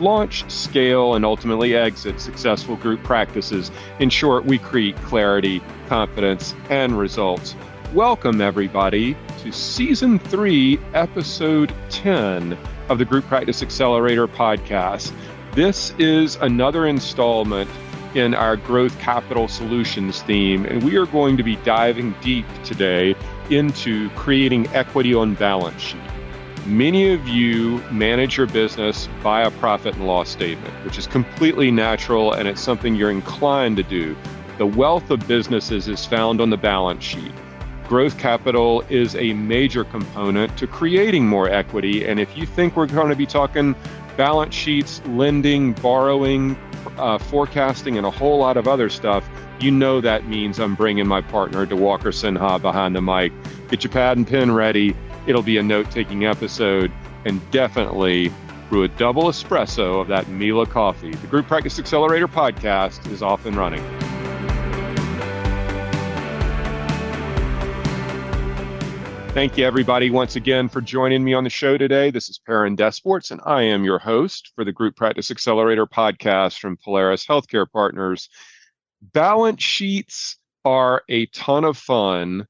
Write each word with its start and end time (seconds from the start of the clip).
launch, 0.00 0.48
scale, 0.50 1.14
and 1.14 1.24
ultimately 1.24 1.74
exit 1.74 2.20
successful 2.20 2.76
group 2.76 3.02
practices. 3.02 3.70
In 3.98 4.10
short, 4.10 4.44
we 4.44 4.58
create 4.58 4.96
clarity, 5.02 5.62
confidence, 5.88 6.54
and 6.70 6.98
results. 6.98 7.54
Welcome, 7.94 8.40
everybody, 8.40 9.16
to 9.42 9.52
Season 9.52 10.18
3, 10.18 10.78
Episode 10.94 11.72
10 11.90 12.58
of 12.88 12.98
the 12.98 13.04
Group 13.04 13.26
Practice 13.26 13.62
Accelerator 13.62 14.26
podcast. 14.26 15.12
This 15.52 15.92
is 15.98 16.36
another 16.36 16.86
installment 16.86 17.70
in 18.14 18.34
our 18.34 18.56
Growth 18.56 18.98
Capital 18.98 19.46
Solutions 19.46 20.22
theme, 20.22 20.64
and 20.64 20.82
we 20.82 20.96
are 20.96 21.06
going 21.06 21.36
to 21.36 21.42
be 21.42 21.56
diving 21.56 22.14
deep 22.20 22.46
today 22.64 23.14
into 23.50 24.10
creating 24.10 24.66
equity 24.68 25.14
on 25.14 25.34
balance 25.34 25.80
sheet. 25.80 26.05
Many 26.66 27.12
of 27.12 27.28
you 27.28 27.78
manage 27.92 28.36
your 28.36 28.48
business 28.48 29.08
by 29.22 29.42
a 29.42 29.52
profit 29.52 29.94
and 29.94 30.04
loss 30.08 30.28
statement, 30.28 30.74
which 30.84 30.98
is 30.98 31.06
completely 31.06 31.70
natural 31.70 32.32
and 32.32 32.48
it's 32.48 32.60
something 32.60 32.96
you're 32.96 33.12
inclined 33.12 33.76
to 33.76 33.84
do. 33.84 34.16
The 34.58 34.66
wealth 34.66 35.12
of 35.12 35.28
businesses 35.28 35.86
is 35.86 36.04
found 36.04 36.40
on 36.40 36.50
the 36.50 36.56
balance 36.56 37.04
sheet. 37.04 37.30
Growth 37.86 38.18
capital 38.18 38.82
is 38.88 39.14
a 39.14 39.32
major 39.32 39.84
component 39.84 40.58
to 40.58 40.66
creating 40.66 41.28
more 41.28 41.48
equity. 41.48 42.04
And 42.04 42.18
if 42.18 42.36
you 42.36 42.46
think 42.46 42.74
we're 42.76 42.86
going 42.86 43.10
to 43.10 43.16
be 43.16 43.26
talking 43.26 43.76
balance 44.16 44.52
sheets, 44.52 45.00
lending, 45.06 45.72
borrowing, 45.74 46.58
uh, 46.98 47.18
forecasting, 47.18 47.96
and 47.96 48.04
a 48.04 48.10
whole 48.10 48.38
lot 48.38 48.56
of 48.56 48.66
other 48.66 48.90
stuff, 48.90 49.28
you 49.60 49.70
know 49.70 50.00
that 50.00 50.26
means 50.26 50.58
I'm 50.58 50.74
bringing 50.74 51.06
my 51.06 51.20
partner, 51.20 51.64
Diwakar 51.64 52.12
Sinha, 52.12 52.60
behind 52.60 52.96
the 52.96 53.02
mic. 53.02 53.32
Get 53.68 53.84
your 53.84 53.92
pad 53.92 54.16
and 54.16 54.26
pen 54.26 54.50
ready 54.50 54.96
It'll 55.26 55.42
be 55.42 55.56
a 55.56 55.62
note 55.62 55.90
taking 55.90 56.24
episode 56.24 56.92
and 57.24 57.40
definitely 57.50 58.32
brew 58.68 58.84
a 58.84 58.88
double 58.88 59.24
espresso 59.24 60.00
of 60.00 60.06
that 60.08 60.28
Mila 60.28 60.66
coffee. 60.66 61.10
The 61.10 61.26
Group 61.26 61.48
Practice 61.48 61.78
Accelerator 61.80 62.28
podcast 62.28 63.10
is 63.10 63.22
off 63.22 63.44
and 63.44 63.56
running. 63.56 63.82
Thank 69.34 69.58
you, 69.58 69.66
everybody, 69.66 70.10
once 70.10 70.36
again 70.36 70.68
for 70.68 70.80
joining 70.80 71.22
me 71.22 71.34
on 71.34 71.44
the 71.44 71.50
show 71.50 71.76
today. 71.76 72.10
This 72.10 72.28
is 72.28 72.38
Perrin 72.38 72.76
Desports, 72.76 73.30
and 73.32 73.40
I 73.44 73.62
am 73.62 73.84
your 73.84 73.98
host 73.98 74.52
for 74.54 74.64
the 74.64 74.72
Group 74.72 74.96
Practice 74.96 75.30
Accelerator 75.30 75.86
podcast 75.86 76.58
from 76.58 76.78
Polaris 76.82 77.26
Healthcare 77.26 77.70
Partners. 77.70 78.30
Balance 79.12 79.62
sheets 79.62 80.38
are 80.64 81.02
a 81.08 81.26
ton 81.26 81.64
of 81.64 81.76
fun 81.76 82.46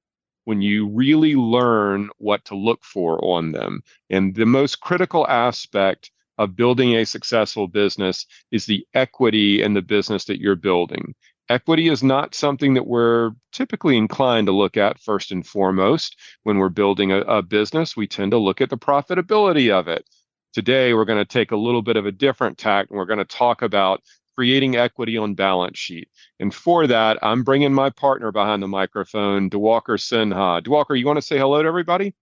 when 0.47 0.63
you 0.63 0.89
really 0.89 1.35
learn 1.35 2.09
what 2.19 2.45
to 2.45 2.55
look 2.55 2.85
for 2.85 3.23
on 3.25 3.51
them. 3.51 3.83
And 4.09 4.35
the 4.35 4.47
most 4.47 4.81
critical 4.81 5.27
aspect 5.27 6.13
of 6.39 6.55
building 6.55 6.95
a 6.95 7.05
successful 7.05 7.67
business 7.67 8.27
is 8.53 8.65
the 8.65 8.87
equity 8.95 9.61
in 9.61 9.75
the 9.75 9.83
business 9.83 10.25
that 10.27 10.41
you're 10.41 10.55
building. 10.55 11.15
Equity 11.49 11.89
is 11.89 12.03
not 12.03 12.35
something 12.35 12.75
that 12.75 12.87
we're 12.87 13.33
typically 13.53 13.97
inclined 13.97 14.47
to 14.47 14.53
look 14.53 14.77
at 14.77 15.01
first 15.01 15.33
and 15.33 15.45
foremost 15.45 16.17
when 16.45 16.59
we're 16.59 16.69
building 16.69 17.11
a, 17.11 17.19
a 17.23 17.43
business. 17.43 17.97
We 17.97 18.07
tend 18.07 18.31
to 18.31 18.39
look 18.39 18.61
at 18.61 18.71
the 18.71 18.79
profitability 18.79 19.73
of 19.73 19.89
it. 19.89 20.09
Today, 20.53 20.95
we're 20.95 21.05
going 21.05 21.19
to 21.19 21.25
take 21.25 21.51
a 21.51 21.57
little 21.57 21.83
bit 21.83 21.97
of 21.97 22.07
a 22.07 22.13
different 22.13 22.57
tack 22.57 22.87
and 22.89 22.97
we're 22.97 23.05
going 23.05 23.19
to 23.19 23.25
talk 23.25 23.63
about 23.63 24.03
creating 24.37 24.77
equity 24.77 25.17
on 25.17 25.35
balance 25.35 25.79
sheet. 25.79 26.09
And 26.39 26.55
for 26.55 26.87
that, 26.87 27.19
I'm 27.23 27.43
bringing 27.43 27.73
my 27.73 27.91
partner 27.91 28.31
behind 28.31 28.63
the 28.63 28.69
microphone, 28.69 29.49
Diwakar 29.49 29.99
Sinha. 29.99 30.63
Diwakar, 30.63 30.99
you 30.99 31.07
want 31.07 31.17
to 31.17 31.23
say 31.23 31.39
hello 31.39 31.63
to 31.63 31.69
everybody? 31.69 32.15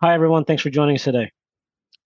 Hi, 0.00 0.14
everyone. 0.14 0.44
Thanks 0.44 0.62
for 0.62 0.70
joining 0.70 0.96
us 0.96 1.04
today. 1.04 1.32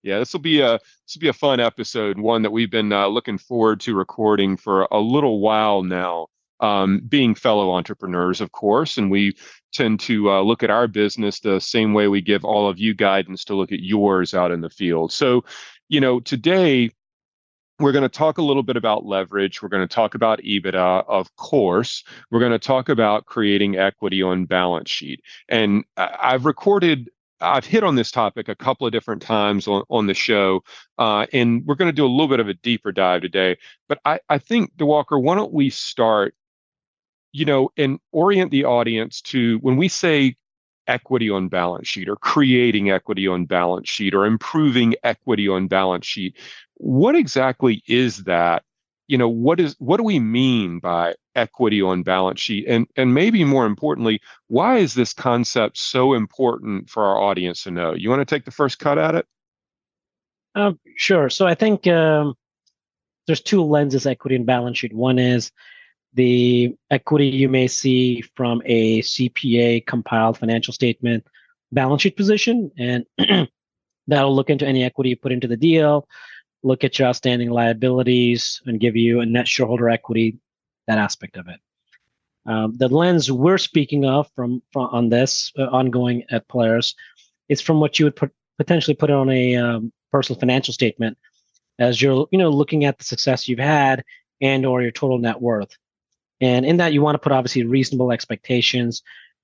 Yeah, 0.02 0.18
this 0.20 0.32
will 0.32 0.40
be 0.40 0.60
a 0.60 0.72
this 0.74 1.16
will 1.16 1.20
be 1.20 1.28
a 1.28 1.32
fun 1.32 1.60
episode, 1.60 2.18
one 2.18 2.42
that 2.42 2.50
we've 2.50 2.70
been 2.70 2.92
uh, 2.92 3.08
looking 3.08 3.38
forward 3.38 3.80
to 3.80 3.94
recording 3.94 4.56
for 4.56 4.86
a 4.90 4.98
little 4.98 5.40
while 5.40 5.82
now. 5.82 6.28
Um, 6.60 7.02
being 7.06 7.34
fellow 7.34 7.72
entrepreneurs, 7.72 8.40
of 8.40 8.50
course, 8.50 8.96
and 8.96 9.10
we 9.10 9.36
tend 9.74 10.00
to 10.00 10.30
uh, 10.30 10.40
look 10.40 10.62
at 10.62 10.70
our 10.70 10.88
business 10.88 11.38
the 11.38 11.60
same 11.60 11.92
way 11.92 12.08
we 12.08 12.22
give 12.22 12.46
all 12.46 12.66
of 12.66 12.78
you 12.78 12.94
guidance 12.94 13.44
to 13.44 13.54
look 13.54 13.72
at 13.72 13.80
yours 13.80 14.32
out 14.32 14.50
in 14.50 14.62
the 14.62 14.70
field. 14.70 15.12
So, 15.12 15.44
you 15.90 16.00
know, 16.00 16.18
today 16.18 16.92
we're 17.78 17.92
going 17.92 18.02
to 18.02 18.08
talk 18.08 18.38
a 18.38 18.42
little 18.42 18.62
bit 18.62 18.76
about 18.76 19.04
leverage. 19.04 19.60
We're 19.60 19.68
going 19.68 19.86
to 19.86 19.94
talk 19.94 20.14
about 20.14 20.40
EBITDA, 20.40 21.04
of 21.08 21.34
course. 21.36 22.04
We're 22.30 22.40
going 22.40 22.52
to 22.52 22.58
talk 22.58 22.88
about 22.88 23.26
creating 23.26 23.76
equity 23.76 24.22
on 24.22 24.46
balance 24.46 24.90
sheet. 24.90 25.20
And 25.48 25.84
I've 25.96 26.46
recorded, 26.46 27.10
I've 27.40 27.66
hit 27.66 27.84
on 27.84 27.96
this 27.96 28.10
topic 28.10 28.48
a 28.48 28.54
couple 28.54 28.86
of 28.86 28.92
different 28.92 29.20
times 29.20 29.68
on, 29.68 29.82
on 29.90 30.06
the 30.06 30.14
show. 30.14 30.64
Uh, 30.96 31.26
and 31.34 31.66
we're 31.66 31.74
going 31.74 31.90
to 31.90 31.96
do 31.96 32.06
a 32.06 32.08
little 32.08 32.28
bit 32.28 32.40
of 32.40 32.48
a 32.48 32.54
deeper 32.54 32.92
dive 32.92 33.20
today. 33.20 33.58
But 33.88 33.98
I, 34.06 34.20
I 34.28 34.38
think, 34.38 34.74
Diwakar, 34.76 35.22
why 35.22 35.34
don't 35.34 35.52
we 35.52 35.68
start, 35.68 36.34
you 37.32 37.44
know, 37.44 37.70
and 37.76 37.98
orient 38.10 38.50
the 38.52 38.64
audience 38.64 39.20
to 39.22 39.58
when 39.58 39.76
we 39.76 39.88
say 39.88 40.36
equity 40.86 41.30
on 41.30 41.48
balance 41.48 41.88
sheet 41.88 42.08
or 42.08 42.16
creating 42.16 42.90
equity 42.90 43.26
on 43.26 43.44
balance 43.44 43.88
sheet 43.88 44.14
or 44.14 44.24
improving 44.24 44.94
equity 45.02 45.48
on 45.48 45.68
balance 45.68 46.06
sheet. 46.06 46.36
What 46.74 47.16
exactly 47.16 47.82
is 47.86 48.24
that? 48.24 48.62
You 49.08 49.16
know 49.18 49.28
what 49.28 49.60
is 49.60 49.76
what 49.78 49.98
do 49.98 50.02
we 50.02 50.18
mean 50.18 50.80
by 50.80 51.14
equity 51.36 51.80
on 51.80 52.02
balance 52.02 52.40
sheet? 52.40 52.66
And 52.66 52.88
and 52.96 53.14
maybe 53.14 53.44
more 53.44 53.66
importantly 53.66 54.20
why 54.48 54.78
is 54.78 54.94
this 54.94 55.12
concept 55.12 55.78
so 55.78 56.14
important 56.14 56.90
for 56.90 57.04
our 57.04 57.20
audience 57.20 57.62
to 57.64 57.70
know? 57.70 57.94
You 57.94 58.10
want 58.10 58.20
to 58.20 58.34
take 58.34 58.44
the 58.44 58.50
first 58.50 58.78
cut 58.80 58.98
at 58.98 59.14
it? 59.14 59.26
Um, 60.56 60.80
sure. 60.96 61.28
So 61.30 61.46
i 61.46 61.54
think 61.54 61.86
um, 61.86 62.34
there's 63.26 63.40
two 63.40 63.62
lenses 63.62 64.06
equity 64.06 64.36
and 64.36 64.46
balance 64.46 64.78
sheet. 64.78 64.92
One 64.92 65.18
is 65.18 65.52
the 66.16 66.74
equity 66.90 67.26
you 67.26 67.48
may 67.48 67.66
see 67.68 68.20
from 68.34 68.60
a 68.64 69.00
cpa 69.02 69.84
compiled 69.86 70.36
financial 70.36 70.74
statement 70.74 71.24
balance 71.72 72.02
sheet 72.02 72.16
position 72.16 72.70
and 72.78 73.04
that'll 74.06 74.34
look 74.34 74.50
into 74.50 74.66
any 74.66 74.82
equity 74.84 75.10
you 75.10 75.16
put 75.16 75.32
into 75.32 75.46
the 75.46 75.56
deal 75.56 76.06
look 76.66 76.84
at 76.84 76.98
your 76.98 77.08
outstanding 77.08 77.50
liabilities 77.50 78.60
and 78.66 78.80
give 78.80 78.96
you 78.96 79.20
a 79.20 79.26
net 79.26 79.46
shareholder 79.46 79.88
equity, 79.88 80.36
that 80.86 80.98
aspect 80.98 81.36
of 81.36 81.46
it. 81.48 81.60
Um, 82.44 82.76
the 82.76 82.88
lens 82.88 83.30
we're 83.30 83.58
speaking 83.58 84.04
of 84.04 84.28
from, 84.34 84.62
from 84.72 84.88
on 84.92 85.08
this 85.08 85.52
uh, 85.58 85.64
ongoing 85.64 86.24
at 86.30 86.46
Polaris 86.48 86.94
is 87.48 87.60
from 87.60 87.80
what 87.80 87.98
you 87.98 88.06
would 88.06 88.16
put, 88.16 88.32
potentially 88.58 88.94
put 88.94 89.10
on 89.10 89.30
a 89.30 89.56
um, 89.56 89.92
personal 90.12 90.38
financial 90.38 90.74
statement 90.74 91.16
as 91.78 92.00
you're 92.00 92.26
you 92.30 92.38
know 92.38 92.48
looking 92.48 92.84
at 92.84 92.98
the 92.98 93.04
success 93.04 93.48
you've 93.48 93.58
had 93.58 94.02
and 94.40 94.64
or 94.64 94.80
your 94.80 94.92
total 94.92 95.18
net 95.18 95.40
worth 95.40 95.76
and 96.40 96.66
in 96.66 96.76
that 96.78 96.92
you 96.92 97.02
want 97.02 97.14
to 97.14 97.18
put 97.18 97.32
obviously 97.32 97.64
reasonable 97.64 98.12
expectations 98.12 99.02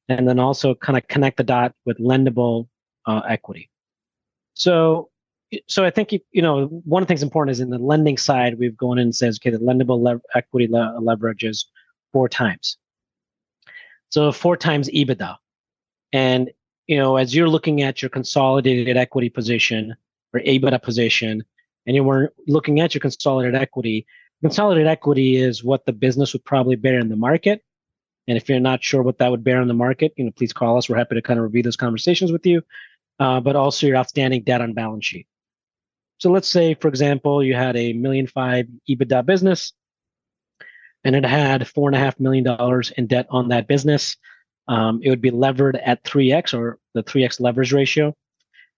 and 0.09 0.29
then 0.29 0.39
also 0.39 0.75
kind 0.75 0.97
of 0.97 1.07
connect 1.09 1.37
the 1.37 1.45
dot 1.45 1.75
with 1.85 1.99
lendable 1.99 2.69
uh, 3.07 3.23
equity. 3.29 3.71
So 4.55 5.09
so 5.67 5.85
I 5.85 5.91
think 5.91 6.13
you 6.13 6.43
know 6.43 6.67
one 6.67 7.03
of 7.03 7.07
the 7.07 7.11
things 7.11 7.23
important 7.23 7.53
is 7.53 7.61
in 7.61 7.71
the 7.71 7.79
lending 7.79 8.17
side 8.17 8.59
we've 8.59 8.77
gone 8.77 8.99
in 8.99 9.09
and 9.09 9.15
says 9.15 9.39
okay 9.39 9.51
the 9.51 9.59
lendable 9.59 10.03
le- 10.03 10.21
equity 10.35 10.67
le- 10.69 10.99
leverage 11.01 11.45
is 11.45 11.67
four 12.13 12.29
times, 12.29 12.79
so 14.11 14.33
four 14.33 14.57
times 14.57 14.89
EBITDA, 14.89 15.37
and 16.13 16.51
you 16.87 16.97
know 16.97 17.17
as 17.17 17.35
you're 17.35 17.49
looking 17.49 17.83
at 17.83 18.03
your 18.03 18.09
consolidated 18.09 18.97
equity 18.97 19.29
position 19.29 19.95
or 20.33 20.41
EBITDA 20.41 20.83
position, 20.83 21.45
and 21.87 21.97
you 21.97 22.05
were 22.05 22.33
looking 22.47 22.81
at 22.81 22.95
your 22.95 23.01
consolidated 23.01 23.61
equity, 23.61 24.07
consolidated 24.43 24.89
equity 24.89 25.37
is 25.37 25.65
what 25.65 25.87
the 25.87 25.93
business 25.93 26.33
would 26.33 26.45
probably 26.45 26.77
bear 26.77 26.99
in 26.99 27.09
the 27.09 27.17
market. 27.17 27.63
And 28.29 28.37
if 28.37 28.49
you're 28.49 28.61
not 28.61 28.85
sure 28.85 29.03
what 29.03 29.19
that 29.19 29.31
would 29.31 29.43
bear 29.43 29.61
in 29.61 29.69
the 29.69 29.75
market, 29.75 30.13
you 30.17 30.25
know, 30.25 30.31
please 30.31 30.53
call 30.53 30.77
us. 30.77 30.89
We're 30.89 30.97
happy 30.97 31.15
to 31.15 31.23
kind 31.23 31.39
of 31.39 31.45
review 31.45 31.63
those 31.63 31.77
conversations 31.77 32.31
with 32.31 32.47
you. 32.47 32.63
Uh, 33.19 33.41
but 33.41 33.57
also 33.57 33.87
your 33.87 33.97
outstanding 33.97 34.43
debt 34.43 34.61
on 34.61 34.73
balance 34.73 35.07
sheet. 35.07 35.27
So 36.19 36.31
let's 36.31 36.49
say, 36.49 36.75
for 36.75 36.89
example, 36.89 37.43
you 37.43 37.55
had 37.55 37.77
a 37.77 37.93
million 37.93 38.27
five 38.27 38.67
EBITDA 38.89 39.27
business 39.27 39.73
and 41.05 41.15
it 41.15 41.25
had 41.25 41.69
four 41.69 41.89
and 41.89 41.97
a 41.97 41.99
half 41.99 42.19
million 42.19 42.45
dollars 42.45 42.93
in 42.97 43.07
debt 43.07 43.27
on 43.31 43.49
that 43.49 43.69
business. 43.69 44.17
Um, 44.69 45.01
it 45.03 45.11
would 45.11 45.21
be 45.21 45.31
levered 45.31 45.77
at 45.77 46.05
3x 46.05 46.57
or 46.57 46.79
the 46.95 47.03
3x 47.03 47.41
leverage 47.41 47.73
ratio. 47.73 48.15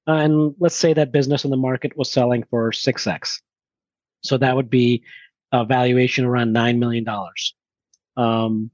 Uh, 0.07 0.13
and 0.13 0.55
let's 0.59 0.77
say 0.77 0.93
that 0.93 1.13
business 1.13 1.45
in 1.45 1.51
the 1.51 1.57
market 1.57 1.97
was 1.97 2.11
selling 2.11 2.45
for 2.51 2.71
6x. 2.71 3.41
So 4.23 4.39
that 4.39 4.57
would 4.57 4.71
be 4.71 5.05
uh, 5.55 5.65
valuation 5.65 6.25
around 6.25 6.53
nine 6.53 6.81
million 6.81 7.05
dollars. 7.05 7.55
Um, 8.17 8.71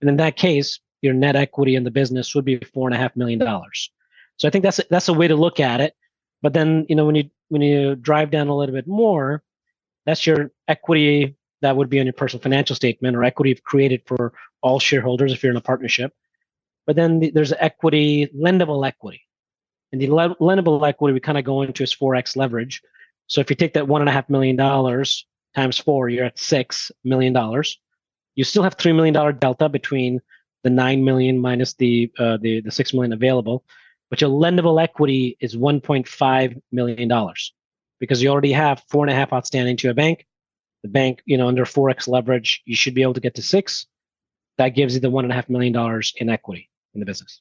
and 0.00 0.10
in 0.10 0.16
that 0.18 0.36
case, 0.36 0.78
your 1.00 1.14
net 1.14 1.36
equity 1.36 1.74
in 1.74 1.84
the 1.84 1.90
business 1.90 2.34
would 2.34 2.44
be 2.44 2.58
four 2.58 2.86
and 2.86 2.94
a 2.94 2.98
half 2.98 3.16
million 3.16 3.38
dollars. 3.38 3.90
So 4.36 4.46
I 4.46 4.50
think 4.50 4.62
that's 4.62 4.78
a, 4.78 4.84
that's 4.90 5.08
a 5.08 5.14
way 5.14 5.26
to 5.26 5.36
look 5.36 5.58
at 5.58 5.80
it. 5.80 5.94
But 6.42 6.52
then 6.52 6.84
you 6.88 6.96
know 6.96 7.06
when 7.06 7.14
you 7.14 7.30
when 7.48 7.62
you 7.62 7.96
drive 7.96 8.30
down 8.30 8.48
a 8.48 8.54
little 8.54 8.74
bit 8.74 8.86
more, 8.86 9.42
that's 10.04 10.26
your 10.26 10.52
equity 10.68 11.34
that 11.62 11.76
would 11.76 11.88
be 11.88 11.98
on 11.98 12.06
your 12.06 12.12
personal 12.12 12.42
financial 12.42 12.76
statement 12.76 13.16
or 13.16 13.24
equity 13.24 13.54
created 13.64 14.02
for 14.04 14.34
all 14.60 14.78
shareholders 14.78 15.32
if 15.32 15.42
you're 15.42 15.50
in 15.50 15.56
a 15.56 15.62
partnership. 15.62 16.12
But 16.86 16.96
then 16.96 17.20
the, 17.20 17.30
there's 17.30 17.52
equity, 17.52 18.28
lendable 18.36 18.86
equity. 18.86 19.22
And 19.92 20.00
the 20.00 20.10
le- 20.10 20.36
lendable 20.36 20.86
equity 20.86 21.14
we 21.14 21.20
kind 21.20 21.38
of 21.38 21.44
go 21.44 21.62
into 21.62 21.82
is 21.82 21.94
4x 21.94 22.36
leverage. 22.36 22.82
So 23.26 23.40
if 23.40 23.50
you 23.50 23.56
take 23.56 23.74
that 23.74 23.86
$1.5 23.86 24.30
million 24.30 24.56
times 25.60 25.78
four, 25.78 26.08
you're 26.08 26.24
at 26.24 26.36
$6 26.36 26.90
million. 27.04 27.34
You 28.34 28.44
still 28.44 28.62
have 28.62 28.76
$3 28.76 28.94
million 28.94 29.38
delta 29.38 29.68
between 29.68 30.20
the 30.64 30.70
9 30.70 31.04
million 31.04 31.38
minus 31.38 31.74
the, 31.74 32.10
uh, 32.18 32.38
the, 32.40 32.60
the 32.60 32.70
6 32.70 32.94
million 32.94 33.12
available. 33.12 33.64
But 34.10 34.20
your 34.20 34.30
lendable 34.30 34.82
equity 34.82 35.36
is 35.40 35.56
$1.5 35.56 36.62
million 36.72 37.32
because 38.00 38.22
you 38.22 38.30
already 38.30 38.52
have 38.52 38.82
four 38.88 39.04
and 39.04 39.12
a 39.12 39.14
half 39.14 39.32
outstanding 39.32 39.76
to 39.78 39.90
a 39.90 39.94
bank 39.94 40.26
the 40.82 40.88
bank, 40.88 41.22
you 41.24 41.36
know, 41.36 41.48
under 41.48 41.64
4x 41.64 42.08
leverage, 42.08 42.62
you 42.64 42.76
should 42.76 42.94
be 42.94 43.02
able 43.02 43.14
to 43.14 43.20
get 43.20 43.34
to 43.34 43.42
six. 43.42 43.86
That 44.58 44.70
gives 44.70 44.94
you 44.94 45.00
the 45.00 45.10
one 45.10 45.24
and 45.24 45.32
a 45.32 45.34
half 45.34 45.48
million 45.48 45.72
dollars 45.72 46.12
in 46.16 46.28
equity 46.28 46.70
in 46.94 47.00
the 47.00 47.06
business. 47.06 47.40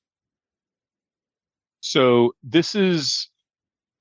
So 1.81 2.33
this 2.43 2.75
is 2.75 3.29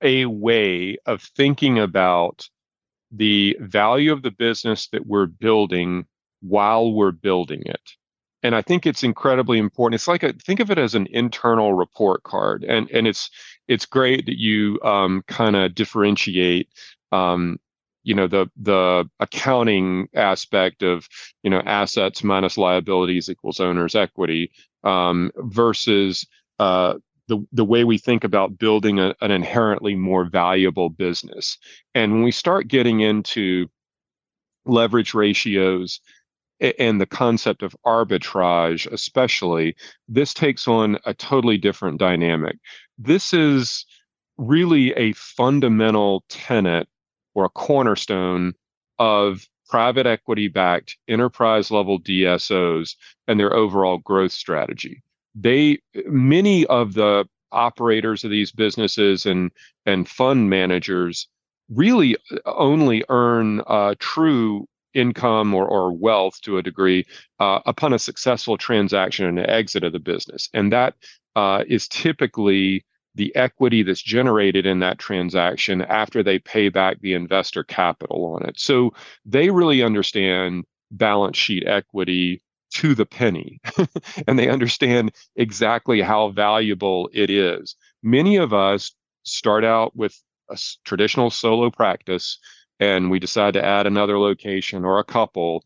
a 0.03 0.27
way 0.27 0.97
of 1.07 1.23
thinking 1.23 1.79
about 1.79 2.49
the 3.17 3.57
value 3.61 4.13
of 4.13 4.23
the 4.23 4.31
business 4.31 4.89
that 4.89 5.07
we're 5.07 5.27
building 5.27 6.07
while 6.41 6.93
we're 6.93 7.13
building 7.13 7.63
it. 7.65 7.81
And 8.43 8.55
I 8.55 8.63
think 8.63 8.87
it's 8.87 9.03
incredibly 9.03 9.59
important. 9.59 9.99
It's 9.99 10.09
like 10.09 10.23
a, 10.23 10.33
think 10.33 10.61
of 10.61 10.71
it 10.71 10.79
as 10.79 10.95
an 10.95 11.09
internal 11.11 11.73
report 11.75 12.23
card, 12.23 12.65
and 12.65 12.89
and 12.91 13.07
it's 13.07 13.31
it's 13.67 13.87
great 13.87 14.27
that 14.27 14.39
you 14.39 14.79
um, 14.83 15.25
kind 15.27 15.57
of 15.57 15.75
differentiate 15.75 16.69
um, 17.11 17.59
you 18.05 18.15
know 18.15 18.29
the 18.29 18.47
the 18.57 19.09
accounting 19.19 20.09
aspect 20.15 20.83
of 20.83 21.09
you 21.43 21.51
know 21.51 21.61
assets 21.61 22.23
minus 22.23 22.57
liabilities 22.57 23.29
equals 23.29 23.59
owner's 23.59 23.97
equity 23.97 24.53
um, 24.85 25.33
versus 25.39 26.27
uh, 26.61 26.95
the 27.28 27.38
the 27.52 27.64
way 27.64 27.84
we 27.84 27.99
think 27.99 28.25
about 28.25 28.58
building 28.58 28.99
a, 28.99 29.14
an 29.20 29.31
inherently 29.31 29.94
more 29.94 30.25
valuable 30.25 30.90
business. 30.90 31.58
And 31.94 32.12
when 32.12 32.23
we 32.23 32.32
start 32.32 32.69
getting 32.69 33.00
into 33.00 33.69
leverage 34.64 35.14
ratios 35.14 36.00
and 36.61 37.00
the 37.00 37.06
concept 37.06 37.62
of 37.62 37.76
arbitrage, 37.84 38.90
especially, 38.90 39.76
this 40.08 40.32
takes 40.32 40.67
on 40.67 40.99
a 41.05 41.12
totally 41.12 41.58
different 41.58 41.99
dynamic. 41.99 42.56
This 42.99 43.34
is 43.34 43.84
really 44.38 44.93
a 44.94 45.12
fundamental 45.12 46.25
tenet 46.29 46.88
or 47.34 47.44
a 47.44 47.50
cornerstone 47.50 48.55
of 48.99 49.46
private 49.69 50.06
equity 50.06 50.49
backed 50.49 50.96
enterprise 51.08 51.70
level 51.70 52.00
DSOs 52.00 52.94
and 53.26 53.38
their 53.38 53.52
overall 53.52 53.99
growth 53.99 54.32
strategy. 54.32 55.02
They 55.38 55.79
many 56.06 56.67
of 56.67 56.94
the 56.94 57.27
operators 57.53 58.25
of 58.25 58.31
these 58.31 58.53
businesses 58.53 59.27
and 59.27 59.50
and 59.85 60.09
fund 60.09 60.50
managers 60.50 61.29
really 61.69 62.17
only 62.44 63.05
earn 63.09 63.61
uh, 63.67 63.94
true 63.99 64.67
income 64.94 65.55
or, 65.55 65.67
or 65.67 65.93
wealth 65.93 66.41
to 66.41 66.59
a 66.59 66.62
degree 66.62 67.05
uh, 67.38 67.61
upon 67.67 67.93
a 67.93 67.99
successful 67.99 68.56
transaction 68.56 69.27
and 69.27 69.38
exit 69.38 69.85
of 69.85 69.93
the 69.93 69.99
business. 69.99 70.49
And 70.55 70.73
that 70.73 70.94
uh, 71.37 71.65
is 71.69 71.87
typically 71.87 72.85
the 73.15 73.35
equity 73.37 73.82
that's 73.82 74.03
generated 74.03 74.67
in 74.67 74.81
that 74.81 74.99
transaction 74.99 75.82
after 75.82 76.23
they 76.23 76.39
pay 76.39 76.69
back 76.69 77.00
the 77.00 77.15
investor 77.15 77.62
capital 77.62 78.25
on 78.35 78.49
it. 78.49 78.59
So 78.59 78.94
they 79.25 79.50
really 79.50 79.82
understand 79.82 80.65
balance 80.91 81.37
sheet 81.37 81.65
equity 81.67 82.43
to 82.76 82.94
the 82.94 83.06
penny 83.06 83.58
and 84.28 84.38
they 84.38 84.50
understand 84.50 85.11
exactly 85.34 86.02
how 86.02 86.28
valuable 86.28 87.08
it 87.14 87.31
is. 87.31 87.75
Many 88.02 88.37
of 88.37 88.52
us 88.52 88.93
start 89.23 89.64
out 89.64 89.96
with 89.96 90.23
a 90.50 90.58
traditional 90.84 91.31
solo 91.31 91.70
practice 91.70 92.38
and 92.78 93.11
we 93.11 93.19
decide 93.19 93.55
to 93.55 93.64
add 93.64 93.87
another 93.87 94.19
location 94.19 94.84
or 94.84 94.99
a 94.99 95.05
couple 95.05 95.64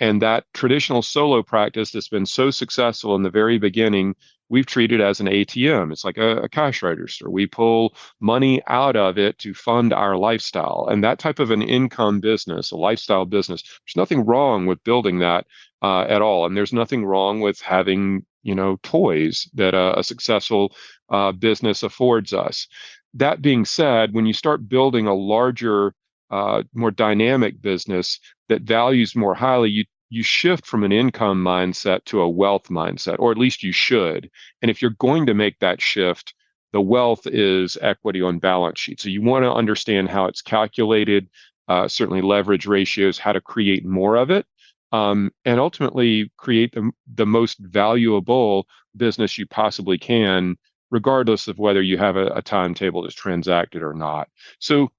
and 0.00 0.22
that 0.22 0.44
traditional 0.54 1.02
solo 1.02 1.42
practice 1.42 1.90
that's 1.90 2.08
been 2.08 2.26
so 2.26 2.50
successful 2.50 3.14
in 3.16 3.22
the 3.22 3.30
very 3.30 3.58
beginning 3.58 4.14
we've 4.48 4.66
treated 4.66 5.00
as 5.00 5.20
an 5.20 5.26
ATM. 5.26 5.92
It's 5.92 6.04
like 6.04 6.18
a, 6.18 6.38
a, 6.38 6.48
cash 6.48 6.82
register. 6.82 7.30
We 7.30 7.46
pull 7.46 7.94
money 8.20 8.62
out 8.66 8.96
of 8.96 9.18
it 9.18 9.38
to 9.40 9.54
fund 9.54 9.92
our 9.92 10.16
lifestyle. 10.16 10.88
And 10.90 11.04
that 11.04 11.18
type 11.18 11.38
of 11.38 11.50
an 11.50 11.62
income 11.62 12.20
business, 12.20 12.70
a 12.70 12.76
lifestyle 12.76 13.26
business, 13.26 13.62
there's 13.62 13.96
nothing 13.96 14.24
wrong 14.24 14.66
with 14.66 14.82
building 14.84 15.18
that 15.18 15.46
uh, 15.82 16.02
at 16.02 16.22
all. 16.22 16.46
And 16.46 16.56
there's 16.56 16.72
nothing 16.72 17.04
wrong 17.04 17.40
with 17.40 17.60
having, 17.60 18.24
you 18.42 18.54
know, 18.54 18.78
toys 18.82 19.48
that 19.54 19.74
a, 19.74 19.98
a 19.98 20.04
successful 20.04 20.74
uh, 21.10 21.32
business 21.32 21.82
affords 21.82 22.32
us. 22.32 22.66
That 23.14 23.42
being 23.42 23.64
said, 23.64 24.14
when 24.14 24.26
you 24.26 24.32
start 24.32 24.68
building 24.68 25.06
a 25.06 25.14
larger, 25.14 25.94
uh, 26.30 26.62
more 26.74 26.90
dynamic 26.90 27.60
business 27.60 28.20
that 28.48 28.62
values 28.62 29.16
more 29.16 29.34
highly, 29.34 29.70
you 29.70 29.84
you 30.10 30.22
shift 30.22 30.66
from 30.66 30.84
an 30.84 30.92
income 30.92 31.42
mindset 31.44 32.04
to 32.06 32.20
a 32.20 32.28
wealth 32.28 32.68
mindset, 32.70 33.16
or 33.18 33.30
at 33.30 33.38
least 33.38 33.62
you 33.62 33.72
should. 33.72 34.30
And 34.62 34.70
if 34.70 34.80
you're 34.80 34.92
going 34.92 35.26
to 35.26 35.34
make 35.34 35.58
that 35.58 35.82
shift, 35.82 36.32
the 36.72 36.80
wealth 36.80 37.26
is 37.26 37.76
equity 37.80 38.22
on 38.22 38.38
balance 38.38 38.80
sheet. 38.80 39.00
So 39.00 39.08
you 39.08 39.22
want 39.22 39.44
to 39.44 39.52
understand 39.52 40.08
how 40.08 40.26
it's 40.26 40.42
calculated, 40.42 41.28
uh, 41.68 41.88
certainly 41.88 42.22
leverage 42.22 42.66
ratios, 42.66 43.18
how 43.18 43.32
to 43.32 43.40
create 43.40 43.84
more 43.84 44.16
of 44.16 44.30
it, 44.30 44.46
um, 44.92 45.30
and 45.44 45.60
ultimately 45.60 46.32
create 46.36 46.72
the, 46.72 46.90
the 47.14 47.26
most 47.26 47.58
valuable 47.58 48.66
business 48.96 49.36
you 49.36 49.46
possibly 49.46 49.98
can, 49.98 50.56
regardless 50.90 51.48
of 51.48 51.58
whether 51.58 51.82
you 51.82 51.98
have 51.98 52.16
a, 52.16 52.26
a 52.28 52.42
timetable 52.42 53.02
that's 53.02 53.14
transacted 53.14 53.82
or 53.82 53.92
not. 53.92 54.28
So 54.58 54.90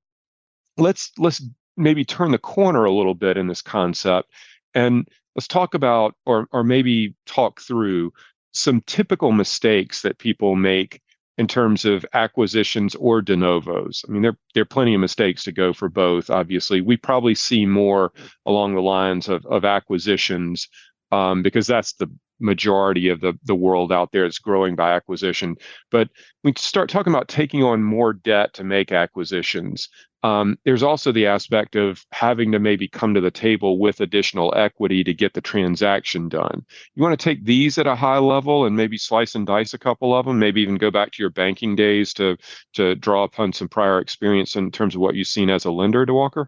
let's 0.80 1.12
let's 1.18 1.44
maybe 1.78 2.04
turn 2.04 2.32
the 2.32 2.38
corner 2.38 2.84
a 2.86 2.92
little 2.92 3.14
bit 3.14 3.38
in 3.38 3.48
this 3.48 3.62
concept 3.62 4.32
and 4.74 5.08
let's 5.36 5.48
talk 5.48 5.74
about, 5.74 6.16
or, 6.26 6.48
or 6.52 6.64
maybe 6.64 7.16
talk 7.26 7.62
through 7.62 8.12
some 8.52 8.82
typical 8.82 9.32
mistakes 9.32 10.02
that 10.02 10.18
people 10.18 10.56
make 10.56 11.02
in 11.38 11.48
terms 11.48 11.86
of 11.86 12.06
acquisitions 12.14 12.96
or 12.96 13.22
de 13.22 13.38
novos. 13.38 14.04
I 14.08 14.12
mean, 14.12 14.22
there, 14.22 14.38
there 14.54 14.64
are 14.64 14.66
plenty 14.66 14.94
of 14.94 15.00
mistakes 15.00 15.44
to 15.46 15.54
go 15.54 15.72
for 15.72 15.88
both, 15.88 16.30
obviously. 16.30 16.82
We 16.82 16.98
probably 16.98 17.36
see 17.36 17.66
more 17.66 18.12
along 18.46 18.76
the 18.76 18.82
lines 18.82 19.30
of, 19.30 19.46
of 19.46 19.64
acquisitions 19.64 20.68
um, 21.12 21.42
because 21.42 21.66
that's 21.66 21.94
the 21.94 22.10
majority 22.42 23.10
of 23.10 23.22
the, 23.22 23.34
the 23.44 23.56
world 23.56 23.92
out 23.92 24.12
there 24.12 24.26
is 24.26 24.40
growing 24.40 24.76
by 24.76 24.94
acquisition. 24.94 25.56
But 25.92 26.10
we 26.44 26.54
start 26.58 26.90
talking 26.90 27.14
about 27.14 27.28
taking 27.28 27.64
on 27.64 27.84
more 27.84 28.14
debt 28.14 28.54
to 28.56 28.64
make 28.64 28.92
acquisitions. 28.92 29.88
Um, 30.24 30.58
there's 30.66 30.84
also 30.84 31.12
the 31.12 31.28
aspect 31.28 31.76
of 31.76 32.06
having 32.12 32.52
to 32.52 32.60
maybe 32.60 32.88
come 32.88 33.14
to 33.14 33.22
the 33.22 33.32
table 33.32 33.80
with 33.80 34.02
additional 34.02 34.54
equity 34.56 35.04
to 35.06 35.14
get 35.14 35.34
the 35.34 35.42
transaction 35.42 36.28
done. 36.28 36.66
You 36.96 37.04
want 37.04 37.18
to 37.18 37.24
take 37.24 37.46
these 37.46 37.78
at 37.78 37.88
a 37.88 37.96
high 37.96 38.18
level 38.18 38.66
and 38.66 38.76
maybe 38.76 38.98
slice 38.98 39.36
and 39.36 39.48
dice 39.48 39.74
a 39.74 39.80
couple 39.80 40.14
of 40.14 40.26
them, 40.26 40.38
maybe 40.38 40.62
even 40.62 40.76
go 40.76 40.92
back 40.92 41.12
to 41.14 41.24
your 41.24 41.30
banking 41.30 41.76
days 41.76 42.14
to 42.16 42.38
to 42.74 42.96
draw 42.96 43.24
upon 43.24 43.54
some 43.54 43.70
prior 43.70 44.00
experience 44.00 44.56
in 44.56 44.72
terms 44.72 44.96
of 44.96 45.02
what 45.02 45.16
you've 45.16 45.28
seen 45.28 45.50
as 45.50 45.66
a 45.66 45.72
lender 45.72 46.06
Diwakar. 46.06 46.48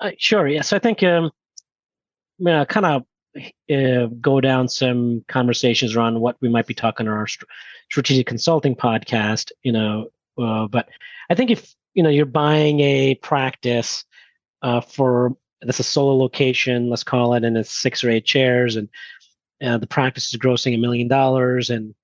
Uh, 0.00 0.10
sure. 0.18 0.48
Yes, 0.48 0.72
I 0.72 0.78
think 0.78 1.02
um, 1.02 1.30
I 2.40 2.42
mean, 2.42 2.54
I 2.54 2.64
kind 2.64 2.86
of 2.86 3.04
uh, 3.70 4.06
go 4.20 4.40
down 4.40 4.68
some 4.68 5.24
conversations 5.28 5.96
around 5.96 6.20
what 6.20 6.36
we 6.42 6.48
might 6.48 6.66
be 6.66 6.74
talking 6.74 7.08
on 7.08 7.14
our 7.14 7.26
st- 7.26 7.48
strategic 7.90 8.26
consulting 8.26 8.74
podcast. 8.74 9.50
You 9.62 9.72
know, 9.72 10.08
uh, 10.38 10.66
but 10.66 10.88
I 11.30 11.34
think 11.34 11.50
if 11.50 11.74
you 11.94 12.02
know 12.02 12.10
you're 12.10 12.26
buying 12.26 12.80
a 12.80 13.14
practice 13.16 14.04
uh, 14.62 14.80
for 14.80 15.36
that's 15.60 15.80
a 15.80 15.84
solo 15.84 16.16
location, 16.16 16.90
let's 16.90 17.04
call 17.04 17.34
it, 17.34 17.44
and 17.44 17.56
it's 17.56 17.70
six 17.70 18.02
or 18.02 18.10
eight 18.10 18.24
chairs, 18.24 18.76
and 18.76 18.88
uh, 19.62 19.78
the 19.78 19.86
practice 19.86 20.32
is 20.32 20.40
grossing 20.40 20.74
a 20.74 20.78
million 20.78 21.08
dollars, 21.08 21.70
and 21.70 21.94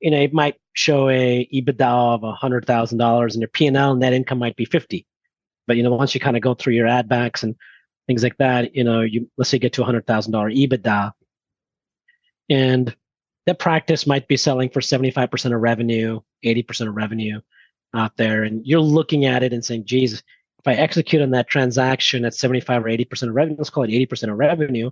you 0.00 0.10
know 0.10 0.20
it 0.20 0.32
might 0.32 0.56
show 0.72 1.08
a 1.08 1.46
EBITDA 1.52 2.14
of 2.14 2.24
a 2.24 2.32
hundred 2.32 2.66
thousand 2.66 2.98
dollars, 2.98 3.34
and 3.34 3.42
your 3.42 3.48
P 3.48 3.66
and 3.66 3.76
L 3.76 3.94
net 3.94 4.12
income 4.12 4.38
might 4.38 4.56
be 4.56 4.64
fifty. 4.64 5.06
But 5.66 5.76
you 5.76 5.82
know, 5.82 5.94
once 5.94 6.14
you 6.14 6.20
kind 6.20 6.36
of 6.36 6.42
go 6.42 6.54
through 6.54 6.74
your 6.74 6.86
ad 6.86 7.08
backs 7.08 7.42
and 7.42 7.54
things 8.06 8.22
like 8.22 8.36
that, 8.38 8.74
you 8.74 8.84
know, 8.84 9.02
you 9.02 9.30
let's 9.36 9.50
say 9.50 9.58
get 9.58 9.72
to 9.74 9.82
a 9.82 9.86
hundred 9.86 10.06
thousand 10.06 10.32
dollar 10.32 10.50
EBITDA, 10.50 11.12
and 12.48 12.94
that 13.46 13.58
practice 13.58 14.06
might 14.06 14.28
be 14.28 14.36
selling 14.36 14.70
for 14.70 14.80
seventy 14.80 15.10
five 15.10 15.30
percent 15.30 15.54
of 15.54 15.60
revenue, 15.60 16.20
eighty 16.42 16.62
percent 16.62 16.88
of 16.88 16.96
revenue 16.96 17.40
out 17.94 18.16
there 18.16 18.44
and 18.44 18.66
you're 18.66 18.80
looking 18.80 19.24
at 19.24 19.42
it 19.42 19.52
and 19.52 19.64
saying, 19.64 19.84
geez, 19.84 20.14
if 20.14 20.66
I 20.66 20.74
execute 20.74 21.22
on 21.22 21.30
that 21.30 21.48
transaction 21.48 22.24
at 22.24 22.34
75 22.34 22.84
or 22.84 22.88
80% 22.88 23.28
of 23.28 23.34
revenue, 23.34 23.56
let's 23.58 23.70
call 23.70 23.84
it 23.84 23.90
80% 23.90 24.30
of 24.30 24.38
revenue, 24.38 24.90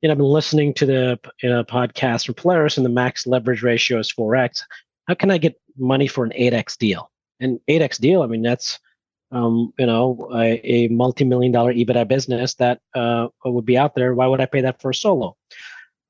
you 0.00 0.08
know, 0.08 0.12
I've 0.12 0.18
been 0.18 0.26
listening 0.26 0.74
to 0.74 0.86
the 0.86 1.20
you 1.42 1.48
know, 1.48 1.64
podcast 1.64 2.26
from 2.26 2.34
Polaris 2.34 2.76
and 2.76 2.84
the 2.86 2.90
max 2.90 3.26
leverage 3.26 3.62
ratio 3.62 3.98
is 3.98 4.12
4x. 4.12 4.62
How 5.08 5.14
can 5.14 5.30
I 5.30 5.38
get 5.38 5.60
money 5.76 6.06
for 6.06 6.24
an 6.24 6.32
8x 6.38 6.76
deal? 6.78 7.10
And 7.40 7.60
8x 7.68 7.98
deal, 7.98 8.22
I 8.22 8.26
mean, 8.26 8.42
that's, 8.42 8.78
um, 9.30 9.72
you 9.78 9.86
know, 9.86 10.28
a, 10.34 10.60
a 10.64 10.88
multi-million 10.88 11.52
dollar 11.52 11.72
EBITDA 11.72 12.06
business 12.06 12.54
that 12.54 12.80
uh, 12.94 13.28
would 13.44 13.64
be 13.64 13.78
out 13.78 13.94
there. 13.94 14.14
Why 14.14 14.26
would 14.26 14.40
I 14.40 14.46
pay 14.46 14.60
that 14.60 14.80
for 14.80 14.90
a 14.90 14.94
solo? 14.94 15.36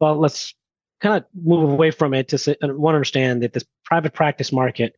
Well, 0.01 0.17
let's 0.17 0.55
kind 1.01 1.17
of 1.17 1.25
move 1.35 1.71
away 1.71 1.91
from 1.91 2.15
it 2.15 2.29
to 2.29 2.57
want 2.63 2.95
to 2.95 2.97
understand 2.97 3.43
that 3.43 3.53
this 3.53 3.65
private 3.85 4.15
practice 4.15 4.53
market 4.53 4.97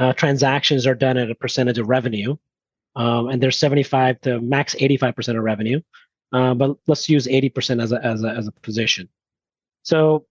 uh, 0.00 0.14
transactions 0.14 0.86
are 0.86 0.94
done 0.94 1.18
at 1.18 1.30
a 1.30 1.34
percentage 1.34 1.78
of 1.78 1.88
revenue, 1.88 2.36
um, 2.96 3.28
and 3.28 3.40
they're 3.40 3.50
75 3.50 4.20
to 4.22 4.40
max 4.40 4.74
85% 4.74 5.36
of 5.36 5.44
revenue. 5.44 5.80
Uh, 6.32 6.54
but 6.54 6.76
let's 6.86 7.08
use 7.08 7.26
80% 7.26 7.82
as 7.82 7.92
a, 7.92 8.04
as 8.04 8.24
a, 8.24 8.28
as 8.28 8.48
a 8.48 8.52
position. 8.62 9.08
So 9.82 10.26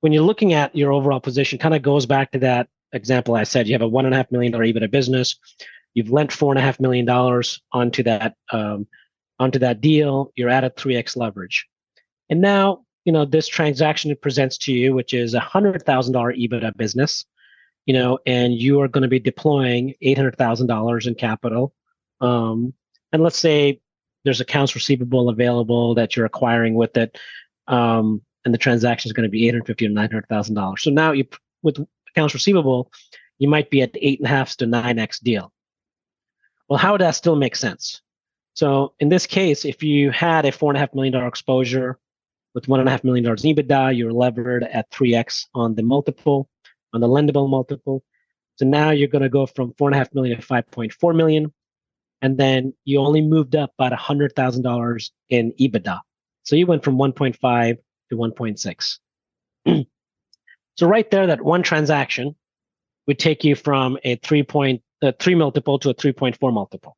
when 0.00 0.12
you're 0.12 0.22
looking 0.22 0.52
at 0.52 0.74
your 0.74 0.92
overall 0.92 1.20
position, 1.20 1.58
kind 1.58 1.74
of 1.74 1.82
goes 1.82 2.06
back 2.06 2.32
to 2.32 2.38
that 2.40 2.68
example 2.92 3.34
I 3.34 3.44
said. 3.44 3.66
You 3.66 3.74
have 3.74 3.82
a 3.82 3.88
one 3.88 4.06
and 4.06 4.14
a 4.14 4.16
half 4.16 4.30
million 4.32 4.52
dollar 4.52 4.64
EBITDA 4.64 4.90
business. 4.90 5.36
You've 5.92 6.10
lent 6.10 6.32
four 6.32 6.52
and 6.52 6.58
a 6.58 6.62
half 6.62 6.80
million 6.80 7.04
dollars 7.04 7.60
onto 7.72 8.02
that 8.04 8.36
um, 8.52 8.86
onto 9.38 9.58
that 9.60 9.80
deal. 9.80 10.32
You're 10.34 10.50
at 10.50 10.64
a 10.64 10.70
three 10.70 10.96
x 10.96 11.16
leverage, 11.16 11.66
and 12.30 12.40
now 12.40 12.84
you 13.04 13.12
know 13.12 13.24
this 13.24 13.48
transaction 13.48 14.10
it 14.10 14.22
presents 14.22 14.58
to 14.58 14.72
you, 14.72 14.94
which 14.94 15.14
is 15.14 15.34
a 15.34 15.40
hundred 15.40 15.84
thousand 15.84 16.12
dollar 16.12 16.32
EBITDA 16.32 16.76
business. 16.76 17.24
You 17.86 17.94
know, 17.94 18.18
and 18.24 18.54
you 18.54 18.80
are 18.80 18.88
going 18.88 19.02
to 19.02 19.08
be 19.08 19.20
deploying 19.20 19.94
eight 20.00 20.16
hundred 20.16 20.36
thousand 20.36 20.68
dollars 20.68 21.06
in 21.06 21.14
capital. 21.14 21.74
Um, 22.20 22.72
and 23.12 23.22
let's 23.22 23.38
say 23.38 23.80
there's 24.24 24.40
accounts 24.40 24.74
receivable 24.74 25.28
available 25.28 25.94
that 25.94 26.16
you're 26.16 26.24
acquiring 26.24 26.74
with 26.74 26.96
it, 26.96 27.18
um, 27.68 28.22
and 28.44 28.54
the 28.54 28.58
transaction 28.58 29.08
is 29.08 29.12
going 29.12 29.24
to 29.24 29.30
be 29.30 29.46
eight 29.46 29.52
hundred 29.52 29.66
fifty 29.66 29.86
to 29.86 29.92
nine 29.92 30.10
hundred 30.10 30.28
thousand 30.28 30.54
dollars. 30.54 30.82
So 30.82 30.90
now 30.90 31.12
you 31.12 31.26
with 31.62 31.78
accounts 32.08 32.32
receivable, 32.32 32.90
you 33.38 33.48
might 33.48 33.70
be 33.70 33.82
at 33.82 33.90
eight 33.94 34.20
and 34.20 34.26
a 34.26 34.30
half 34.30 34.56
to 34.56 34.66
nine 34.66 34.98
x 34.98 35.18
deal. 35.20 35.52
Well, 36.68 36.78
how 36.78 36.92
would 36.92 37.02
that 37.02 37.10
still 37.10 37.36
make 37.36 37.56
sense? 37.56 38.00
So 38.54 38.94
in 39.00 39.10
this 39.10 39.26
case, 39.26 39.64
if 39.64 39.82
you 39.82 40.10
had 40.10 40.46
a 40.46 40.52
four 40.52 40.70
and 40.70 40.76
a 40.76 40.80
half 40.80 40.94
million 40.94 41.12
dollar 41.12 41.26
exposure 41.26 41.98
with 42.54 42.68
one 42.68 42.80
and 42.80 42.88
a 42.88 42.92
half 42.92 43.04
million 43.04 43.24
dollars 43.24 43.42
EBITDA, 43.42 43.96
you're 43.96 44.12
levered 44.12 44.62
at 44.62 44.90
three 44.90 45.14
x 45.14 45.48
on 45.54 45.74
the 45.74 45.82
multiple, 45.82 46.48
on 46.94 47.00
the 47.00 47.08
lendable 47.08 47.50
multiple. 47.50 48.02
So 48.56 48.64
now 48.64 48.90
you're 48.90 49.08
going 49.08 49.22
to 49.22 49.28
go 49.28 49.44
from 49.44 49.74
four 49.74 49.88
and 49.88 49.94
a 49.94 49.98
half 49.98 50.14
million 50.14 50.36
to 50.36 50.42
five 50.42 50.70
point 50.70 50.92
four 50.94 51.12
million 51.12 51.52
and 52.24 52.38
then 52.38 52.72
you 52.86 53.00
only 53.00 53.20
moved 53.20 53.54
up 53.54 53.74
about 53.78 53.92
$100,000 53.92 55.10
in 55.28 55.52
EBITDA. 55.60 56.00
So 56.44 56.56
you 56.56 56.66
went 56.66 56.82
from 56.82 56.96
1.5 56.96 57.78
to 58.08 58.16
1.6. 58.16 58.98
so 60.76 60.86
right 60.86 61.10
there, 61.10 61.26
that 61.26 61.42
one 61.42 61.62
transaction 61.62 62.34
would 63.06 63.18
take 63.18 63.44
you 63.44 63.54
from 63.54 63.98
a 64.04 64.16
3.3 64.16 64.80
3 65.18 65.34
multiple 65.34 65.78
to 65.78 65.90
a 65.90 65.94
3.4 65.94 66.50
multiple. 66.50 66.96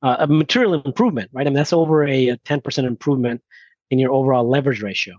Uh, 0.00 0.16
a 0.20 0.26
material 0.26 0.80
improvement, 0.80 1.30
right? 1.34 1.46
I 1.46 1.50
mean, 1.50 1.54
that's 1.54 1.74
over 1.74 2.06
a, 2.06 2.30
a 2.30 2.38
10% 2.38 2.84
improvement 2.84 3.42
in 3.90 3.98
your 3.98 4.12
overall 4.12 4.48
leverage 4.48 4.80
ratio. 4.80 5.16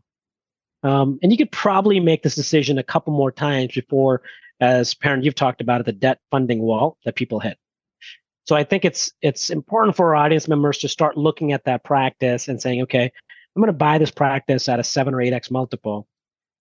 Um, 0.84 1.20
and 1.24 1.32
you 1.32 1.38
could 1.38 1.52
probably 1.52 2.00
make 2.00 2.24
this 2.24 2.36
decision 2.36 2.78
a 2.78 2.84
couple 2.84 3.13
more 3.13 3.32
times 3.32 3.74
before, 3.74 4.22
as 4.60 4.94
Perrin, 4.94 5.24
you've 5.24 5.36
talked 5.36 5.62
about 5.62 5.82
it, 5.82 5.86
the 5.86 5.94
debt 5.94 6.20
funding 6.30 6.60
wall 6.60 6.98
that 7.06 7.16
people 7.16 7.40
hit. 7.40 7.58
So 8.46 8.56
I 8.56 8.63
think 8.63 8.84
it's 8.84 9.13
it's 9.22 9.50
important 9.50 9.96
for 9.96 10.08
our 10.08 10.25
audience 10.25 10.48
members 10.50 10.78
to 10.80 10.90
start 10.90 11.18
looking 11.18 11.54
at 11.54 11.63
that 11.63 11.84
practice 11.84 12.50
and 12.50 12.62
saying, 12.62 12.82
okay, 12.84 13.04
I'm 13.04 13.62
going 13.62 13.68
to 13.68 13.74
buy 13.74 13.98
this 13.98 14.12
practice 14.12 14.68
at 14.68 14.80
a 14.80 14.84
seven 14.84 15.13
or 15.13 15.22
eight 15.22 15.34
x 15.34 15.50
multiple. 15.50 16.08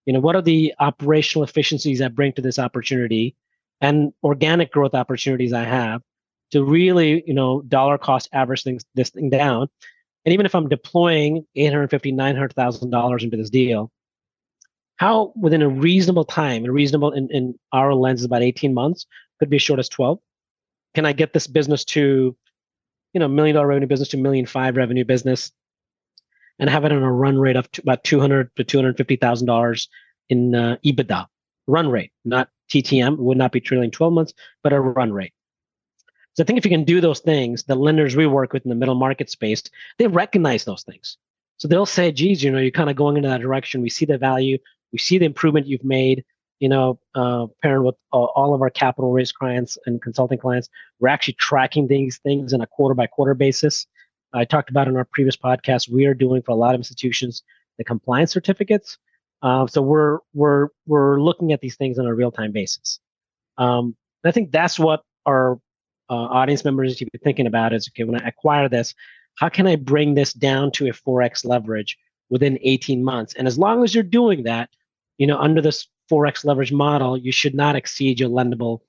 You 0.06 0.12
know, 0.12 0.20
what 0.20 0.36
are 0.36 0.42
the 0.42 0.74
operational 0.78 1.44
efficiencies 1.44 2.00
I 2.00 2.08
bring 2.08 2.32
to 2.34 2.42
this 2.42 2.58
opportunity, 2.58 3.34
and 3.80 4.12
organic 4.22 4.70
growth 4.72 4.94
opportunities 4.94 5.52
I 5.52 5.64
have 5.64 6.02
to 6.52 6.62
really, 6.64 7.24
you 7.26 7.34
know, 7.34 7.62
dollar 7.62 7.98
cost 7.98 8.28
average 8.32 8.62
things 8.62 8.84
this 8.94 9.10
thing 9.10 9.30
down. 9.30 9.68
And 10.24 10.32
even 10.32 10.46
if 10.46 10.54
I'm 10.54 10.68
deploying 10.68 11.44
850, 11.56 12.12
900,000 12.12 12.90
dollars 12.90 13.24
into 13.24 13.36
this 13.36 13.50
deal, 13.50 13.90
how 15.02 15.32
within 15.34 15.62
a 15.62 15.68
reasonable 15.68 16.24
time, 16.24 16.64
a 16.64 16.72
reasonable 16.72 17.10
in, 17.12 17.28
in 17.30 17.58
our 17.72 17.92
lens 17.94 18.20
is 18.20 18.26
about 18.26 18.42
18 18.42 18.72
months, 18.72 19.06
could 19.38 19.50
be 19.50 19.56
as 19.56 19.62
short 19.62 19.80
as 19.80 19.88
12 19.88 20.18
can 20.94 21.06
I 21.06 21.12
get 21.12 21.32
this 21.32 21.46
business 21.46 21.84
to, 21.86 22.36
you 23.12 23.20
know, 23.20 23.28
million 23.28 23.54
dollar 23.54 23.66
revenue 23.66 23.86
business 23.86 24.08
to 24.10 24.16
million 24.16 24.46
five 24.46 24.76
revenue 24.76 25.04
business, 25.04 25.52
and 26.58 26.68
have 26.68 26.84
it 26.84 26.92
on 26.92 27.02
a 27.02 27.12
run 27.12 27.38
rate 27.38 27.56
of 27.56 27.68
about 27.78 28.04
two 28.04 28.20
hundred 28.20 28.54
to 28.56 28.64
two 28.64 28.78
hundred 28.78 28.96
fifty 28.96 29.16
thousand 29.16 29.46
dollars 29.46 29.88
in 30.28 30.54
uh, 30.54 30.76
EBITDA 30.84 31.26
run 31.66 31.88
rate, 31.88 32.12
not 32.24 32.48
TTM. 32.70 33.18
Would 33.18 33.38
not 33.38 33.52
be 33.52 33.60
trailing 33.60 33.90
twelve 33.90 34.12
months, 34.12 34.34
but 34.62 34.72
a 34.72 34.80
run 34.80 35.12
rate. 35.12 35.32
So 36.34 36.42
I 36.42 36.46
think 36.46 36.58
if 36.58 36.64
you 36.64 36.70
can 36.70 36.84
do 36.84 37.00
those 37.00 37.20
things, 37.20 37.64
the 37.64 37.74
lenders 37.74 38.16
we 38.16 38.26
work 38.26 38.54
with 38.54 38.64
in 38.64 38.70
the 38.70 38.74
middle 38.74 38.94
market 38.94 39.28
space, 39.28 39.62
they 39.98 40.06
recognize 40.06 40.64
those 40.64 40.82
things. 40.82 41.18
So 41.58 41.68
they'll 41.68 41.84
say, 41.84 42.10
geez, 42.10 42.42
you 42.42 42.50
know, 42.50 42.58
you're 42.58 42.70
kind 42.70 42.88
of 42.88 42.96
going 42.96 43.18
into 43.18 43.28
that 43.28 43.42
direction. 43.42 43.82
We 43.82 43.90
see 43.90 44.06
the 44.06 44.16
value. 44.16 44.56
We 44.92 44.98
see 44.98 45.18
the 45.18 45.24
improvement 45.24 45.66
you've 45.66 45.84
made 45.84 46.24
you 46.62 46.68
know, 46.68 46.96
uh, 47.16 47.48
paired 47.60 47.82
with 47.82 47.96
uh, 48.12 48.18
all 48.18 48.54
of 48.54 48.62
our 48.62 48.70
capital 48.70 49.10
raise 49.10 49.32
clients 49.32 49.76
and 49.84 50.00
consulting 50.00 50.38
clients, 50.38 50.68
we're 51.00 51.08
actually 51.08 51.34
tracking 51.34 51.88
these 51.88 52.18
things 52.18 52.54
on 52.54 52.60
a 52.60 52.68
quarter 52.68 52.94
by 52.94 53.04
quarter 53.04 53.34
basis. 53.34 53.84
I 54.32 54.44
talked 54.44 54.70
about 54.70 54.86
in 54.86 54.96
our 54.96 55.04
previous 55.04 55.36
podcast, 55.36 55.90
we 55.90 56.06
are 56.06 56.14
doing 56.14 56.40
for 56.40 56.52
a 56.52 56.54
lot 56.54 56.76
of 56.76 56.78
institutions 56.78 57.42
the 57.78 57.84
compliance 57.84 58.30
certificates. 58.30 58.96
Uh, 59.42 59.66
so 59.66 59.82
we're 59.82 60.18
we're 60.34 60.68
we're 60.86 61.20
looking 61.20 61.52
at 61.52 61.60
these 61.60 61.74
things 61.74 61.98
on 61.98 62.06
a 62.06 62.14
real 62.14 62.30
time 62.30 62.52
basis. 62.52 63.00
Um, 63.58 63.96
I 64.24 64.30
think 64.30 64.52
that's 64.52 64.78
what 64.78 65.02
our 65.26 65.58
uh, 66.10 66.14
audience 66.14 66.64
members 66.64 66.96
should 66.96 67.10
be 67.10 67.18
thinking 67.18 67.48
about 67.48 67.72
is 67.72 67.88
okay, 67.88 68.04
when 68.04 68.22
I 68.22 68.28
acquire 68.28 68.68
this, 68.68 68.94
how 69.36 69.48
can 69.48 69.66
I 69.66 69.74
bring 69.74 70.14
this 70.14 70.32
down 70.32 70.70
to 70.72 70.86
a 70.86 70.92
4x 70.92 71.44
leverage 71.44 71.98
within 72.30 72.56
18 72.62 73.02
months? 73.02 73.34
And 73.34 73.48
as 73.48 73.58
long 73.58 73.82
as 73.82 73.96
you're 73.96 74.04
doing 74.04 74.44
that, 74.44 74.70
you 75.22 75.28
know, 75.28 75.38
under 75.38 75.62
this 75.62 75.86
4x 76.10 76.44
leverage 76.44 76.72
model, 76.72 77.16
you 77.16 77.30
should 77.30 77.54
not 77.54 77.76
exceed 77.76 78.18
your 78.18 78.28
lendable 78.28 78.80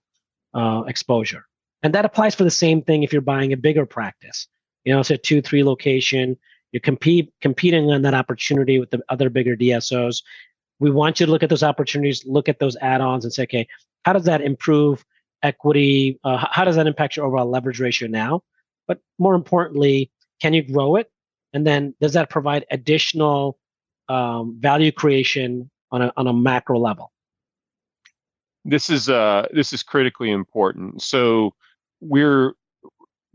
uh, 0.56 0.82
exposure. 0.88 1.46
And 1.84 1.94
that 1.94 2.06
applies 2.06 2.34
for 2.34 2.44
the 2.44 2.50
same 2.50 2.82
thing 2.82 3.04
if 3.04 3.14
you're 3.14 3.22
buying 3.22 3.54
a 3.54 3.56
bigger 3.58 3.86
practice. 3.86 4.48
You 4.84 4.96
know, 4.96 5.04
so 5.04 5.16
two, 5.16 5.44
three 5.44 5.64
location, 5.64 6.36
you're 6.72 6.80
compete, 6.80 7.32
competing 7.40 7.92
on 7.92 8.02
that 8.02 8.16
opportunity 8.16 8.80
with 8.80 8.90
the 8.90 9.04
other 9.10 9.30
bigger 9.30 9.56
DSOs. 9.56 10.24
We 10.80 10.90
want 10.90 11.20
you 11.20 11.28
to 11.28 11.32
look 11.32 11.44
at 11.44 11.52
those 11.52 11.62
opportunities, 11.62 12.26
look 12.26 12.50
at 12.50 12.58
those 12.58 12.76
add-ons, 12.78 13.26
and 13.26 13.32
say, 13.32 13.44
okay, 13.44 13.68
how 14.04 14.14
does 14.14 14.26
that 14.26 14.42
improve 14.42 15.06
equity? 15.44 16.20
Uh, 16.24 16.44
how 16.50 16.66
does 16.66 16.78
that 16.78 16.88
impact 16.88 17.16
your 17.16 17.28
overall 17.28 17.48
leverage 17.48 17.80
ratio 17.80 18.08
now? 18.08 18.42
But 18.88 19.02
more 19.20 19.36
importantly, 19.36 20.10
can 20.42 20.56
you 20.56 20.64
grow 20.64 20.96
it? 20.96 21.12
And 21.54 21.68
then 21.68 21.94
does 22.02 22.14
that 22.14 22.32
provide 22.32 22.66
additional 22.72 23.60
um, 24.10 24.58
value 24.60 24.92
creation 24.92 25.70
on 25.94 26.02
a 26.02 26.14
on 26.18 26.28
a 26.28 26.34
macro 26.34 26.78
level? 26.78 27.12
This 28.66 28.90
is 28.90 29.10
uh 29.10 29.48
this 29.54 29.72
is 29.72 29.84
critically 29.84 30.32
important. 30.32 31.02
So 31.02 31.54
we're 32.02 32.54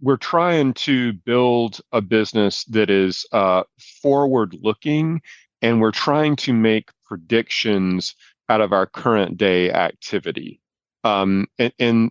we're 0.01 0.17
trying 0.17 0.75
to 0.75 1.13
build 1.13 1.81
a 1.93 2.01
business 2.01 2.65
that 2.65 2.91
is 2.91 3.27
uh, 3.33 3.65
forward 4.03 4.57
looking 4.63 5.23
and 5.61 5.81
we're 5.81 5.91
trying 5.91 6.37
to 6.37 6.53
make 6.53 6.91
predictions 7.05 8.15
out 8.49 8.61
of 8.61 8.73
our 8.73 8.87
current 8.87 9.37
day 9.37 9.73
activity 9.73 10.61
um, 11.05 11.47
and, 11.59 11.73
and, 11.79 12.11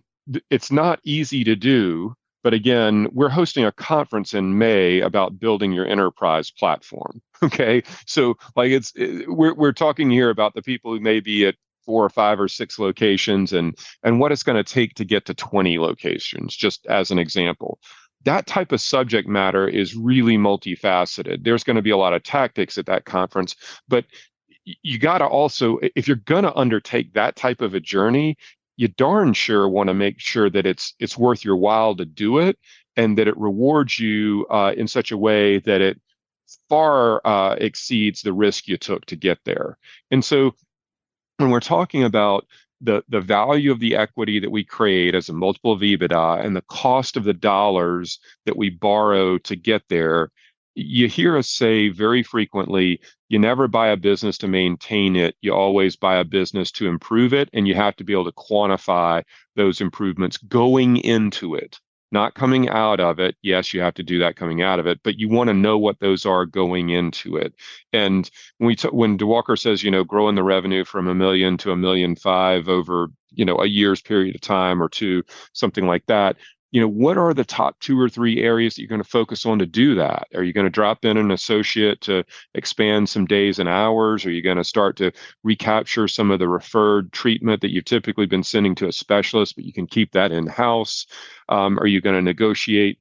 it's 0.50 0.74
not 0.74 1.00
easy 1.06 1.46
to 1.46 1.56
do 1.56 2.14
but 2.44 2.54
again 2.54 3.08
we're 3.12 3.30
hosting 3.30 3.66
a 3.66 3.72
conference 3.72 4.34
in 4.34 4.58
may 4.58 5.02
about 5.02 5.40
building 5.40 5.72
your 5.72 5.86
enterprise 5.86 6.52
platform 6.52 7.22
okay? 7.44 7.84
So 8.06 8.36
like 8.56 8.72
it's 8.72 8.92
it, 8.96 9.30
we're, 9.30 9.54
we're 9.54 9.74
talking 9.74 10.10
here 10.10 10.30
about 10.30 10.54
the 10.54 10.62
people 10.62 10.94
who 10.94 11.00
may 11.00 11.20
be 11.20 11.46
at 11.46 11.56
four 11.86 12.04
or 12.04 12.10
five 12.10 12.40
or 12.40 12.48
six 12.48 12.80
locations 12.80 13.54
and 13.54 13.78
and 14.04 14.20
what 14.20 14.32
it's 14.32 14.44
going 14.44 14.62
to 14.62 14.74
take 14.74 14.96
to 14.96 15.06
get 15.06 15.26
to 15.26 15.34
20 15.34 15.80
locations 15.80 16.56
just 16.56 16.86
as 16.88 17.12
an 17.12 17.20
example. 17.20 17.80
That 18.26 18.48
type 18.48 18.72
of 18.72 18.82
subject 18.82 19.28
matter 19.28 19.68
is 19.68 19.96
really 19.96 20.38
multifaceted. 20.38 21.44
There's 21.44 21.64
going 21.64 21.78
to 21.78 21.82
be 21.82 21.92
a 21.92 21.98
lot 21.98 22.14
of 22.14 22.24
tactics 22.24 22.78
at 22.78 22.86
that 22.88 23.06
conference 23.06 23.56
but 23.88 24.06
you 24.84 25.00
got 25.00 25.20
to 25.20 25.26
also 25.26 25.80
if 25.96 26.08
you're 26.08 26.18
going 26.18 26.44
to 26.44 26.54
undertake 26.56 27.14
that 27.14 27.38
type 27.38 27.62
of 27.62 27.74
a 27.74 27.80
journey 27.80 28.36
you 28.78 28.88
darn 28.88 29.34
sure 29.34 29.68
want 29.68 29.88
to 29.88 29.94
make 29.94 30.20
sure 30.20 30.50
that 30.50 30.66
it's 30.66 30.94
it's 31.00 31.18
worth 31.18 31.44
your 31.44 31.58
while 31.58 31.96
to 31.96 32.06
do 32.06 32.38
it 32.38 32.58
and 32.96 33.18
that 33.18 33.28
it 33.28 33.38
rewards 33.38 34.00
you 34.00 34.46
uh, 34.50 34.74
in 34.78 34.88
such 34.88 35.12
a 35.12 35.18
way 35.18 35.60
that 35.60 35.82
it 35.82 36.00
far 36.70 37.26
uh, 37.26 37.56
exceeds 37.56 38.22
the 38.22 38.34
risk 38.34 38.68
you 38.68 38.78
took 38.78 39.06
to 39.06 39.16
get 39.16 39.40
there. 39.44 39.78
And 40.12 40.24
so 40.24 40.56
when 41.38 41.50
we're 41.50 41.60
talking 41.60 42.04
about 42.04 42.48
the 42.80 43.04
the 43.10 43.22
value 43.22 43.72
of 43.72 43.80
the 43.80 43.96
equity 43.96 44.40
that 44.40 44.52
we 44.52 44.64
create 44.64 45.16
as 45.16 45.30
a 45.30 45.34
multiple 45.34 45.72
of 45.72 45.82
EBITDA 45.82 46.46
and 46.46 46.56
the 46.56 46.62
cost 46.64 47.18
of 47.18 47.24
the 47.24 47.34
dollars 47.34 48.20
that 48.46 48.56
we 48.56 48.70
borrow 48.70 49.40
to 49.40 49.56
get 49.56 49.82
there, 49.90 50.32
you 50.76 51.08
hear 51.08 51.36
us 51.38 51.50
say 51.50 51.90
very 51.90 52.22
frequently, 52.22 53.02
you 53.30 53.40
never 53.40 53.68
buy 53.68 53.90
a 53.90 53.98
business 53.98 54.38
to 54.40 54.48
maintain 54.48 55.16
it. 55.16 55.36
You 55.42 55.54
always 55.54 55.96
buy 55.96 56.18
a 56.18 56.24
business 56.24 56.72
to 56.74 56.88
improve 56.88 57.34
it, 57.34 57.50
and 57.54 57.68
you 57.68 57.76
have 57.76 57.96
to 57.98 58.04
be 58.04 58.14
able 58.14 58.26
to 58.26 58.32
quantify 58.32 59.24
those 59.56 59.82
improvements 59.82 60.38
going 60.38 60.98
into 60.98 61.56
it 61.56 61.80
not 62.12 62.36
coming 62.36 62.70
out 62.70 63.00
of 63.00 63.20
it. 63.20 63.36
Yes, 63.42 63.74
you 63.74 63.82
have 63.82 63.96
to 63.96 64.04
do 64.04 64.20
that 64.20 64.36
coming 64.36 64.62
out 64.62 64.80
of 64.80 64.88
it, 64.88 65.00
but 65.04 65.18
you 65.20 65.30
want 65.30 65.50
to 65.50 65.54
know 65.54 65.78
what 65.78 66.00
those 66.00 66.26
are 66.26 66.46
going 66.46 66.90
into 66.90 67.38
it. 67.38 67.54
And 67.94 68.30
when 68.58 68.68
we 68.68 68.76
t- 68.76 68.88
when 68.90 69.18
Diwakar 69.18 69.60
says, 69.60 69.84
you 69.84 69.92
know, 69.92 70.04
growing 70.04 70.36
the 70.36 70.44
revenue 70.44 70.86
from 70.86 71.08
a 71.08 71.16
million 71.16 71.58
to 71.58 71.72
a 71.72 71.76
million 71.78 72.16
five 72.16 72.70
over, 72.70 73.10
you 73.32 73.46
know, 73.46 73.58
a 73.58 73.66
year's 73.66 74.02
period 74.02 74.36
of 74.36 74.42
time 74.42 74.82
or 74.82 74.90
two, 74.90 75.24
something 75.54 75.86
like 75.86 76.06
that, 76.08 76.38
you 76.72 76.82
know 76.82 76.88
what 76.88 77.18
are 77.18 77.34
the 77.34 77.46
top 77.46 77.80
two 77.80 78.00
or 78.00 78.10
three 78.10 78.42
areas 78.42 78.76
that 78.76 78.82
you're 78.82 78.90
going 78.90 79.02
to 79.02 79.10
focus 79.10 79.46
on 79.46 79.60
to 79.60 79.66
do 79.66 79.96
that 79.96 80.28
are 80.36 80.44
you 80.44 80.54
going 80.54 80.66
to 80.66 80.70
drop 80.70 81.06
in 81.06 81.18
an 81.18 81.32
associate 81.32 82.02
to 82.02 82.24
expand 82.56 83.08
some 83.08 83.26
days 83.26 83.60
and 83.60 83.70
hours 83.70 84.26
are 84.26 84.32
you 84.32 84.42
going 84.42 84.58
to 84.58 84.64
start 84.64 84.96
to 84.98 85.12
recapture 85.44 86.08
some 86.08 86.32
of 86.32 86.40
the 86.40 86.48
referred 86.48 87.12
treatment 87.12 87.62
that 87.62 87.72
you've 87.72 87.86
typically 87.86 88.26
been 88.26 88.44
sending 88.44 88.76
to 88.76 88.88
a 88.88 88.92
specialist 88.92 89.56
but 89.56 89.66
you 89.66 89.74
can 89.74 89.88
keep 89.88 90.12
that 90.12 90.32
in 90.32 90.48
house 90.48 91.06
um, 91.50 91.80
are 91.80 91.88
you 91.88 92.02
going 92.02 92.16
to 92.16 92.22
negotiate 92.22 93.00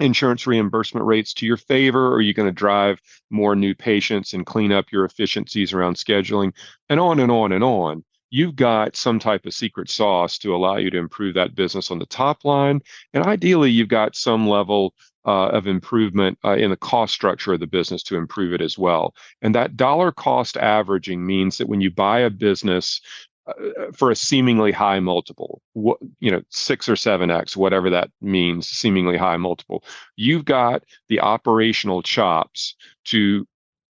insurance 0.00 0.46
reimbursement 0.46 1.06
rates 1.06 1.32
to 1.34 1.46
your 1.46 1.56
favor? 1.56 2.08
Or 2.08 2.14
are 2.14 2.20
you 2.20 2.34
going 2.34 2.48
to 2.48 2.52
drive 2.52 3.00
more 3.30 3.54
new 3.54 3.74
patients 3.74 4.32
and 4.32 4.46
clean 4.46 4.72
up 4.72 4.86
your 4.90 5.04
efficiencies 5.04 5.72
around 5.72 5.96
scheduling 5.96 6.52
and 6.88 7.00
on 7.00 7.20
and 7.20 7.30
on 7.30 7.52
and 7.52 7.64
on? 7.64 8.04
You've 8.34 8.56
got 8.56 8.96
some 8.96 9.20
type 9.20 9.46
of 9.46 9.54
secret 9.54 9.88
sauce 9.88 10.38
to 10.38 10.52
allow 10.56 10.76
you 10.76 10.90
to 10.90 10.98
improve 10.98 11.34
that 11.34 11.54
business 11.54 11.92
on 11.92 12.00
the 12.00 12.06
top 12.06 12.44
line. 12.44 12.80
And 13.12 13.22
ideally, 13.22 13.70
you've 13.70 13.86
got 13.86 14.16
some 14.16 14.48
level 14.48 14.92
uh, 15.24 15.50
of 15.50 15.68
improvement 15.68 16.36
uh, 16.44 16.56
in 16.56 16.70
the 16.70 16.76
cost 16.76 17.14
structure 17.14 17.52
of 17.52 17.60
the 17.60 17.68
business 17.68 18.02
to 18.02 18.16
improve 18.16 18.52
it 18.52 18.60
as 18.60 18.76
well. 18.76 19.14
And 19.40 19.54
that 19.54 19.76
dollar 19.76 20.10
cost 20.10 20.56
averaging 20.56 21.24
means 21.24 21.58
that 21.58 21.68
when 21.68 21.80
you 21.80 21.92
buy 21.92 22.18
a 22.18 22.28
business 22.28 23.00
uh, 23.46 23.52
for 23.92 24.10
a 24.10 24.16
seemingly 24.16 24.72
high 24.72 24.98
multiple, 24.98 25.62
what, 25.74 25.98
you 26.18 26.32
know, 26.32 26.42
six 26.50 26.88
or 26.88 26.96
seven 26.96 27.30
X, 27.30 27.56
whatever 27.56 27.88
that 27.88 28.10
means, 28.20 28.66
seemingly 28.68 29.16
high 29.16 29.36
multiple, 29.36 29.84
you've 30.16 30.44
got 30.44 30.82
the 31.08 31.20
operational 31.20 32.02
chops 32.02 32.74
to 33.04 33.46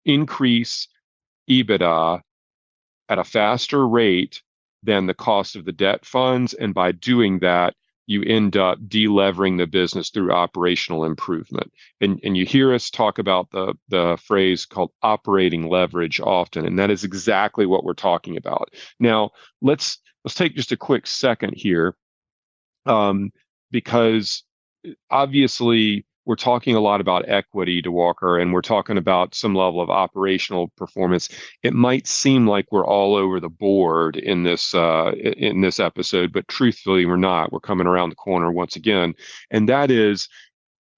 increase 0.06 0.88
EBITDA 1.50 2.22
at 3.10 3.20
a 3.20 3.24
faster 3.24 3.88
rate 3.88 4.42
than 4.84 5.08
the 5.08 5.14
cost 5.14 5.56
of 5.56 5.66
the 5.66 5.72
debt 5.74 6.06
funds. 6.06 6.54
And 6.54 6.74
by 6.74 6.94
doing 6.94 7.40
that, 7.40 7.76
you 8.08 8.24
end 8.24 8.58
up 8.58 8.80
delevering 8.88 9.58
the 9.58 9.68
business 9.68 10.10
through 10.10 10.32
operational 10.32 11.06
improvement. 11.06 11.72
And, 12.02 12.20
and 12.24 12.36
you 12.36 12.44
hear 12.44 12.74
us 12.74 12.90
talk 12.90 13.20
about 13.20 13.52
the, 13.52 13.76
the 13.90 14.18
phrase 14.24 14.66
called 14.66 14.92
operating 15.04 15.70
leverage 15.70 16.20
often, 16.20 16.66
and 16.66 16.80
that 16.80 16.90
is 16.90 17.04
exactly 17.04 17.68
what 17.68 17.84
we're 17.84 17.94
talking 17.94 18.36
about. 18.36 18.74
Now, 19.00 19.30
let's 19.62 20.00
let's 20.26 20.34
take 20.34 20.56
just 20.56 20.72
a 20.72 20.78
quick 20.78 21.06
second 21.06 21.54
here, 21.56 21.96
um, 22.88 23.32
because 23.70 24.44
obviously 25.12 26.04
we're 26.30 26.36
talking 26.36 26.76
a 26.76 26.80
lot 26.80 27.02
about 27.02 27.28
equity 27.28 27.82
Diwakar 27.82 28.40
and 28.40 28.54
we're 28.54 28.62
talking 28.62 29.00
about 29.00 29.34
some 29.34 29.56
level 29.56 29.82
of 29.82 29.90
operational 29.90 30.68
performance. 30.78 31.28
It 31.64 31.74
might 31.74 32.06
seem 32.06 32.46
like 32.46 32.68
we're 32.72 32.86
all 32.86 33.16
over 33.16 33.40
the 33.40 33.50
board 33.50 34.16
in 34.16 34.44
this 34.44 34.76
uh, 34.76 35.14
in 35.14 35.62
this 35.62 35.80
episode 35.80 36.32
but 36.32 36.48
truthfully 36.48 37.08
we're 37.08 37.16
not. 37.16 37.52
We're 37.52 37.60
coming 37.60 37.88
around 37.88 38.12
the 38.12 38.16
corner 38.16 38.52
once 38.52 38.76
again 38.76 39.16
and 39.50 39.68
that 39.70 39.90
is 39.90 40.30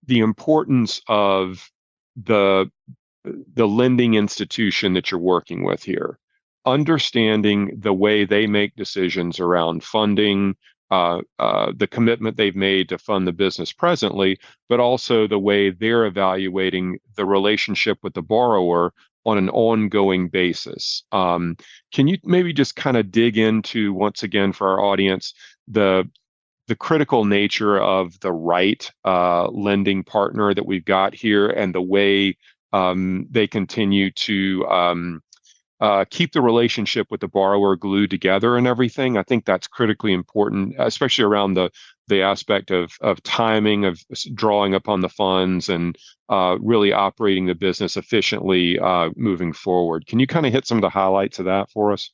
the 0.06 0.20
importance 0.20 1.02
of 1.08 1.66
the 2.22 2.70
the 3.24 3.70
lending 3.70 4.16
institution 4.16 4.92
that 4.96 5.12
you're 5.12 5.20
working 5.22 5.64
with 5.64 5.82
here. 5.82 6.20
Understanding 6.66 7.80
the 7.80 7.94
way 7.94 8.26
they 8.26 8.48
make 8.48 8.76
decisions 8.76 9.40
around 9.40 9.86
funding 9.86 10.58
uh, 10.92 11.22
uh, 11.40 11.72
the 11.76 11.88
commitment 11.88 12.38
they've 12.38 12.56
made 12.56 12.90
to 12.90 12.98
fund 12.98 13.26
the 13.26 13.32
business 13.32 13.72
presently, 13.72 14.38
but 14.70 14.80
also 14.80 15.26
the 15.26 15.40
way 15.40 15.70
they're 15.70 16.06
evaluating 16.06 17.00
the 17.16 17.26
relationship 17.26 17.98
with 18.04 18.14
the 18.14 18.22
borrower 18.22 18.94
on 19.26 19.38
an 19.38 19.50
ongoing 19.50 20.28
basis. 20.28 21.04
Um, 21.12 21.56
can 21.94 22.08
you 22.08 22.18
maybe 22.24 22.54
just 22.54 22.76
kind 22.76 22.98
of 22.98 23.12
dig 23.12 23.38
into 23.38 23.94
once 23.94 24.24
again 24.24 24.52
for 24.52 24.68
our 24.68 24.82
audience 24.82 25.34
the 25.68 26.10
the 26.68 26.76
critical 26.76 27.26
nature 27.26 27.80
of 27.80 28.20
the 28.22 28.32
right 28.32 28.92
uh, 29.04 29.48
lending 29.50 30.04
partner 30.04 30.54
that 30.54 30.66
we've 30.66 30.86
got 30.86 31.14
here 31.14 31.50
and 31.50 31.76
the 31.76 31.82
way 31.82 32.38
um, 32.72 33.28
they 33.30 33.48
continue 33.48 34.12
to 34.12 34.66
um, 34.68 35.22
uh, 35.82 36.06
keep 36.10 36.32
the 36.32 36.42
relationship 36.42 37.08
with 37.10 37.20
the 37.20 37.28
borrower 37.28 37.76
glued 37.76 38.12
together 38.12 38.56
and 38.56 38.68
everything. 38.68 39.18
I 39.18 39.24
think 39.24 39.46
that's 39.46 39.68
critically 39.68 40.14
important, 40.14 40.76
especially 40.78 41.26
around 41.26 41.56
the 41.56 41.72
the 42.08 42.22
aspect 42.22 42.72
of 42.72 42.92
of 43.02 43.22
timing 43.24 43.86
of 43.86 44.00
drawing 44.34 44.76
upon 44.76 45.02
the 45.02 45.10
funds 45.10 45.70
and 45.70 45.98
uh, 46.30 46.58
really 46.62 46.94
operating 46.94 47.48
the 47.48 47.56
business 47.56 47.98
efficiently 47.98 48.80
uh, 48.80 49.10
moving 49.16 49.54
forward. 49.54 50.06
Can 50.06 50.20
you 50.20 50.28
kind 50.28 50.46
of 50.46 50.54
hit 50.54 50.68
some 50.68 50.78
of 50.78 50.84
the 50.84 50.90
highlights 50.90 51.40
of 51.40 51.46
that 51.46 51.72
for 51.72 51.92
us? 51.92 52.12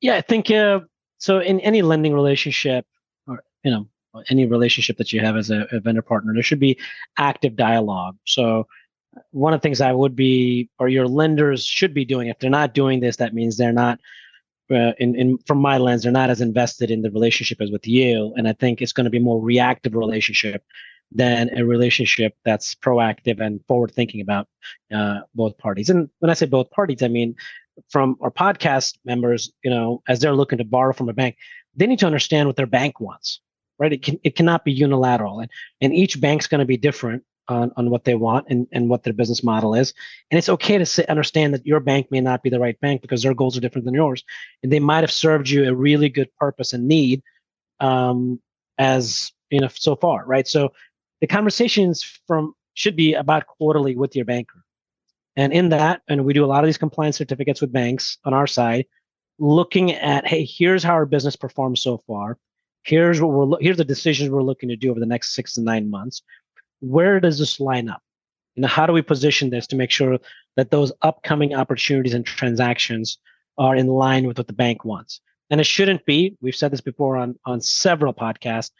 Yeah, 0.00 0.16
I 0.16 0.22
think 0.22 0.50
uh, 0.50 0.80
so. 1.18 1.38
In 1.38 1.60
any 1.60 1.82
lending 1.82 2.14
relationship, 2.14 2.86
or 3.26 3.44
you 3.62 3.70
know, 3.70 3.88
any 4.30 4.46
relationship 4.46 4.96
that 4.96 5.12
you 5.12 5.20
have 5.20 5.36
as 5.36 5.50
a, 5.50 5.66
a 5.70 5.80
vendor 5.80 6.02
partner, 6.02 6.32
there 6.32 6.42
should 6.42 6.60
be 6.60 6.78
active 7.18 7.56
dialogue. 7.56 8.16
So 8.24 8.66
one 9.30 9.52
of 9.52 9.60
the 9.60 9.62
things 9.62 9.80
I 9.80 9.92
would 9.92 10.16
be, 10.16 10.70
or 10.78 10.88
your 10.88 11.06
lenders 11.06 11.64
should 11.64 11.94
be 11.94 12.04
doing, 12.04 12.28
if 12.28 12.38
they're 12.38 12.50
not 12.50 12.74
doing 12.74 13.00
this, 13.00 13.16
that 13.16 13.34
means 13.34 13.56
they're 13.56 13.72
not, 13.72 13.98
uh, 14.70 14.92
in, 14.98 15.14
in 15.14 15.38
from 15.46 15.58
my 15.58 15.78
lens, 15.78 16.02
they're 16.02 16.12
not 16.12 16.30
as 16.30 16.40
invested 16.40 16.90
in 16.90 17.02
the 17.02 17.10
relationship 17.10 17.60
as 17.60 17.70
with 17.70 17.86
you. 17.86 18.32
And 18.36 18.48
I 18.48 18.52
think 18.54 18.80
it's 18.80 18.92
going 18.92 19.04
to 19.04 19.10
be 19.10 19.18
more 19.18 19.40
reactive 19.40 19.94
relationship 19.94 20.64
than 21.14 21.50
a 21.58 21.64
relationship 21.64 22.34
that's 22.44 22.74
proactive 22.74 23.38
and 23.38 23.60
forward 23.66 23.92
thinking 23.92 24.22
about 24.22 24.48
uh, 24.94 25.20
both 25.34 25.58
parties. 25.58 25.90
And 25.90 26.08
when 26.20 26.30
I 26.30 26.34
say 26.34 26.46
both 26.46 26.70
parties, 26.70 27.02
I 27.02 27.08
mean 27.08 27.34
from 27.90 28.16
our 28.20 28.30
podcast 28.30 28.98
members, 29.04 29.52
you 29.62 29.70
know, 29.70 30.02
as 30.08 30.20
they're 30.20 30.34
looking 30.34 30.58
to 30.58 30.64
borrow 30.64 30.92
from 30.92 31.08
a 31.08 31.12
bank, 31.12 31.36
they 31.74 31.86
need 31.86 31.98
to 32.00 32.06
understand 32.06 32.46
what 32.48 32.56
their 32.56 32.66
bank 32.66 33.00
wants, 33.00 33.40
right? 33.78 33.92
It 33.92 34.02
can 34.02 34.18
it 34.24 34.36
cannot 34.36 34.64
be 34.64 34.72
unilateral, 34.72 35.40
and 35.40 35.50
and 35.80 35.94
each 35.94 36.20
bank's 36.20 36.46
going 36.46 36.60
to 36.60 36.66
be 36.66 36.76
different 36.76 37.24
on, 37.48 37.72
on 37.76 37.90
what 37.90 38.04
they 38.04 38.14
want 38.14 38.46
and, 38.48 38.66
and 38.72 38.88
what 38.88 39.02
their 39.02 39.12
business 39.12 39.42
model 39.42 39.74
is. 39.74 39.94
And 40.30 40.38
it's 40.38 40.48
okay 40.48 40.78
to 40.78 41.10
understand 41.10 41.54
that 41.54 41.66
your 41.66 41.80
bank 41.80 42.10
may 42.10 42.20
not 42.20 42.42
be 42.42 42.50
the 42.50 42.60
right 42.60 42.78
bank 42.80 43.02
because 43.02 43.22
their 43.22 43.34
goals 43.34 43.56
are 43.56 43.60
different 43.60 43.84
than 43.84 43.94
yours. 43.94 44.24
And 44.62 44.72
they 44.72 44.80
might 44.80 45.02
have 45.02 45.12
served 45.12 45.48
you 45.48 45.68
a 45.68 45.74
really 45.74 46.08
good 46.08 46.34
purpose 46.36 46.72
and 46.72 46.86
need 46.86 47.22
um, 47.80 48.40
as 48.78 49.32
you 49.50 49.60
know 49.60 49.68
so 49.68 49.96
far, 49.96 50.24
right? 50.24 50.46
So 50.46 50.72
the 51.20 51.26
conversations 51.26 52.02
from 52.26 52.54
should 52.74 52.96
be 52.96 53.14
about 53.14 53.46
quarterly 53.46 53.96
with 53.96 54.16
your 54.16 54.24
banker. 54.24 54.64
And 55.36 55.52
in 55.52 55.70
that, 55.70 56.02
and 56.08 56.24
we 56.24 56.32
do 56.32 56.44
a 56.44 56.46
lot 56.46 56.64
of 56.64 56.68
these 56.68 56.78
compliance 56.78 57.16
certificates 57.16 57.60
with 57.60 57.72
banks 57.72 58.18
on 58.24 58.34
our 58.34 58.46
side, 58.46 58.86
looking 59.38 59.92
at, 59.92 60.26
hey, 60.26 60.44
here's 60.44 60.82
how 60.82 60.92
our 60.92 61.06
business 61.06 61.36
performed 61.36 61.78
so 61.78 61.98
far. 62.06 62.38
Here's 62.84 63.20
what 63.20 63.30
we're 63.30 63.58
here's 63.60 63.76
the 63.76 63.84
decisions 63.84 64.30
we're 64.30 64.42
looking 64.42 64.68
to 64.68 64.76
do 64.76 64.90
over 64.90 65.00
the 65.00 65.06
next 65.06 65.34
six 65.34 65.54
to 65.54 65.60
nine 65.60 65.88
months 65.88 66.22
where 66.82 67.20
does 67.20 67.38
this 67.38 67.60
line 67.60 67.88
up? 67.88 68.02
You 68.54 68.62
know, 68.62 68.68
how 68.68 68.86
do 68.86 68.92
we 68.92 69.00
position 69.00 69.48
this 69.48 69.66
to 69.68 69.76
make 69.76 69.90
sure 69.90 70.18
that 70.56 70.70
those 70.70 70.92
upcoming 71.00 71.54
opportunities 71.54 72.12
and 72.12 72.26
transactions 72.26 73.18
are 73.56 73.74
in 73.74 73.86
line 73.86 74.26
with 74.26 74.36
what 74.36 74.46
the 74.46 74.52
bank 74.52 74.84
wants? 74.84 75.20
And 75.48 75.60
it 75.60 75.64
shouldn't 75.64 76.04
be. 76.04 76.36
We've 76.40 76.54
said 76.54 76.72
this 76.72 76.80
before 76.80 77.16
on 77.16 77.38
on 77.46 77.60
several 77.60 78.12
podcasts. 78.12 78.70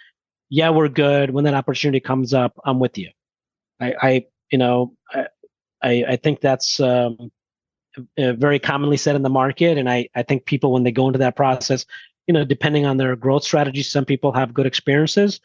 Yeah, 0.50 0.70
we're 0.70 0.88
good. 0.88 1.30
When 1.30 1.44
that 1.44 1.54
opportunity 1.54 2.00
comes 2.00 2.34
up, 2.34 2.58
I'm 2.64 2.80
with 2.80 2.98
you. 2.98 3.10
I, 3.80 3.94
I 4.02 4.26
you 4.50 4.58
know, 4.58 4.94
I, 5.82 6.04
I, 6.04 6.16
think 6.16 6.40
that's 6.40 6.78
um, 6.78 7.32
uh, 8.18 8.34
very 8.34 8.58
commonly 8.58 8.98
said 8.98 9.16
in 9.16 9.22
the 9.22 9.30
market, 9.30 9.78
and 9.78 9.88
I, 9.88 10.08
I 10.14 10.22
think 10.22 10.44
people 10.44 10.72
when 10.72 10.82
they 10.82 10.92
go 10.92 11.06
into 11.06 11.18
that 11.20 11.36
process, 11.36 11.86
you 12.26 12.34
know, 12.34 12.44
depending 12.44 12.84
on 12.84 12.98
their 12.98 13.16
growth 13.16 13.44
strategy, 13.44 13.82
some 13.82 14.04
people 14.04 14.32
have 14.32 14.54
good 14.54 14.66
experiences 14.66 15.40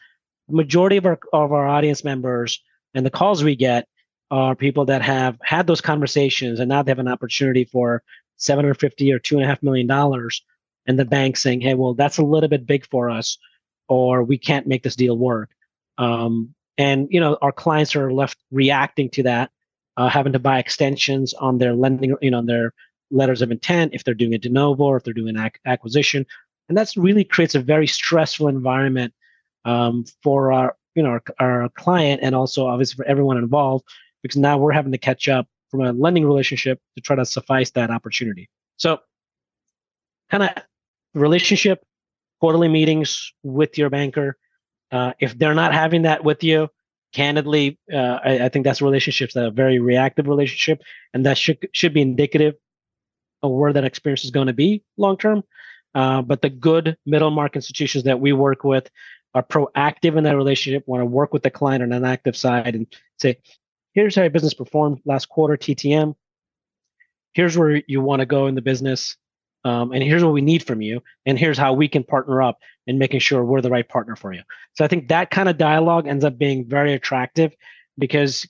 majority 0.48 0.96
of 0.96 1.06
our 1.06 1.18
of 1.32 1.52
our 1.52 1.66
audience 1.66 2.04
members 2.04 2.60
and 2.94 3.04
the 3.04 3.10
calls 3.10 3.44
we 3.44 3.56
get 3.56 3.86
are 4.30 4.54
people 4.54 4.84
that 4.84 5.02
have 5.02 5.38
had 5.42 5.66
those 5.66 5.80
conversations 5.80 6.60
and 6.60 6.68
now 6.68 6.82
they 6.82 6.90
have 6.90 6.98
an 6.98 7.08
opportunity 7.08 7.64
for 7.64 8.02
750 8.36 9.12
or 9.12 9.18
two 9.18 9.36
and 9.36 9.44
a 9.44 9.48
half 9.48 9.62
million 9.62 9.86
dollars 9.86 10.42
and 10.86 10.98
the 10.98 11.04
bank 11.04 11.36
saying 11.36 11.60
hey 11.60 11.74
well 11.74 11.94
that's 11.94 12.18
a 12.18 12.24
little 12.24 12.48
bit 12.48 12.66
big 12.66 12.86
for 12.86 13.10
us 13.10 13.38
or 13.88 14.22
we 14.22 14.38
can't 14.38 14.66
make 14.66 14.82
this 14.82 14.96
deal 14.96 15.16
work. 15.16 15.50
Um, 15.96 16.54
and 16.76 17.08
you 17.10 17.18
know 17.18 17.36
our 17.42 17.52
clients 17.52 17.96
are 17.96 18.12
left 18.12 18.38
reacting 18.52 19.10
to 19.10 19.22
that 19.24 19.50
uh, 19.96 20.08
having 20.08 20.32
to 20.32 20.38
buy 20.38 20.58
extensions 20.58 21.34
on 21.34 21.58
their 21.58 21.74
lending 21.74 22.14
you 22.22 22.30
know 22.30 22.38
on 22.38 22.46
their 22.46 22.72
letters 23.10 23.42
of 23.42 23.50
intent, 23.50 23.94
if 23.94 24.04
they're 24.04 24.14
doing 24.14 24.34
a 24.34 24.38
de 24.38 24.50
novo, 24.50 24.84
or 24.84 24.98
if 24.98 25.02
they're 25.02 25.14
doing 25.14 25.36
an 25.36 25.46
ac- 25.46 25.60
acquisition, 25.66 26.26
and 26.68 26.76
that's 26.76 26.96
really 26.96 27.24
creates 27.24 27.54
a 27.54 27.60
very 27.60 27.86
stressful 27.86 28.48
environment 28.48 29.12
um, 29.68 30.04
for 30.22 30.52
our 30.52 30.76
you 30.94 31.02
know 31.02 31.10
our, 31.10 31.22
our 31.38 31.68
client 31.70 32.20
and 32.22 32.34
also 32.34 32.66
obviously 32.66 32.96
for 32.96 33.06
everyone 33.06 33.36
involved 33.36 33.84
because 34.22 34.36
now 34.36 34.56
we're 34.58 34.72
having 34.72 34.92
to 34.92 34.98
catch 34.98 35.28
up 35.28 35.46
from 35.70 35.82
a 35.82 35.92
lending 35.92 36.24
relationship 36.24 36.80
to 36.96 37.02
try 37.02 37.14
to 37.14 37.26
suffice 37.26 37.70
that 37.72 37.90
opportunity. 37.90 38.48
So, 38.78 38.98
kind 40.30 40.42
of 40.42 40.50
relationship, 41.14 41.84
quarterly 42.40 42.68
meetings 42.68 43.32
with 43.42 43.76
your 43.78 43.90
banker. 43.90 44.36
Uh, 44.90 45.12
if 45.20 45.38
they're 45.38 45.54
not 45.54 45.74
having 45.74 46.02
that 46.02 46.24
with 46.24 46.42
you, 46.42 46.68
candidly, 47.12 47.78
uh, 47.92 48.18
I, 48.24 48.44
I, 48.44 48.48
think 48.48 48.64
that's 48.64 48.80
relationships 48.80 49.34
that 49.34 49.44
are 49.44 49.50
very 49.50 49.78
reactive 49.78 50.26
relationship, 50.26 50.82
and 51.12 51.26
that 51.26 51.36
should 51.36 51.68
should 51.72 51.92
be 51.92 52.00
indicative 52.00 52.54
of 53.42 53.50
where 53.50 53.72
that 53.72 53.84
experience 53.84 54.24
is 54.24 54.30
going 54.30 54.46
to 54.46 54.54
be 54.54 54.82
long 54.96 55.18
term. 55.18 55.44
Uh, 55.94 56.22
but 56.22 56.42
the 56.42 56.50
good 56.50 56.96
middle 57.06 57.30
market 57.30 57.56
institutions 57.56 58.04
that 58.04 58.20
we 58.20 58.32
work 58.32 58.64
with 58.64 58.88
are 59.38 59.42
proactive 59.44 60.16
in 60.16 60.24
that 60.24 60.36
relationship, 60.36 60.82
want 60.86 61.00
to 61.00 61.06
work 61.06 61.32
with 61.32 61.42
the 61.42 61.50
client 61.50 61.82
on 61.82 61.92
an 61.92 62.04
active 62.04 62.36
side 62.36 62.74
and 62.74 62.86
say, 63.18 63.38
here's 63.92 64.16
how 64.16 64.22
your 64.22 64.30
business 64.30 64.54
performed 64.54 65.00
last 65.04 65.28
quarter, 65.28 65.56
TTM. 65.56 66.14
Here's 67.34 67.56
where 67.56 67.82
you 67.86 68.00
want 68.00 68.20
to 68.20 68.26
go 68.26 68.48
in 68.48 68.56
the 68.56 68.62
business. 68.62 69.16
Um, 69.64 69.92
and 69.92 70.02
here's 70.02 70.24
what 70.24 70.32
we 70.32 70.40
need 70.40 70.64
from 70.64 70.82
you. 70.82 71.02
And 71.24 71.38
here's 71.38 71.58
how 71.58 71.72
we 71.72 71.88
can 71.88 72.02
partner 72.02 72.42
up 72.42 72.58
in 72.86 72.98
making 72.98 73.20
sure 73.20 73.44
we're 73.44 73.60
the 73.60 73.70
right 73.70 73.88
partner 73.88 74.16
for 74.16 74.32
you. 74.32 74.42
So 74.74 74.84
I 74.84 74.88
think 74.88 75.08
that 75.08 75.30
kind 75.30 75.48
of 75.48 75.56
dialogue 75.56 76.08
ends 76.08 76.24
up 76.24 76.36
being 76.36 76.66
very 76.66 76.94
attractive 76.94 77.54
because 77.96 78.46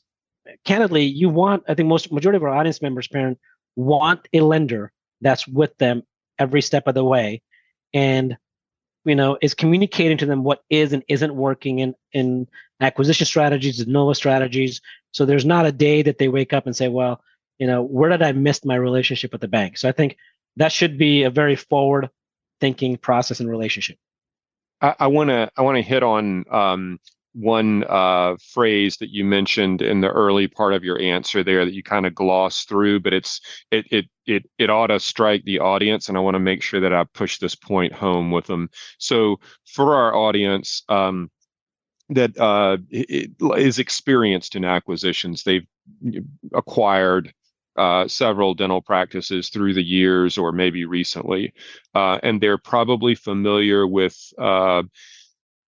candidly, 0.64 1.04
you 1.04 1.28
want, 1.28 1.64
I 1.68 1.74
think 1.74 1.88
most 1.88 2.12
majority 2.12 2.36
of 2.36 2.44
our 2.44 2.54
audience 2.54 2.80
members, 2.80 3.08
Perrin, 3.08 3.36
want 3.76 4.26
a 4.32 4.40
lender 4.40 4.92
that's 5.20 5.46
with 5.46 5.76
them 5.76 6.02
every 6.38 6.62
step 6.62 6.86
of 6.86 6.94
the 6.94 7.04
way. 7.04 7.42
And 7.92 8.38
you 9.04 9.14
know, 9.14 9.38
is 9.40 9.54
communicating 9.54 10.18
to 10.18 10.26
them 10.26 10.44
what 10.44 10.62
is 10.70 10.92
and 10.92 11.02
isn't 11.08 11.34
working 11.34 11.78
in 11.78 11.94
in 12.12 12.48
acquisition 12.80 13.26
strategies, 13.26 13.78
de 13.78 13.90
novo 13.90 14.12
strategies. 14.12 14.80
So 15.12 15.24
there's 15.24 15.44
not 15.44 15.66
a 15.66 15.72
day 15.72 16.02
that 16.02 16.18
they 16.18 16.28
wake 16.28 16.52
up 16.52 16.66
and 16.66 16.76
say, 16.76 16.88
well, 16.88 17.22
you 17.58 17.66
know, 17.66 17.82
where 17.82 18.10
did 18.10 18.22
I 18.22 18.32
miss 18.32 18.64
my 18.64 18.76
relationship 18.76 19.32
with 19.32 19.40
the 19.40 19.48
bank? 19.48 19.78
So 19.78 19.88
I 19.88 19.92
think 19.92 20.16
that 20.56 20.72
should 20.72 20.98
be 20.98 21.24
a 21.24 21.30
very 21.30 21.56
forward 21.56 22.10
thinking 22.60 22.96
process 22.96 23.40
and 23.40 23.48
relationship. 23.48 23.98
I 24.80 25.08
want 25.08 25.30
to 25.30 25.50
I 25.56 25.62
want 25.62 25.76
to 25.76 25.82
hit 25.82 26.04
on 26.04 26.44
um, 26.50 27.00
one 27.38 27.84
uh, 27.84 28.36
phrase 28.52 28.96
that 28.96 29.10
you 29.10 29.24
mentioned 29.24 29.80
in 29.80 30.00
the 30.00 30.08
early 30.08 30.48
part 30.48 30.74
of 30.74 30.82
your 30.82 31.00
answer 31.00 31.44
there 31.44 31.64
that 31.64 31.72
you 31.72 31.82
kind 31.82 32.04
of 32.04 32.14
glossed 32.14 32.68
through, 32.68 32.98
but 33.00 33.12
it's 33.12 33.40
it 33.70 33.86
it 33.92 34.06
it 34.26 34.50
it 34.58 34.70
ought 34.70 34.88
to 34.88 34.98
strike 34.98 35.44
the 35.44 35.60
audience, 35.60 36.08
and 36.08 36.18
I 36.18 36.20
want 36.20 36.34
to 36.34 36.40
make 36.40 36.62
sure 36.62 36.80
that 36.80 36.92
I 36.92 37.04
push 37.04 37.38
this 37.38 37.54
point 37.54 37.92
home 37.92 38.32
with 38.32 38.46
them. 38.46 38.68
So 38.98 39.38
for 39.66 39.94
our 39.94 40.16
audience 40.16 40.82
um, 40.88 41.30
that 42.08 42.36
uh, 42.38 42.78
is 42.90 43.78
experienced 43.78 44.56
in 44.56 44.64
acquisitions, 44.64 45.44
they've 45.44 45.66
acquired 46.52 47.32
uh, 47.76 48.08
several 48.08 48.54
dental 48.54 48.82
practices 48.82 49.48
through 49.48 49.74
the 49.74 49.82
years 49.82 50.36
or 50.36 50.50
maybe 50.50 50.84
recently, 50.84 51.54
uh, 51.94 52.18
and 52.24 52.40
they're 52.40 52.58
probably 52.58 53.14
familiar 53.14 53.86
with 53.86 54.16
uh, 54.38 54.82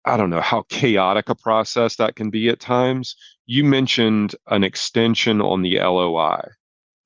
I 0.04 0.16
don't 0.16 0.30
know 0.30 0.40
how 0.40 0.62
chaotic 0.68 1.28
a 1.28 1.34
process 1.34 1.96
that 1.96 2.16
can 2.16 2.30
be 2.30 2.48
at 2.48 2.60
times. 2.60 3.16
You 3.46 3.64
mentioned 3.64 4.34
an 4.46 4.64
extension 4.64 5.40
on 5.40 5.62
the 5.62 5.78
LOI. 5.78 6.40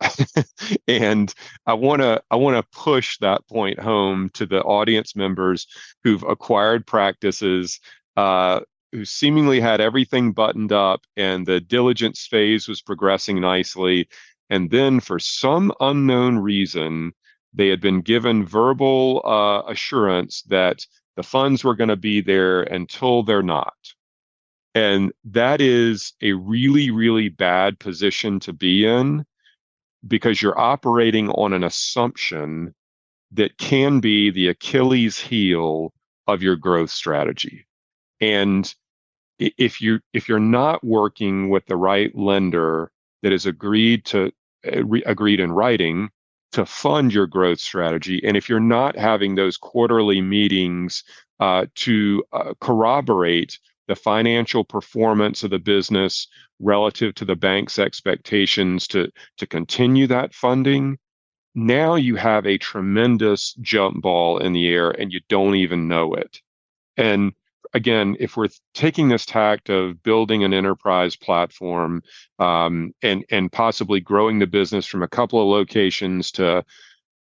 and 0.89 1.33
I 1.67 1.75
want 1.75 2.03
to 2.03 2.23
I 2.31 2.37
want 2.37 2.57
to 2.57 2.79
push 2.79 3.19
that 3.19 3.47
point 3.49 3.79
home 3.79 4.31
to 4.35 4.45
the 4.45 4.61
audience 4.63 5.17
members 5.17 5.67
who've 6.03 6.23
acquired 6.25 6.87
practices 6.87 7.81
uh, 8.17 8.61
who 8.93 9.05
seemingly 9.05 9.61
had 9.61 9.81
everything 9.81 10.33
buttoned 10.33 10.73
up 10.73 11.01
and 11.17 11.47
the 11.47 11.61
diligence 11.61 12.27
phase 12.27 12.69
was 12.69 12.83
progressing 12.83 13.41
nicely 13.41 14.09
and 14.51 14.71
then 14.71 15.01
for 15.01 15.19
some 15.19 15.73
unknown 15.81 16.39
reason 16.39 17.13
they 17.55 17.69
had 17.69 17.81
been 17.81 18.01
given 18.01 18.45
verbal 18.45 19.23
uh, 19.25 19.63
assurance 19.71 20.43
that 20.43 20.85
the 21.17 21.23
funds 21.23 21.65
were 21.65 21.75
going 21.75 21.89
to 21.89 21.97
be 21.97 22.21
there 22.21 22.63
until 22.63 23.23
they're 23.23 23.43
not. 23.43 23.75
And 24.75 25.13
that 25.25 25.61
is 25.61 26.15
a 26.21 26.33
really, 26.33 26.91
really 26.91 27.29
bad 27.29 27.79
position 27.79 28.41
to 28.41 28.53
be 28.53 28.85
in 28.85 29.25
because 30.07 30.43
you're 30.43 30.59
operating 30.59 31.31
on 31.31 31.53
an 31.53 31.63
assumption 31.63 32.75
that 33.33 33.57
can 33.59 34.01
be 34.01 34.31
the 34.31 34.49
Achilles 34.49 35.19
heel 35.19 35.93
of 36.27 36.43
your 36.43 36.57
growth 36.57 36.91
strategy. 36.91 37.67
And 38.21 38.73
if 39.39 39.81
you 39.81 40.01
if 40.13 40.29
you're 40.29 40.39
not 40.39 40.85
working 40.85 41.49
with 41.49 41.67
the 41.67 41.77
right 41.77 42.15
lender 42.17 42.91
that 43.23 43.33
has 43.33 43.47
agreed 43.47 44.05
to 44.07 44.31
uh, 44.67 44.83
agreed 45.07 45.41
in 45.41 45.53
writing 45.53 46.11
to 46.55 46.65
fund 46.65 47.13
your 47.13 47.27
growth 47.27 47.59
strategy. 47.59 48.21
And 48.25 48.37
if 48.37 48.49
you're 48.49 48.61
not 48.61 48.97
having 48.97 49.35
those 49.35 49.57
quarterly 49.57 50.21
meetings 50.21 51.03
uh, 51.41 51.67
to 51.75 52.23
uh, 52.33 52.55
corroborate 52.61 53.59
the 53.89 53.97
financial 53.97 54.65
performance 54.65 55.43
of 55.43 55.51
the 55.51 55.59
business 55.59 56.29
relative 56.61 57.13
to 57.17 57.25
the 57.25 57.35
bank's 57.35 57.81
expectations 57.81 58.87
to, 58.87 59.11
to 59.39 59.47
continue 59.49 60.07
that 60.07 60.33
funding, 60.33 60.97
now 61.57 61.97
you 61.97 62.15
have 62.15 62.47
a 62.47 62.57
tremendous 62.57 63.55
jump 63.55 64.01
ball 64.01 64.39
in 64.39 64.53
the 64.53 64.69
air 64.69 64.91
and 64.91 65.13
you 65.13 65.21
don't 65.29 65.57
even 65.57 65.89
know 65.89 66.15
it. 66.15 66.41
And 66.97 67.33
again, 67.75 68.17
if 68.21 68.37
we're 68.37 68.49
taking 68.73 69.09
this 69.09 69.27
tact 69.27 69.69
of 69.69 70.03
building 70.03 70.45
an 70.45 70.55
enterprise 70.55 71.17
platform 71.17 72.03
um, 72.39 72.95
and 73.03 73.25
and 73.31 73.53
possibly 73.53 74.01
growing 74.01 74.39
the 74.39 74.47
business 74.47 74.87
from 74.87 75.03
a 75.03 75.09
couple 75.09 75.41
of 75.41 75.49
locations 75.49 76.31
to 76.33 76.65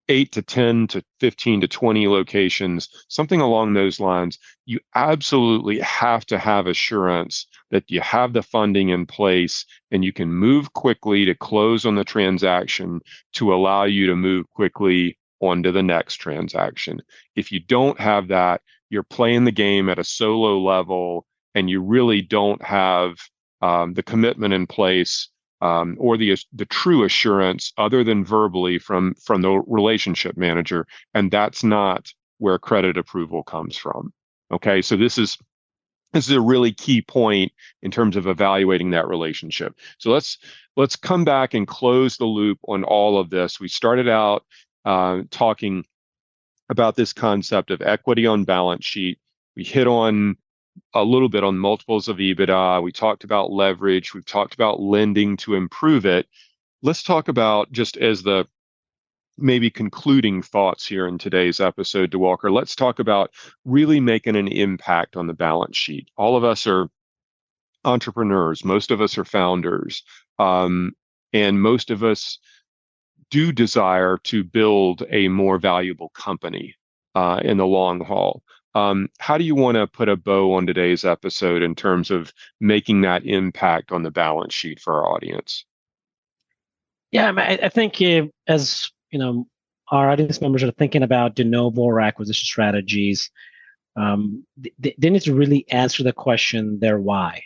eight 0.08 0.32
to 0.32 0.42
10 0.42 0.86
to 0.88 1.02
15 1.20 1.62
to 1.62 1.68
20 1.68 2.08
locations, 2.08 2.88
something 3.08 3.40
along 3.40 3.72
those 3.72 3.98
lines, 3.98 4.38
you 4.66 4.78
absolutely 4.94 5.80
have 5.80 6.26
to 6.26 6.38
have 6.38 6.66
assurance 6.66 7.46
that 7.70 7.90
you 7.90 8.00
have 8.02 8.34
the 8.34 8.42
funding 8.42 8.90
in 8.90 9.06
place 9.06 9.64
and 9.90 10.04
you 10.04 10.12
can 10.12 10.30
move 10.30 10.72
quickly 10.74 11.24
to 11.24 11.34
close 11.34 11.86
on 11.86 11.94
the 11.94 12.04
transaction 12.04 13.00
to 13.32 13.54
allow 13.54 13.84
you 13.84 14.06
to 14.06 14.14
move 14.14 14.44
quickly 14.50 15.16
onto 15.40 15.72
the 15.72 15.82
next 15.82 16.16
transaction. 16.16 17.00
If 17.34 17.50
you 17.50 17.60
don't 17.60 17.98
have 17.98 18.28
that, 18.28 18.60
you're 18.90 19.02
playing 19.02 19.44
the 19.44 19.52
game 19.52 19.88
at 19.88 19.98
a 19.98 20.04
solo 20.04 20.58
level 20.58 21.26
and 21.54 21.70
you 21.70 21.80
really 21.80 22.22
don't 22.22 22.62
have 22.62 23.16
um, 23.62 23.94
the 23.94 24.02
commitment 24.02 24.54
in 24.54 24.66
place 24.66 25.28
um, 25.60 25.96
or 25.98 26.16
the 26.16 26.36
the 26.52 26.66
true 26.66 27.04
assurance 27.04 27.72
other 27.78 28.04
than 28.04 28.24
verbally 28.24 28.78
from 28.78 29.14
from 29.14 29.42
the 29.42 29.50
relationship 29.66 30.36
manager 30.36 30.86
and 31.14 31.30
that's 31.30 31.64
not 31.64 32.12
where 32.38 32.58
credit 32.58 32.96
approval 32.96 33.42
comes 33.42 33.76
from 33.76 34.12
okay? 34.54 34.82
So 34.82 34.96
this 34.96 35.18
is 35.18 35.38
this 36.12 36.28
is 36.28 36.36
a 36.36 36.40
really 36.40 36.72
key 36.72 37.02
point 37.02 37.52
in 37.82 37.90
terms 37.90 38.16
of 38.16 38.26
evaluating 38.26 38.90
that 38.90 39.08
relationship. 39.08 39.76
So 39.98 40.10
let's 40.10 40.38
let's 40.76 40.96
come 40.96 41.24
back 41.24 41.54
and 41.54 41.66
close 41.66 42.16
the 42.16 42.24
loop 42.24 42.58
on 42.68 42.84
all 42.84 43.18
of 43.18 43.30
this. 43.30 43.60
We 43.60 43.68
started 43.68 44.08
out 44.08 44.44
uh, 44.84 45.22
talking 45.30 45.84
about 46.68 46.96
this 46.96 47.12
concept 47.12 47.70
of 47.70 47.82
equity 47.82 48.26
on 48.26 48.44
balance 48.44 48.84
sheet. 48.84 49.18
We 49.56 49.64
hit 49.64 49.86
on 49.86 50.36
a 50.94 51.04
little 51.04 51.28
bit 51.28 51.44
on 51.44 51.58
multiples 51.58 52.08
of 52.08 52.16
EBITDA. 52.18 52.82
We 52.82 52.92
talked 52.92 53.24
about 53.24 53.52
leverage. 53.52 54.14
We've 54.14 54.24
talked 54.24 54.54
about 54.54 54.80
lending 54.80 55.36
to 55.38 55.54
improve 55.54 56.06
it. 56.06 56.26
Let's 56.82 57.02
talk 57.02 57.28
about 57.28 57.70
just 57.72 57.96
as 57.96 58.22
the 58.22 58.46
maybe 59.36 59.70
concluding 59.70 60.42
thoughts 60.42 60.86
here 60.86 61.06
in 61.06 61.18
today's 61.18 61.60
episode, 61.60 62.10
Diwakar. 62.10 62.52
Let's 62.52 62.76
talk 62.76 62.98
about 62.98 63.32
really 63.64 64.00
making 64.00 64.36
an 64.36 64.48
impact 64.48 65.16
on 65.16 65.26
the 65.26 65.32
balance 65.34 65.76
sheet. 65.76 66.08
All 66.16 66.36
of 66.36 66.44
us 66.44 66.66
are 66.66 66.88
entrepreneurs. 67.84 68.64
Most 68.64 68.90
of 68.90 69.00
us 69.00 69.18
are 69.18 69.24
founders. 69.24 70.04
Um, 70.38 70.92
and 71.32 71.60
most 71.60 71.90
of 71.90 72.04
us 72.04 72.38
do 73.30 73.52
desire 73.52 74.18
to 74.24 74.44
build 74.44 75.02
a 75.10 75.28
more 75.28 75.58
valuable 75.58 76.10
company 76.10 76.74
uh, 77.14 77.40
in 77.42 77.56
the 77.56 77.66
long 77.66 78.04
haul. 78.04 78.42
Um, 78.74 79.08
how 79.18 79.38
do 79.38 79.44
you 79.44 79.54
want 79.54 79.76
to 79.76 79.86
put 79.86 80.08
a 80.08 80.16
bow 80.16 80.54
on 80.54 80.66
today's 80.66 81.04
episode 81.04 81.62
in 81.62 81.74
terms 81.74 82.10
of 82.10 82.32
making 82.60 83.02
that 83.02 83.24
impact 83.24 83.92
on 83.92 84.02
the 84.02 84.10
balance 84.10 84.52
sheet 84.52 84.80
for 84.80 84.94
our 84.94 85.14
audience? 85.14 85.64
Yeah, 87.12 87.32
I, 87.36 87.58
I 87.62 87.68
think 87.68 88.02
uh, 88.02 88.26
as 88.48 88.90
you 89.10 89.20
know, 89.20 89.46
our 89.88 90.10
audience 90.10 90.40
members 90.40 90.64
are 90.64 90.72
thinking 90.72 91.04
about 91.04 91.36
de 91.36 91.44
novo 91.44 91.82
or 91.82 92.00
acquisition 92.00 92.44
strategies. 92.44 93.30
Um, 93.96 94.44
they, 94.56 94.96
they, 94.98 95.10
need 95.10 95.22
to 95.22 95.34
really 95.34 95.64
answer 95.70 96.02
the 96.02 96.12
question 96.12 96.80
their 96.80 96.98
why, 96.98 97.44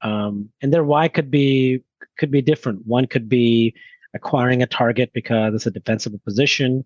um, 0.00 0.48
and 0.62 0.72
their 0.72 0.84
why 0.84 1.08
could 1.08 1.30
be 1.30 1.82
could 2.16 2.30
be 2.30 2.40
different. 2.40 2.86
One 2.86 3.06
could 3.06 3.28
be 3.28 3.74
acquiring 4.14 4.62
a 4.62 4.66
target 4.66 5.10
because 5.12 5.54
it's 5.54 5.66
a 5.66 5.70
defensible 5.70 6.20
position. 6.24 6.84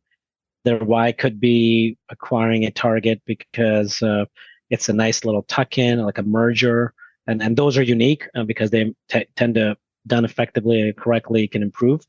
Their 0.64 0.78
why 0.78 1.12
could 1.12 1.38
be 1.38 1.96
acquiring 2.08 2.64
a 2.64 2.70
target 2.70 3.22
because 3.26 4.02
uh, 4.02 4.24
it's 4.70 4.88
a 4.88 4.92
nice 4.92 5.24
little 5.24 5.42
tuck-in, 5.42 6.02
like 6.04 6.18
a 6.18 6.22
merger, 6.22 6.94
and 7.26 7.42
and 7.42 7.56
those 7.56 7.78
are 7.78 7.82
unique 7.82 8.26
uh, 8.34 8.44
because 8.44 8.70
they 8.70 8.92
t- 9.08 9.26
tend 9.36 9.54
to 9.54 9.76
done 10.06 10.24
effectively 10.24 10.80
and 10.80 10.96
correctly 10.96 11.46
can 11.46 11.62
improve 11.62 12.00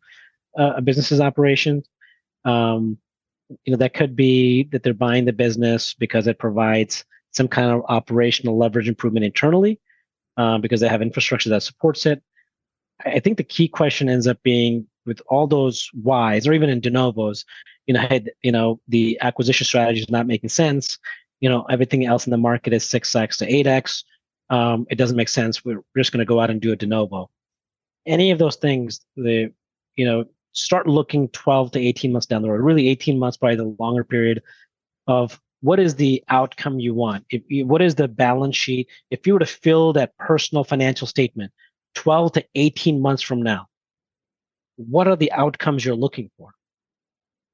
uh, 0.57 0.73
a 0.77 0.81
business's 0.81 1.21
operations. 1.21 1.87
Um, 2.45 2.97
you 3.65 3.71
know 3.71 3.77
that 3.77 3.93
could 3.93 4.15
be 4.15 4.63
that 4.71 4.83
they're 4.83 4.93
buying 4.93 5.25
the 5.25 5.33
business 5.33 5.93
because 5.93 6.27
it 6.27 6.39
provides 6.39 7.03
some 7.31 7.47
kind 7.47 7.71
of 7.71 7.83
operational 7.89 8.57
leverage 8.57 8.87
improvement 8.87 9.25
internally 9.25 9.79
uh, 10.37 10.57
because 10.57 10.79
they 10.79 10.87
have 10.87 11.01
infrastructure 11.01 11.49
that 11.49 11.63
supports 11.63 12.05
it. 12.05 12.21
I 13.05 13.19
think 13.19 13.37
the 13.37 13.43
key 13.43 13.67
question 13.67 14.09
ends 14.09 14.27
up 14.27 14.41
being 14.43 14.87
with 15.09 15.21
all 15.27 15.47
those 15.47 15.89
whys, 16.01 16.47
or 16.47 16.53
even 16.53 16.69
in 16.69 16.79
de 16.79 16.89
novos, 16.89 17.43
you 17.85 17.93
know, 17.93 17.99
had, 17.99 18.31
you 18.41 18.51
know, 18.51 18.79
the 18.87 19.17
acquisition 19.19 19.65
strategy 19.65 19.99
is 19.99 20.09
not 20.09 20.27
making 20.27 20.49
sense. 20.49 20.97
You 21.41 21.49
know, 21.49 21.63
everything 21.63 22.05
else 22.05 22.25
in 22.25 22.31
the 22.31 22.37
market 22.37 22.71
is 22.71 22.87
six 22.87 23.13
x 23.13 23.37
to 23.37 23.53
eight 23.53 23.67
x. 23.67 24.05
Um, 24.49 24.87
it 24.89 24.95
doesn't 24.95 25.17
make 25.17 25.29
sense. 25.29 25.65
We're 25.65 25.83
just 25.97 26.13
going 26.13 26.19
to 26.19 26.25
go 26.25 26.39
out 26.39 26.49
and 26.49 26.61
do 26.61 26.71
a 26.71 26.75
de 26.75 26.85
novo. 26.85 27.29
Any 28.05 28.31
of 28.31 28.39
those 28.39 28.55
things, 28.55 29.01
the 29.17 29.51
you 29.95 30.05
know, 30.05 30.23
start 30.53 30.87
looking 30.87 31.27
12 31.29 31.71
to 31.71 31.79
18 31.79 32.13
months 32.13 32.27
down 32.27 32.41
the 32.41 32.49
road. 32.49 32.61
Really, 32.61 32.87
18 32.87 33.19
months, 33.19 33.35
probably 33.35 33.57
the 33.57 33.75
longer 33.79 34.03
period 34.03 34.41
of 35.07 35.39
what 35.61 35.79
is 35.79 35.95
the 35.95 36.23
outcome 36.29 36.79
you 36.79 36.93
want? 36.93 37.25
If 37.29 37.41
what 37.67 37.81
is 37.81 37.95
the 37.95 38.07
balance 38.07 38.55
sheet? 38.55 38.87
If 39.11 39.27
you 39.27 39.33
were 39.33 39.39
to 39.39 39.45
fill 39.45 39.93
that 39.93 40.17
personal 40.17 40.63
financial 40.63 41.07
statement 41.07 41.51
12 41.95 42.33
to 42.33 42.45
18 42.55 43.01
months 43.01 43.21
from 43.21 43.41
now, 43.41 43.67
what 44.87 45.07
are 45.07 45.15
the 45.15 45.31
outcomes 45.31 45.83
you're 45.83 45.95
looking 45.95 46.29
for? 46.37 46.51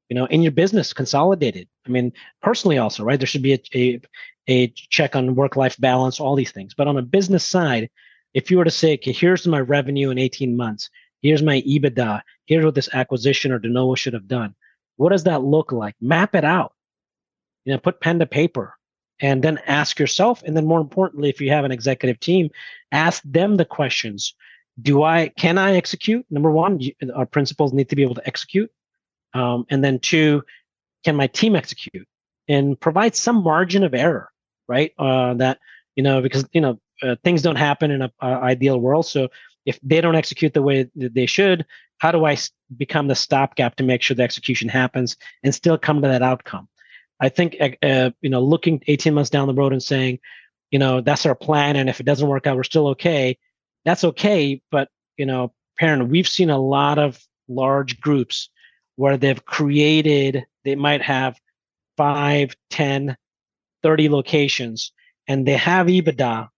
You 0.10 0.16
know, 0.16 0.26
in 0.26 0.44
your 0.44 0.52
business, 0.52 0.94
consolidated. 0.94 1.68
I 1.86 1.90
mean, 1.90 2.14
personally 2.42 2.78
also, 2.78 3.04
right? 3.04 3.20
There 3.20 3.28
should 3.28 3.42
be 3.42 3.54
a, 3.54 3.62
a, 3.74 4.02
a 4.48 4.68
check 4.68 5.16
on 5.16 5.36
work-life 5.36 5.78
balance, 5.80 6.20
all 6.20 6.36
these 6.36 6.52
things. 6.52 6.74
But 6.76 6.88
on 6.88 6.98
a 6.98 7.02
business 7.02 7.46
side, 7.46 7.90
if 8.34 8.52
you 8.52 8.58
were 8.58 8.66
to 8.66 8.72
say, 8.72 8.94
okay, 8.96 9.12
here's 9.12 9.48
my 9.48 9.60
revenue 9.60 10.12
in 10.12 10.20
18 10.20 10.56
months, 10.56 10.90
here's 11.22 11.42
my 11.42 11.62
EBITDA, 11.62 12.22
here's 12.46 12.66
what 12.66 12.76
this 12.76 12.90
acquisition 12.94 13.52
or 13.52 13.60
de 13.60 13.70
novo 13.70 13.96
should 13.96 14.14
have 14.14 14.28
done. 14.28 14.54
What 14.98 15.10
does 15.10 15.24
that 15.24 15.44
look 15.44 15.72
like? 15.72 15.96
Map 16.00 16.36
it 16.36 16.46
out 16.46 16.76
you 17.66 17.74
know 17.74 17.80
put 17.80 18.00
pen 18.00 18.20
to 18.20 18.26
paper 18.26 18.78
and 19.20 19.44
then 19.44 19.60
ask 19.66 20.00
yourself 20.00 20.42
and 20.44 20.56
then 20.56 20.66
more 20.66 20.80
importantly 20.80 21.30
if 21.30 21.42
you 21.42 21.50
have 21.50 21.66
an 21.66 21.72
executive 21.72 22.20
team 22.20 22.50
ask 22.92 23.22
them 23.26 23.58
the 23.58 23.66
questions 23.66 24.36
do 24.82 25.04
i 25.04 25.30
can 25.30 25.58
i 25.58 25.76
execute? 25.76 26.26
Number 26.30 26.52
one 26.52 26.80
our 27.16 27.26
principals 27.26 27.74
need 27.74 27.90
to 27.90 27.96
be 27.96 28.04
able 28.04 28.16
to 28.16 28.28
execute. 28.28 28.72
Um, 29.34 29.66
and 29.70 29.84
then 29.84 30.00
two 30.00 30.44
can 31.04 31.16
my 31.16 31.28
team 31.28 31.56
execute 31.56 32.08
and 32.48 32.80
provide 32.80 33.16
some 33.16 33.44
margin 33.44 33.84
of 33.84 33.94
error 33.94 34.32
right? 34.68 34.92
Uh, 34.98 35.34
that 35.36 35.60
you 35.96 36.04
know 36.04 36.22
because 36.22 36.46
you 36.54 36.62
know 36.62 36.80
uh, 37.04 37.16
things 37.24 37.42
don't 37.42 37.56
happen 37.56 37.92
in 37.92 38.02
an 38.02 38.12
ideal 38.22 38.80
world. 38.80 39.06
So 39.06 39.30
if 39.66 39.80
they 39.82 40.02
don't 40.02 40.16
execute 40.16 40.54
the 40.54 40.62
way 40.62 40.90
that 40.96 41.14
they 41.14 41.26
should 41.26 41.66
how 41.98 42.12
do 42.12 42.26
i 42.26 42.38
become 42.78 43.08
the 43.08 43.16
stopgap 43.16 43.76
to 43.76 43.84
make 43.84 44.02
sure 44.02 44.16
the 44.16 44.24
execution 44.24 44.70
happens 44.70 45.16
and 45.44 45.56
still 45.56 45.78
come 45.78 46.02
to 46.02 46.08
that 46.08 46.22
outcome? 46.22 46.68
I 47.20 47.30
think 47.30 47.56
uh, 47.60 47.86
uh, 47.86 48.12
you 48.22 48.30
know 48.30 48.42
looking 48.42 48.82
18 48.88 49.14
months 49.14 49.30
down 49.30 49.48
the 49.48 49.54
road 49.54 49.72
and 49.72 49.84
saying, 49.84 50.20
you 50.72 50.80
know, 50.80 51.02
that's 51.02 51.26
our 51.26 51.36
plan, 51.36 51.76
and 51.76 51.90
if 51.90 52.00
it 52.00 52.06
doesn't 52.06 52.28
work 52.28 52.48
out, 52.48 52.58
we're 52.58 52.64
still 52.64 52.88
okay. 52.90 53.38
That's 53.86 54.04
okay, 54.04 54.62
but 54.72 54.90
you 55.18 55.26
know, 55.26 55.54
Perrin, 55.78 56.10
we've 56.10 56.28
seen 56.28 56.50
a 56.50 56.58
lot 56.58 56.98
of 56.98 57.20
large 57.48 58.00
groups 58.00 58.50
where 58.96 59.18
they've 59.18 59.46
created. 59.46 60.46
They 60.64 60.76
might 60.76 61.02
have 61.02 61.40
five, 61.98 62.56
10, 62.72 63.16
30 63.84 64.10
locations, 64.10 64.92
and 65.28 65.48
they 65.48 65.58
have 65.58 65.88
EBITDA, 65.88 66.50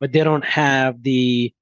but 0.00 0.12
they 0.12 0.24
don't 0.24 0.44
have 0.44 1.02
the 1.02 1.52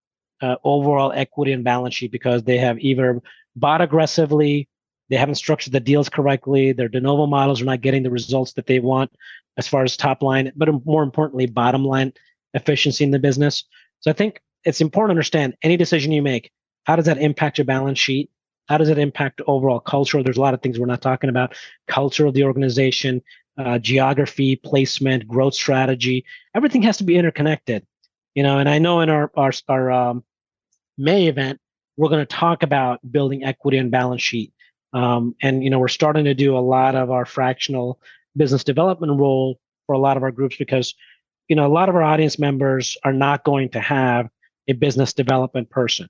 uh, 0.41 0.57
overall 0.63 1.13
equity 1.13 1.53
and 1.53 1.65
balance 1.65 1.95
sheet 1.95 2.13
because 2.13 2.45
they 2.45 2.59
have 2.59 2.79
either 2.79 3.21
bought 3.57 3.81
aggressively 3.81 4.69
they 5.09 5.17
haven't 5.17 5.37
structured 5.37 5.73
the 5.73 5.81
deals 5.81 6.09
correctly. 6.09 6.73
Their 6.73 6.89
de 6.89 7.01
novo 7.01 7.27
models 7.27 7.63
are 7.63 7.67
not 7.67 7.81
getting 7.81 8.03
the 8.03 8.11
results 8.11 8.53
that 8.55 8.67
they 8.67 8.79
want 8.79 9.11
as 9.57 9.67
far 9.67 9.83
as 9.83 9.97
top 9.97 10.23
line, 10.23 10.53
but 10.55 10.69
more 10.85 11.03
importantly, 11.03 11.47
bottom 11.47 11.85
line 11.85 12.13
efficiency 12.55 13.05
in 13.05 13.11
the 13.11 13.19
business. 13.19 13.65
So 14.01 14.11
I 14.11 14.15
think 14.15 14.41
it's 14.65 14.81
important 14.81 15.11
to 15.11 15.13
understand 15.13 15.57
any 15.63 15.77
decision 15.77 16.13
you 16.13 16.23
make, 16.23 16.51
how 16.85 16.97
does 16.97 17.07
that 17.07 17.19
impact 17.19 17.59
your 17.59 17.65
balance 17.65 17.99
sheet? 17.99 18.31
How 18.67 18.79
does 18.79 18.89
it 18.89 18.99
impact 18.99 19.41
overall 19.47 19.81
culture? 19.81 20.23
There's 20.23 20.37
a 20.37 20.41
lot 20.41 20.55
of 20.55 20.61
things 20.61 20.79
we're 20.79 20.87
not 20.87 21.01
talking 21.01 21.31
about. 21.31 21.55
Culture 21.87 22.27
of 22.27 22.35
the 22.35 22.45
organization, 22.45 23.23
uh, 23.57 23.79
geography, 23.79 24.57
placement, 24.57 25.27
growth 25.27 25.55
strategy. 25.55 26.25
Everything 26.55 26.83
has 26.83 26.99
to 26.99 27.05
be 27.05 27.17
interconnected. 27.17 27.87
You 28.35 28.43
know, 28.43 28.59
and 28.59 28.69
I 28.69 28.79
know 28.79 29.01
in 29.01 29.09
our 29.11 29.31
our, 29.37 29.53
our 29.69 29.91
um, 29.91 30.25
May 30.97 31.27
event, 31.27 31.61
we're 31.97 32.11
going 32.11 32.25
to 32.25 32.27
talk 32.27 32.63
about 32.63 33.01
building 33.11 33.45
equity 33.45 33.79
and 33.79 33.91
balance 33.91 34.23
sheet 34.23 34.53
um, 34.93 35.35
and 35.43 35.63
you 35.63 35.71
know, 35.71 35.79
we're 35.79 35.89
starting 35.89 36.25
to 36.25 36.35
do 36.35 36.57
a 36.57 36.61
lot 36.61 36.95
of 36.95 37.11
our 37.11 37.25
fractional 37.27 38.01
business 38.37 38.65
development 38.65 39.19
role 39.19 39.59
for 39.87 39.95
a 39.95 39.99
lot 39.99 40.17
of 40.17 40.23
our 40.23 40.31
groups 40.31 40.57
because 40.57 40.95
you 41.49 41.57
know 41.57 41.67
a 41.67 41.73
lot 41.73 41.89
of 41.89 41.97
our 41.97 42.03
audience 42.03 42.39
members 42.39 42.97
are 43.05 43.13
not 43.13 43.45
going 43.45 43.69
to 43.71 43.81
have 43.81 44.29
a 44.69 44.75
business 44.75 45.13
development 45.13 45.71
person. 45.71 46.09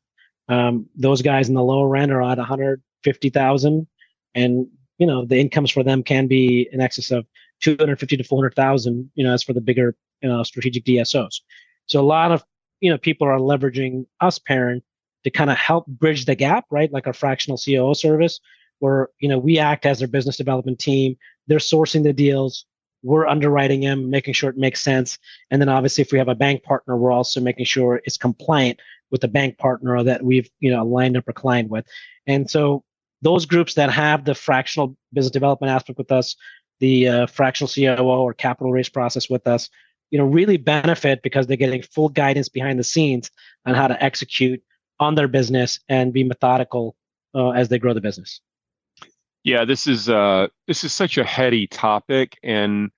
Um, 0.49 0.87
those 0.97 1.23
guys 1.23 1.49
in 1.49 1.55
the 1.55 1.63
lower 1.63 1.95
end 1.97 2.13
are 2.13 2.23
at 2.23 2.39
150,000, 2.39 3.87
and 4.35 4.67
you 4.99 5.07
know 5.07 5.25
the 5.25 5.39
incomes 5.39 5.71
for 5.71 5.83
them 5.83 6.03
can 6.03 6.27
be 6.27 6.69
in 6.73 6.81
excess 6.81 7.11
of 7.11 7.27
250 7.63 8.17
to 8.17 8.25
400,000. 8.25 9.11
You 9.15 9.25
know, 9.25 9.33
as 9.33 9.43
for 9.43 9.53
the 9.53 9.61
bigger 9.61 9.97
you 10.23 10.29
know, 10.29 10.43
strategic 10.43 10.85
DSOs. 10.85 11.41
So 11.87 12.01
a 12.01 12.03
lot 12.03 12.33
of 12.33 12.43
you 12.81 12.91
know 12.91 12.99
people 12.99 13.27
are 13.29 13.39
leveraging 13.39 14.07
us 14.21 14.39
Perrin 14.39 14.83
to 15.25 15.31
kind 15.31 15.51
of 15.51 15.57
help 15.57 15.87
bridge 15.87 16.25
the 16.25 16.35
gap, 16.35 16.65
right? 16.71 16.93
Like 16.93 17.07
our 17.07 17.13
fractional 17.13 17.59
COO 17.59 17.95
service, 17.95 18.41
where 18.79 19.09
you 19.21 19.29
know 19.29 19.39
we 19.39 19.59
act 19.59 19.87
as 19.87 19.99
their 19.99 20.09
business 20.09 20.37
development 20.37 20.79
team 20.79 21.17
they're 21.49 21.59
sourcing 21.59 22.05
the 22.05 22.13
deals 22.13 22.65
we're 23.03 23.27
underwriting 23.27 23.81
them 23.81 24.11
making 24.11 24.35
sure 24.35 24.51
it 24.51 24.57
makes 24.57 24.81
sense. 24.81 25.19
And 25.51 25.61
then 25.61 25.69
obviously 25.69 26.03
if 26.03 26.13
we 26.13 26.19
have 26.19 26.29
a 26.29 26.35
bank 26.35 26.63
partner 26.63 26.97
we're 26.97 27.13
also 27.13 27.41
making 27.41 27.65
sure 27.65 28.01
it's 28.05 28.17
compliant 28.17 28.81
with 29.11 29.21
the 29.21 29.29
bank 29.29 29.59
partner 29.59 30.03
that 30.03 30.23
we've 30.23 30.51
you 30.61 30.71
know 30.71 30.83
aligned 30.83 31.17
up 31.17 31.25
our 31.27 31.33
client 31.33 31.71
with. 31.71 31.87
And 32.27 32.51
so 32.51 32.85
those 33.23 33.47
groups 33.47 33.75
that 33.75 33.91
have 33.91 34.25
the 34.25 34.35
fractional 34.35 34.97
business 35.13 35.33
development 35.33 35.71
aspect 35.71 35.99
with 35.99 36.13
us 36.13 36.37
the 36.81 37.09
uh, 37.09 37.27
fractional 37.27 37.69
COO 37.69 38.05
or 38.05 38.33
capital 38.33 38.73
raise 38.73 38.89
process 38.89 39.29
with 39.29 39.47
us 39.47 39.69
you 40.11 40.19
know 40.19 40.25
really 40.25 40.57
benefit 40.57 41.23
because 41.23 41.47
they're 41.47 41.57
getting 41.57 41.83
full 41.83 42.09
guidance 42.09 42.49
behind 42.49 42.79
the 42.79 42.85
scenes 42.85 43.31
on 43.67 43.75
how 43.75 43.89
to 43.89 44.03
execute 44.03 44.63
on 45.01 45.15
their 45.15 45.29
business 45.29 45.81
and 45.89 46.13
be 46.13 46.25
methodical 46.25 46.97
uh, 47.35 47.51
as 47.51 47.69
they 47.69 47.79
grow 47.79 47.95
the 47.95 48.01
business 48.01 48.41
yeah, 49.49 49.65
this 49.65 49.87
is 49.87 50.11
uh, 50.11 50.49
this 50.67 50.85
is 50.85 50.93
such 50.93 51.17
a 51.17 51.25
heady 51.25 51.67
topic, 51.67 52.39
and 52.43 52.91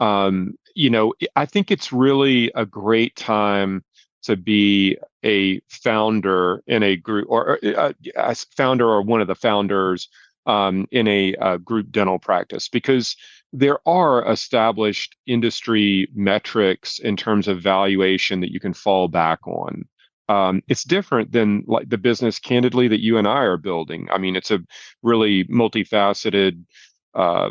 um, 0.00 0.54
you 0.74 0.88
know, 0.88 1.12
I 1.36 1.44
think 1.44 1.70
it's 1.70 1.92
really 1.92 2.50
a 2.54 2.64
great 2.64 3.14
time 3.14 3.84
to 4.22 4.34
be 4.34 4.96
a 5.22 5.60
founder 5.68 6.62
in 6.66 6.82
a 6.82 6.96
group, 6.96 7.26
or 7.28 7.58
uh, 7.62 7.92
a 8.16 8.34
founder 8.56 8.86
or 8.86 9.02
one 9.02 9.20
of 9.20 9.26
the 9.26 9.34
founders 9.34 10.08
um, 10.46 10.86
in 10.90 11.06
a, 11.08 11.34
a 11.34 11.40
uh, 11.40 11.56
group 11.58 11.90
dental 11.90 12.18
practice, 12.18 12.70
because 12.70 13.14
there 13.52 13.78
are 13.86 14.26
established 14.30 15.14
industry 15.26 16.08
metrics 16.14 16.98
in 16.98 17.16
terms 17.16 17.48
of 17.48 17.60
valuation 17.60 18.40
that 18.40 18.50
you 18.50 18.60
can 18.60 18.72
fall 18.72 19.08
back 19.08 19.46
on 19.46 19.86
um, 20.28 20.62
it's 20.68 20.84
different 20.84 21.32
than 21.32 21.64
like 21.66 21.88
the 21.88 21.98
business 21.98 22.38
candidly 22.38 22.88
that 22.88 23.02
you 23.02 23.16
and 23.16 23.26
I 23.26 23.42
are 23.42 23.56
building. 23.56 24.08
I 24.10 24.18
mean, 24.18 24.36
it's 24.36 24.50
a 24.50 24.60
really 25.02 25.44
multifaceted 25.44 26.62
uh, 27.14 27.50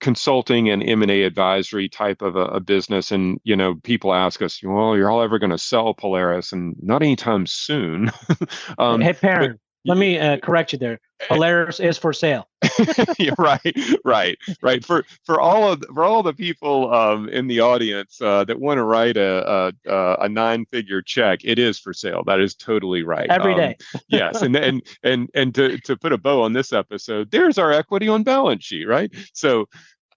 consulting 0.00 0.70
and 0.70 0.82
M&A 0.82 1.22
advisory 1.22 1.88
type 1.88 2.22
of 2.22 2.36
a, 2.36 2.44
a, 2.46 2.60
business. 2.60 3.12
And, 3.12 3.38
you 3.44 3.54
know, 3.54 3.74
people 3.74 4.14
ask 4.14 4.40
us, 4.40 4.60
well, 4.62 4.96
you're 4.96 5.10
all 5.10 5.22
ever 5.22 5.38
going 5.38 5.50
to 5.50 5.58
sell 5.58 5.92
Polaris 5.92 6.52
and 6.52 6.74
not 6.80 7.02
anytime 7.02 7.46
soon. 7.46 8.10
um, 8.78 9.00
hey, 9.00 9.12
Perrin, 9.12 9.58
let 9.84 9.98
me 9.98 10.18
uh, 10.18 10.38
correct 10.38 10.72
you 10.72 10.78
there. 10.78 11.00
Polaris 11.26 11.80
is 11.80 11.98
for 11.98 12.12
sale. 12.12 12.48
yeah, 13.18 13.32
right, 13.38 13.76
right, 14.04 14.38
right. 14.62 14.84
For 14.84 15.04
for 15.24 15.40
all 15.40 15.72
of 15.72 15.82
for 15.94 16.04
all 16.04 16.22
the 16.22 16.32
people 16.32 16.92
um, 16.94 17.28
in 17.28 17.46
the 17.46 17.60
audience 17.60 18.20
uh, 18.20 18.44
that 18.44 18.58
want 18.60 18.78
to 18.78 18.84
write 18.84 19.16
a 19.16 19.72
a, 19.86 20.16
a 20.20 20.28
nine 20.28 20.66
figure 20.66 21.02
check, 21.02 21.40
it 21.44 21.58
is 21.58 21.78
for 21.78 21.92
sale. 21.92 22.22
That 22.24 22.40
is 22.40 22.54
totally 22.54 23.02
right. 23.02 23.28
Every 23.30 23.52
um, 23.52 23.58
day. 23.58 23.76
yes, 24.08 24.42
and 24.42 24.54
and 24.56 24.82
and 25.02 25.28
and 25.34 25.54
to 25.54 25.78
to 25.78 25.96
put 25.96 26.12
a 26.12 26.18
bow 26.18 26.42
on 26.42 26.52
this 26.52 26.72
episode, 26.72 27.30
there's 27.30 27.58
our 27.58 27.72
equity 27.72 28.08
on 28.08 28.22
balance 28.22 28.64
sheet, 28.64 28.86
right? 28.86 29.12
So, 29.32 29.68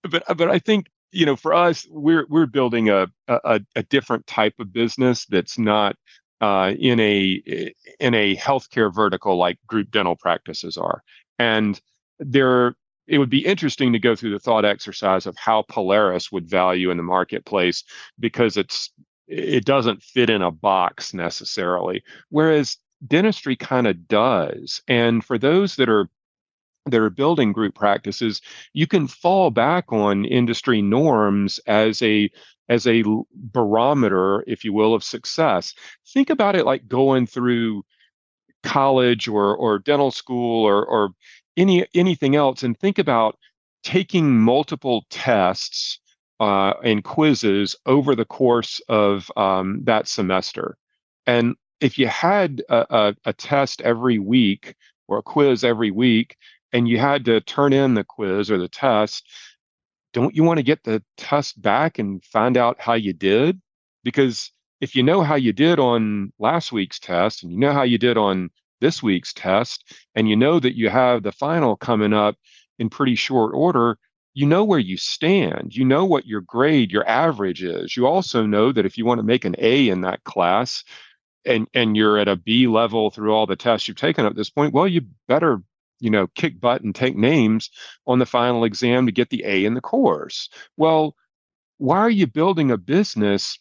but 0.09 0.23
but 0.37 0.49
I 0.49 0.59
think 0.59 0.87
you 1.11 1.25
know 1.25 1.35
for 1.35 1.53
us, 1.53 1.87
we're 1.89 2.25
we're 2.29 2.45
building 2.45 2.89
a 2.89 3.07
a, 3.27 3.61
a 3.75 3.83
different 3.83 4.27
type 4.27 4.55
of 4.59 4.73
business 4.73 5.25
that's 5.25 5.57
not 5.57 5.95
uh, 6.41 6.73
in 6.77 6.99
a 6.99 7.73
in 7.99 8.13
a 8.13 8.35
healthcare 8.35 8.93
vertical 8.93 9.37
like 9.37 9.59
group 9.67 9.91
dental 9.91 10.15
practices 10.15 10.77
are. 10.77 11.03
And 11.39 11.79
there, 12.19 12.75
it 13.07 13.19
would 13.19 13.29
be 13.29 13.45
interesting 13.45 13.93
to 13.93 13.99
go 13.99 14.15
through 14.15 14.31
the 14.31 14.39
thought 14.39 14.65
exercise 14.65 15.25
of 15.25 15.37
how 15.37 15.63
Polaris 15.63 16.31
would 16.31 16.49
value 16.49 16.91
in 16.91 16.97
the 16.97 17.03
marketplace 17.03 17.83
because 18.19 18.57
it's 18.57 18.91
it 19.27 19.63
doesn't 19.63 20.03
fit 20.03 20.29
in 20.29 20.41
a 20.41 20.51
box 20.51 21.13
necessarily, 21.13 22.03
whereas 22.29 22.77
dentistry 23.07 23.55
kind 23.55 23.87
of 23.87 24.07
does. 24.07 24.81
And 24.87 25.23
for 25.23 25.37
those 25.37 25.75
that 25.77 25.89
are 25.89 26.09
that 26.87 26.99
are 26.99 27.09
building 27.11 27.53
group 27.53 27.75
practices, 27.75 28.41
you 28.73 28.87
can 28.87 29.07
fall 29.07 29.51
back 29.51 29.91
on 29.93 30.25
industry 30.25 30.81
norms 30.81 31.59
as 31.67 32.01
a 32.01 32.29
as 32.71 32.87
a 32.87 33.03
barometer, 33.33 34.45
if 34.47 34.63
you 34.63 34.71
will, 34.71 34.93
of 34.93 35.03
success. 35.03 35.73
Think 36.13 36.29
about 36.29 36.55
it 36.55 36.65
like 36.65 36.87
going 36.87 37.27
through 37.27 37.83
college 38.63 39.27
or 39.27 39.55
or 39.55 39.77
dental 39.77 40.09
school 40.11 40.63
or 40.65 40.85
or 40.85 41.09
any 41.57 41.85
anything 41.93 42.35
else, 42.35 42.63
and 42.63 42.79
think 42.79 42.97
about 42.97 43.37
taking 43.83 44.39
multiple 44.39 45.05
tests 45.09 45.99
uh, 46.39 46.73
and 46.83 47.03
quizzes 47.03 47.75
over 47.85 48.15
the 48.15 48.25
course 48.25 48.79
of 48.87 49.29
um, 49.35 49.81
that 49.83 50.07
semester. 50.07 50.77
And 51.27 51.55
if 51.81 51.99
you 51.99 52.07
had 52.07 52.63
a, 52.69 52.85
a, 52.89 53.15
a 53.25 53.33
test 53.33 53.81
every 53.81 54.17
week 54.17 54.75
or 55.07 55.17
a 55.17 55.23
quiz 55.23 55.63
every 55.65 55.91
week, 55.91 56.37
and 56.71 56.87
you 56.87 56.99
had 56.99 57.25
to 57.25 57.41
turn 57.41 57.73
in 57.73 57.95
the 57.95 58.05
quiz 58.05 58.49
or 58.49 58.57
the 58.57 58.69
test, 58.69 59.27
don't 60.13 60.35
you 60.35 60.43
want 60.43 60.57
to 60.57 60.63
get 60.63 60.83
the 60.83 61.03
test 61.17 61.61
back 61.61 61.99
and 61.99 62.23
find 62.23 62.57
out 62.57 62.79
how 62.79 62.93
you 62.93 63.13
did? 63.13 63.61
Because 64.03 64.51
if 64.81 64.95
you 64.95 65.03
know 65.03 65.21
how 65.23 65.35
you 65.35 65.53
did 65.53 65.79
on 65.79 66.33
last 66.39 66.71
week's 66.71 66.99
test 66.99 67.43
and 67.43 67.51
you 67.51 67.57
know 67.57 67.71
how 67.71 67.83
you 67.83 67.97
did 67.97 68.17
on 68.17 68.49
this 68.81 69.03
week's 69.03 69.31
test, 69.31 69.93
and 70.15 70.27
you 70.27 70.35
know 70.35 70.59
that 70.59 70.75
you 70.75 70.89
have 70.89 71.21
the 71.23 71.31
final 71.31 71.75
coming 71.75 72.13
up 72.13 72.35
in 72.79 72.89
pretty 72.89 73.15
short 73.15 73.53
order, 73.53 73.97
you 74.33 74.47
know 74.47 74.63
where 74.63 74.79
you 74.79 74.97
stand. 74.97 75.75
You 75.75 75.85
know 75.85 76.03
what 76.05 76.25
your 76.25 76.41
grade, 76.41 76.91
your 76.91 77.07
average 77.07 77.63
is. 77.63 77.95
You 77.95 78.07
also 78.07 78.45
know 78.45 78.71
that 78.71 78.85
if 78.85 78.97
you 78.97 79.05
want 79.05 79.19
to 79.19 79.23
make 79.23 79.45
an 79.45 79.55
A 79.59 79.89
in 79.89 80.01
that 80.01 80.23
class 80.23 80.83
and 81.45 81.67
and 81.73 81.95
you're 81.95 82.17
at 82.17 82.27
a 82.27 82.35
B 82.35 82.67
level 82.67 83.11
through 83.11 83.33
all 83.33 83.45
the 83.45 83.55
tests 83.55 83.87
you've 83.87 83.97
taken 83.97 84.25
at 84.25 84.35
this 84.35 84.49
point, 84.49 84.73
well, 84.73 84.87
you 84.87 85.01
better 85.27 85.61
you 86.01 86.09
know, 86.09 86.27
kick 86.35 86.59
butt 86.59 86.81
and 86.81 86.93
take 86.93 87.15
names 87.15 87.69
on 88.05 88.19
the 88.19 88.25
final 88.25 88.63
exam 88.63 89.05
to 89.05 89.11
get 89.11 89.29
the 89.29 89.43
A 89.45 89.65
in 89.65 89.73
the 89.73 89.81
course. 89.81 90.49
Well, 90.77 91.15
why 91.77 91.99
are 91.99 92.09
you 92.09 92.27
building 92.27 92.71
a 92.71 92.77
business 92.77 93.59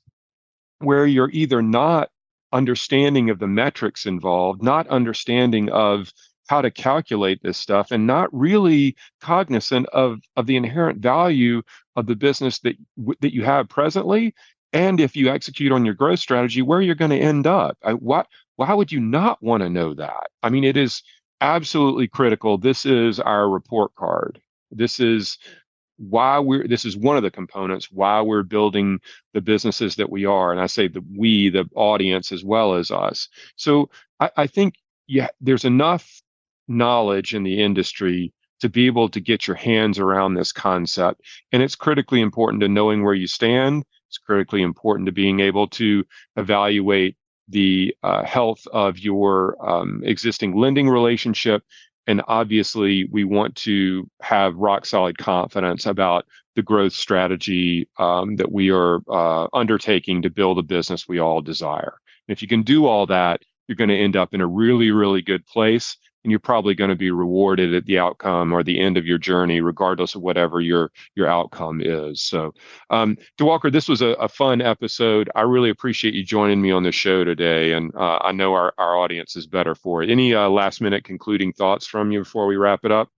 where 0.79 1.07
you're 1.07 1.31
either 1.31 1.63
not 1.63 2.11
understanding 2.53 3.31
of 3.31 3.39
the 3.39 3.47
metrics 3.47 4.07
involved, 4.07 4.63
not 4.63 4.89
understanding 4.89 5.71
of 5.71 6.13
how 6.49 6.61
to 6.61 6.71
calculate 6.71 7.41
this 7.43 7.57
stuff, 7.57 7.93
and 7.93 8.07
not 8.07 8.29
really 8.33 8.97
cognizant 9.21 9.87
of, 9.93 10.19
of 10.37 10.47
the 10.47 10.57
inherent 10.57 10.99
value 10.99 11.63
of 11.95 12.07
the 12.07 12.17
business 12.17 12.59
that 12.61 12.75
that 13.21 13.33
you 13.33 13.45
have 13.45 13.69
presently, 13.69 14.35
and 14.73 15.01
if 15.01 15.17
you 15.17 15.29
execute 15.29 15.73
on 15.73 15.85
your 15.85 15.95
growth 15.95 16.19
strategy, 16.19 16.63
where 16.63 16.81
you're 16.81 16.95
going 16.95 17.11
to 17.11 17.19
end 17.19 17.47
up. 17.47 17.77
I, 17.83 17.93
what? 17.93 18.27
Why 18.57 18.75
would 18.75 18.93
you 18.93 19.01
not 19.01 19.43
want 19.43 19.63
to 19.63 19.71
know 19.71 19.95
that? 19.95 20.29
I 20.43 20.51
mean, 20.51 20.65
it 20.65 20.77
is 20.77 21.03
absolutely 21.41 22.09
critical. 22.09 22.59
This 22.59 22.87
is 22.87 23.21
our 23.21 23.49
report 23.49 23.95
card. 23.95 24.41
This 24.71 25.01
is 25.01 25.39
why 26.01 26.39
we're 26.39 26.67
this 26.67 26.87
is 26.87 26.97
one 26.97 27.19
of 27.19 27.23
the 27.23 27.31
components 27.31 27.91
why 27.93 28.23
we're 28.23 28.43
building 28.43 28.99
the 29.35 29.41
businesses 29.41 29.97
that 29.97 30.09
we 30.09 30.25
are 30.25 30.51
and 30.51 30.59
i 30.59 30.65
say 30.65 30.89
the 30.89 31.05
we 31.15 31.51
the 31.51 31.69
audience 31.75 32.33
as 32.33 32.43
well 32.43 32.73
as 32.75 32.91
us 32.91 33.29
so 33.57 33.91
i, 34.19 34.31
I 34.39 34.47
think 34.47 34.77
yeah 35.09 35.29
there's 35.43 35.67
enough 35.67 36.23
knowledge 36.69 37.35
in 37.35 37.43
the 37.43 37.63
industry 37.63 38.33
to 38.61 38.71
be 38.71 38.87
able 38.87 39.11
to 39.11 39.21
get 39.21 39.47
your 39.47 39.57
hands 39.57 39.99
around 39.99 40.35
this 40.35 40.53
concept 40.53 41.21
and 41.53 41.63
it's 41.63 41.77
critically 41.77 42.23
important 42.23 42.63
to 42.63 42.69
knowing 42.69 43.05
where 43.05 43.13
you 43.13 43.27
stand 43.27 43.85
it's 44.09 44.17
critically 44.17 44.63
important 44.63 45.05
to 45.05 45.13
being 45.13 45.41
able 45.41 45.69
to 45.69 46.03
evaluate 46.37 47.15
the 47.51 47.95
uh, 48.03 48.25
health 48.25 48.67
of 48.73 48.99
your 48.99 49.57
um, 49.67 50.03
existing 50.05 50.57
lending 50.57 50.89
relationship. 50.89 51.63
And 52.07 52.23
obviously, 52.27 53.05
we 53.11 53.25
want 53.25 53.55
to 53.57 54.09
have 54.23 54.57
rock 54.57 54.87
solid 54.87 55.19
confidence 55.19 55.87
about 55.87 56.27
the 56.57 56.63
growth 56.63 56.93
strategy 56.93 57.89
um, 57.99 58.37
that 58.37 58.51
we 58.51 58.71
are 58.71 59.01
uh, 59.09 59.47
undertaking 59.53 60.23
to 60.23 60.31
build 60.31 60.59
a 60.59 60.63
business 60.63 61.07
we 61.07 61.19
all 61.19 61.41
desire. 61.41 61.95
And 62.27 62.37
if 62.37 62.43
you 62.43 62.49
can 62.49 62.63
do 62.63 62.87
all 62.87 63.07
that, 63.07 63.43
you're 63.69 63.77
going 63.77 63.91
to 63.91 63.97
end 63.97 64.17
up 64.17 64.35
in 64.35 64.41
a 64.41 64.47
really, 64.47 64.91
really 64.91 65.23
good 65.23 65.47
place 65.47 65.97
and 66.25 66.31
you're 66.31 66.41
probably 66.41 66.75
going 66.75 66.91
to 66.91 66.97
be 66.97 67.11
rewarded 67.11 67.75
at 67.75 67.87
the 67.87 67.99
outcome 67.99 68.53
or 68.53 68.63
the 68.63 68.79
end 68.79 68.97
of 68.97 69.07
your 69.07 69.19
journey, 69.19 69.61
regardless 69.61 70.15
of 70.15 70.23
whatever 70.23 70.61
your 70.61 70.91
your 71.15 71.27
outcome 71.27 71.81
is. 71.81 72.23
So, 72.23 72.53
um, 72.91 73.17
Diwakar, 73.39 73.73
this 73.73 73.89
was 73.89 74.03
a, 74.03 74.09
a, 74.15 74.29
fun 74.29 74.61
episode. 74.61 75.31
I 75.35 75.43
really 75.43 75.71
appreciate 75.71 76.15
you 76.15 76.23
joining 76.23 76.61
me 76.61 76.71
on 76.71 76.83
the 76.83 76.93
show 76.93 77.25
today, 77.25 77.73
and 77.73 77.95
uh, 77.95 78.19
I 78.23 78.33
know 78.33 78.55
our 78.55 78.75
our 78.79 78.99
audience 78.99 79.37
is 79.37 79.47
better 79.47 79.75
for 79.75 80.03
it. 80.03 80.11
Any 80.11 80.35
uh, 80.35 80.49
last 80.49 80.81
minute 80.81 81.05
concluding 81.05 81.53
thoughts 81.53 81.87
from 81.87 82.13
you 82.13 82.21
before 82.21 82.47
we 82.47 82.57
wrap 82.57 82.81
it 82.85 82.93
up? 82.93 83.09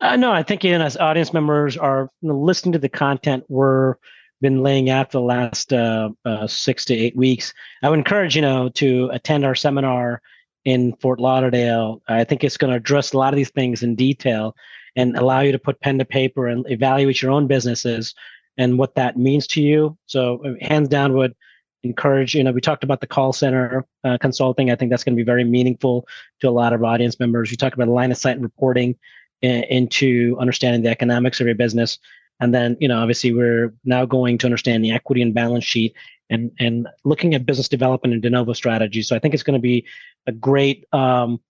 Uh, 0.00 0.16
no, 0.16 0.32
I 0.32 0.42
think 0.42 0.64
you 0.64 0.78
know, 0.78 0.84
as 0.84 0.96
audience 0.96 1.32
members 1.32 1.76
are 1.76 2.10
listening 2.22 2.72
to 2.72 2.78
the 2.78 2.88
content 2.88 3.44
we're 3.48 3.96
been 4.40 4.62
laying 4.62 4.88
out 4.88 5.10
for 5.10 5.18
the 5.18 5.24
last 5.24 5.72
uh, 5.72 6.10
uh, 6.24 6.46
six 6.46 6.84
to 6.84 6.94
eight 6.94 7.16
weeks, 7.16 7.52
I 7.82 7.90
would 7.90 7.98
encourage 7.98 8.36
you 8.36 8.42
know 8.42 8.68
to 8.70 9.10
attend 9.12 9.44
our 9.44 9.54
seminar 9.54 10.22
in 10.64 10.94
Fort 10.96 11.20
Lauderdale. 11.20 12.02
I 12.08 12.24
think 12.24 12.44
it's 12.44 12.56
going 12.56 12.70
to 12.70 12.76
address 12.76 13.12
a 13.12 13.18
lot 13.18 13.32
of 13.32 13.36
these 13.36 13.50
things 13.50 13.82
in 13.82 13.94
detail 13.94 14.54
and 14.96 15.16
allow 15.16 15.40
you 15.40 15.52
to 15.52 15.58
put 15.58 15.80
pen 15.80 15.98
to 15.98 16.04
paper 16.04 16.46
and 16.48 16.68
evaluate 16.70 17.22
your 17.22 17.30
own 17.30 17.46
businesses 17.46 18.14
and 18.56 18.78
what 18.78 18.94
that 18.96 19.16
means 19.16 19.46
to 19.46 19.62
you. 19.62 19.96
So, 20.06 20.44
uh, 20.44 20.54
hands 20.66 20.88
down, 20.88 21.14
would 21.14 21.34
encourage. 21.82 22.34
You 22.34 22.42
know, 22.42 22.52
we 22.52 22.60
talked 22.60 22.84
about 22.84 23.00
the 23.00 23.06
call 23.06 23.32
center 23.32 23.86
uh, 24.04 24.18
consulting. 24.20 24.70
I 24.70 24.76
think 24.76 24.90
that's 24.90 25.04
going 25.04 25.16
to 25.16 25.20
be 25.20 25.26
very 25.26 25.44
meaningful 25.44 26.06
to 26.40 26.48
a 26.48 26.50
lot 26.50 26.72
of 26.72 26.82
audience 26.82 27.18
members. 27.20 27.50
We 27.50 27.56
talked 27.56 27.74
about 27.74 27.88
line 27.88 28.10
of 28.10 28.18
sight 28.18 28.36
and 28.36 28.42
reporting 28.42 28.96
in, 29.42 29.64
into 29.64 30.36
understanding 30.40 30.82
the 30.82 30.90
economics 30.90 31.40
of 31.40 31.46
your 31.46 31.56
business. 31.56 31.98
And 32.40 32.54
then, 32.54 32.76
you 32.80 32.88
know, 32.88 32.98
obviously, 32.98 33.32
we're 33.32 33.74
now 33.84 34.04
going 34.04 34.38
to 34.38 34.46
understand 34.46 34.84
the 34.84 34.92
equity 34.92 35.22
and 35.22 35.34
balance 35.34 35.64
sheet 35.64 35.94
and 36.30 36.50
and 36.58 36.88
looking 37.04 37.34
at 37.34 37.46
business 37.46 37.68
development 37.68 38.12
and 38.12 38.22
de 38.22 38.30
novo 38.30 38.52
strategies. 38.52 39.08
So 39.08 39.16
I 39.16 39.18
think 39.18 39.34
it's 39.34 39.42
going 39.42 39.58
to 39.58 39.62
be 39.62 39.86
a 40.26 40.32
great 40.32 40.86
um, 40.92 41.40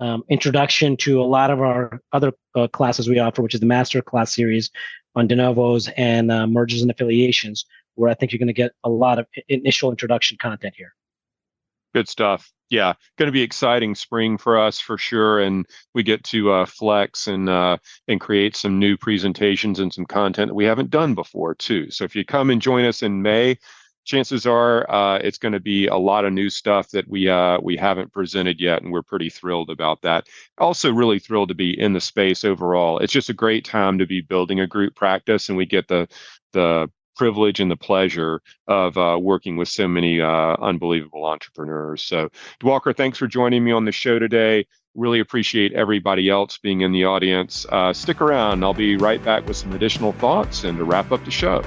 um, 0.00 0.22
introduction 0.28 0.96
to 0.98 1.20
a 1.20 1.24
lot 1.24 1.50
of 1.50 1.60
our 1.60 2.00
other 2.12 2.32
uh, 2.54 2.68
classes 2.68 3.08
we 3.08 3.18
offer, 3.18 3.42
which 3.42 3.54
is 3.54 3.60
the 3.60 3.66
master 3.66 4.02
class 4.02 4.34
series 4.34 4.70
on 5.14 5.26
de 5.26 5.34
novos 5.34 5.88
and 5.96 6.30
uh, 6.30 6.46
mergers 6.46 6.82
and 6.82 6.90
affiliations, 6.90 7.64
where 7.94 8.10
I 8.10 8.14
think 8.14 8.32
you're 8.32 8.38
going 8.38 8.48
to 8.48 8.52
get 8.52 8.72
a 8.84 8.90
lot 8.90 9.18
of 9.18 9.26
initial 9.48 9.90
introduction 9.90 10.36
content 10.38 10.74
here. 10.76 10.94
Good 11.94 12.08
stuff. 12.08 12.52
Yeah, 12.68 12.94
going 13.16 13.28
to 13.28 13.32
be 13.32 13.42
exciting 13.42 13.94
spring 13.94 14.38
for 14.38 14.58
us 14.58 14.80
for 14.80 14.98
sure, 14.98 15.38
and 15.38 15.66
we 15.94 16.02
get 16.02 16.24
to 16.24 16.50
uh, 16.50 16.66
flex 16.66 17.28
and 17.28 17.48
uh, 17.48 17.76
and 18.08 18.20
create 18.20 18.56
some 18.56 18.80
new 18.80 18.96
presentations 18.96 19.78
and 19.78 19.92
some 19.94 20.04
content 20.04 20.48
that 20.48 20.54
we 20.54 20.64
haven't 20.64 20.90
done 20.90 21.14
before 21.14 21.54
too. 21.54 21.90
So 21.92 22.02
if 22.04 22.16
you 22.16 22.24
come 22.24 22.50
and 22.50 22.60
join 22.60 22.84
us 22.84 23.04
in 23.04 23.22
May, 23.22 23.58
chances 24.04 24.46
are 24.46 24.90
uh, 24.90 25.18
it's 25.18 25.38
going 25.38 25.52
to 25.52 25.60
be 25.60 25.86
a 25.86 25.94
lot 25.96 26.24
of 26.24 26.32
new 26.32 26.50
stuff 26.50 26.90
that 26.90 27.08
we 27.08 27.28
uh, 27.28 27.60
we 27.62 27.76
haven't 27.76 28.12
presented 28.12 28.60
yet, 28.60 28.82
and 28.82 28.90
we're 28.90 29.02
pretty 29.02 29.30
thrilled 29.30 29.70
about 29.70 30.02
that. 30.02 30.26
Also, 30.58 30.92
really 30.92 31.20
thrilled 31.20 31.50
to 31.50 31.54
be 31.54 31.78
in 31.78 31.92
the 31.92 32.00
space 32.00 32.42
overall. 32.44 32.98
It's 32.98 33.12
just 33.12 33.30
a 33.30 33.34
great 33.34 33.64
time 33.64 33.96
to 33.98 34.06
be 34.06 34.22
building 34.22 34.58
a 34.58 34.66
group 34.66 34.96
practice, 34.96 35.48
and 35.48 35.56
we 35.56 35.66
get 35.66 35.86
the 35.86 36.08
the 36.52 36.90
privilege 37.16 37.60
and 37.60 37.70
the 37.70 37.76
pleasure 37.76 38.40
of 38.68 38.96
uh, 38.96 39.18
working 39.20 39.56
with 39.56 39.68
so 39.68 39.88
many 39.88 40.20
uh, 40.20 40.56
unbelievable 40.60 41.24
entrepreneurs. 41.24 42.02
So, 42.02 42.28
Diwakar, 42.62 42.96
thanks 42.96 43.18
for 43.18 43.26
joining 43.26 43.64
me 43.64 43.72
on 43.72 43.84
the 43.84 43.92
show 43.92 44.18
today. 44.18 44.66
Really 44.94 45.20
appreciate 45.20 45.72
everybody 45.72 46.28
else 46.30 46.58
being 46.58 46.82
in 46.82 46.92
the 46.92 47.04
audience. 47.04 47.66
Uh, 47.70 47.92
stick 47.92 48.20
around. 48.20 48.62
I'll 48.62 48.74
be 48.74 48.96
right 48.96 49.22
back 49.24 49.46
with 49.46 49.56
some 49.56 49.72
additional 49.72 50.12
thoughts 50.12 50.64
and 50.64 50.78
to 50.78 50.84
wrap 50.84 51.12
up 51.12 51.24
the 51.24 51.30
show. 51.30 51.62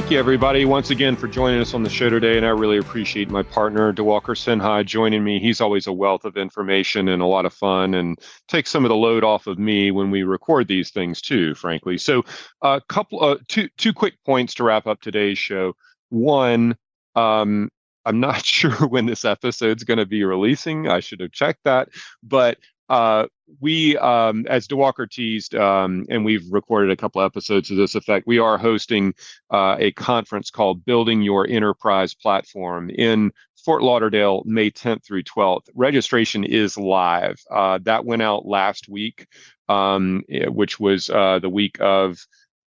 Thank 0.00 0.12
you, 0.12 0.18
everybody, 0.18 0.64
once 0.64 0.88
again 0.88 1.14
for 1.14 1.28
joining 1.28 1.60
us 1.60 1.74
on 1.74 1.82
the 1.82 1.90
show 1.90 2.08
today. 2.08 2.38
And 2.38 2.46
I 2.46 2.48
really 2.48 2.78
appreciate 2.78 3.28
my 3.28 3.42
partner, 3.42 3.92
Diwakar 3.92 4.34
Sinha, 4.34 4.82
joining 4.82 5.22
me. 5.22 5.38
He's 5.38 5.60
always 5.60 5.86
a 5.86 5.92
wealth 5.92 6.24
of 6.24 6.38
information 6.38 7.06
and 7.06 7.20
a 7.20 7.26
lot 7.26 7.44
of 7.44 7.52
fun 7.52 7.92
and 7.92 8.18
takes 8.48 8.70
some 8.70 8.86
of 8.86 8.88
the 8.88 8.96
load 8.96 9.24
off 9.24 9.46
of 9.46 9.58
me 9.58 9.90
when 9.90 10.10
we 10.10 10.22
record 10.22 10.68
these 10.68 10.90
things, 10.90 11.20
too, 11.20 11.54
frankly. 11.54 11.98
So, 11.98 12.24
a 12.62 12.66
uh, 12.66 12.80
couple, 12.88 13.22
uh, 13.22 13.36
two, 13.48 13.68
two 13.76 13.92
quick 13.92 14.14
points 14.24 14.54
to 14.54 14.64
wrap 14.64 14.86
up 14.86 15.02
today's 15.02 15.36
show. 15.36 15.74
One, 16.08 16.78
um, 17.14 17.68
I'm 18.06 18.20
not 18.20 18.42
sure 18.44 18.88
when 18.88 19.04
this 19.04 19.26
episode's 19.26 19.84
going 19.84 19.98
to 19.98 20.06
be 20.06 20.24
releasing. 20.24 20.88
I 20.88 21.00
should 21.00 21.20
have 21.20 21.32
checked 21.32 21.64
that. 21.64 21.90
But 22.22 22.56
uh, 22.88 23.26
we, 23.60 23.96
um, 23.98 24.46
as 24.48 24.68
Diwakar 24.68 25.10
teased, 25.10 25.54
um, 25.54 26.06
and 26.08 26.24
we've 26.24 26.44
recorded 26.50 26.90
a 26.90 26.96
couple 26.96 27.20
episodes 27.22 27.68
to 27.68 27.74
this 27.74 27.94
effect, 27.94 28.26
we 28.26 28.38
are 28.38 28.58
hosting 28.58 29.14
uh, 29.50 29.76
a 29.78 29.92
conference 29.92 30.50
called 30.50 30.84
Building 30.84 31.22
Your 31.22 31.46
Enterprise 31.48 32.14
Platform 32.14 32.90
in 32.90 33.32
Fort 33.64 33.82
Lauderdale, 33.82 34.42
May 34.46 34.70
10th 34.70 35.04
through 35.04 35.24
12th. 35.24 35.68
Registration 35.74 36.44
is 36.44 36.76
live. 36.76 37.40
Uh, 37.50 37.78
that 37.82 38.04
went 38.04 38.22
out 38.22 38.46
last 38.46 38.88
week, 38.88 39.26
um, 39.68 40.22
which 40.48 40.78
was 40.80 41.10
uh, 41.10 41.38
the 41.40 41.50
week 41.50 41.78
of 41.80 42.18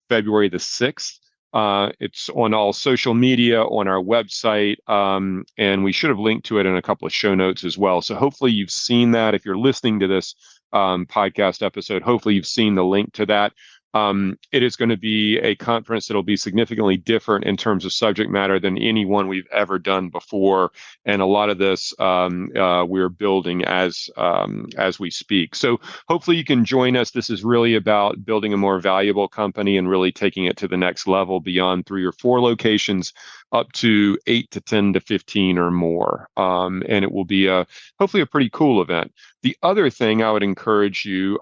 February 0.09 0.49
the 0.49 0.57
6th. 0.57 1.19
Uh, 1.53 1.91
it's 1.99 2.29
on 2.29 2.53
all 2.53 2.73
social 2.73 3.13
media, 3.13 3.61
on 3.61 3.87
our 3.87 4.01
website, 4.01 4.77
um, 4.89 5.45
and 5.55 5.83
we 5.83 5.91
should 5.91 6.09
have 6.09 6.17
linked 6.17 6.47
to 6.47 6.57
it 6.57 6.65
in 6.65 6.75
a 6.75 6.81
couple 6.81 7.05
of 7.05 7.13
show 7.13 7.35
notes 7.35 7.63
as 7.63 7.77
well. 7.77 8.01
So 8.01 8.15
hopefully 8.15 8.51
you've 8.51 8.71
seen 8.71 9.11
that. 9.11 9.35
If 9.35 9.45
you're 9.45 9.57
listening 9.57 9.99
to 9.99 10.07
this 10.07 10.33
um, 10.73 11.05
podcast 11.05 11.65
episode, 11.65 12.01
hopefully 12.01 12.35
you've 12.35 12.45
seen 12.45 12.75
the 12.75 12.83
link 12.83 13.13
to 13.13 13.25
that. 13.27 13.53
Um, 13.93 14.37
it 14.51 14.63
is 14.63 14.75
going 14.75 14.89
to 14.89 14.97
be 14.97 15.37
a 15.39 15.55
conference 15.55 16.07
that'll 16.07 16.23
be 16.23 16.37
significantly 16.37 16.97
different 16.97 17.45
in 17.45 17.57
terms 17.57 17.85
of 17.85 17.93
subject 17.93 18.31
matter 18.31 18.59
than 18.59 18.77
any 18.77 19.05
one 19.05 19.27
we've 19.27 19.47
ever 19.51 19.77
done 19.79 20.09
before, 20.09 20.71
and 21.05 21.21
a 21.21 21.25
lot 21.25 21.49
of 21.49 21.57
this 21.57 21.93
um, 21.99 22.49
uh, 22.55 22.85
we're 22.85 23.09
building 23.09 23.63
as 23.65 24.09
um, 24.17 24.67
as 24.77 24.99
we 24.99 25.09
speak. 25.09 25.55
So 25.55 25.79
hopefully 26.07 26.37
you 26.37 26.43
can 26.43 26.65
join 26.65 26.95
us. 26.95 27.11
This 27.11 27.29
is 27.29 27.43
really 27.43 27.75
about 27.75 28.25
building 28.25 28.53
a 28.53 28.57
more 28.57 28.79
valuable 28.79 29.27
company 29.27 29.77
and 29.77 29.89
really 29.89 30.11
taking 30.11 30.45
it 30.45 30.57
to 30.57 30.67
the 30.67 30.77
next 30.77 31.07
level 31.07 31.39
beyond 31.39 31.85
three 31.85 32.03
or 32.03 32.11
four 32.13 32.41
locations, 32.41 33.13
up 33.51 33.71
to 33.73 34.17
eight 34.27 34.49
to 34.51 34.61
ten 34.61 34.93
to 34.93 34.99
fifteen 34.99 35.57
or 35.57 35.71
more. 35.71 36.29
Um, 36.37 36.83
and 36.89 37.05
it 37.05 37.11
will 37.11 37.25
be 37.25 37.47
a 37.47 37.65
hopefully 37.99 38.23
a 38.23 38.27
pretty 38.27 38.49
cool 38.51 38.81
event. 38.81 39.13
The 39.43 39.57
other 39.61 39.89
thing 39.89 40.23
I 40.23 40.31
would 40.31 40.43
encourage 40.43 41.05
you. 41.05 41.39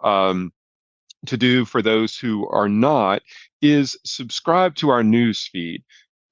To 1.28 1.38
do 1.38 1.66
for 1.66 1.82
those 1.82 2.18
who 2.18 2.48
are 2.50 2.70
not 2.70 3.22
is 3.62 3.98
subscribe 4.04 4.76
to 4.76 4.90
our 4.90 5.04
news 5.04 5.48
feed. 5.48 5.84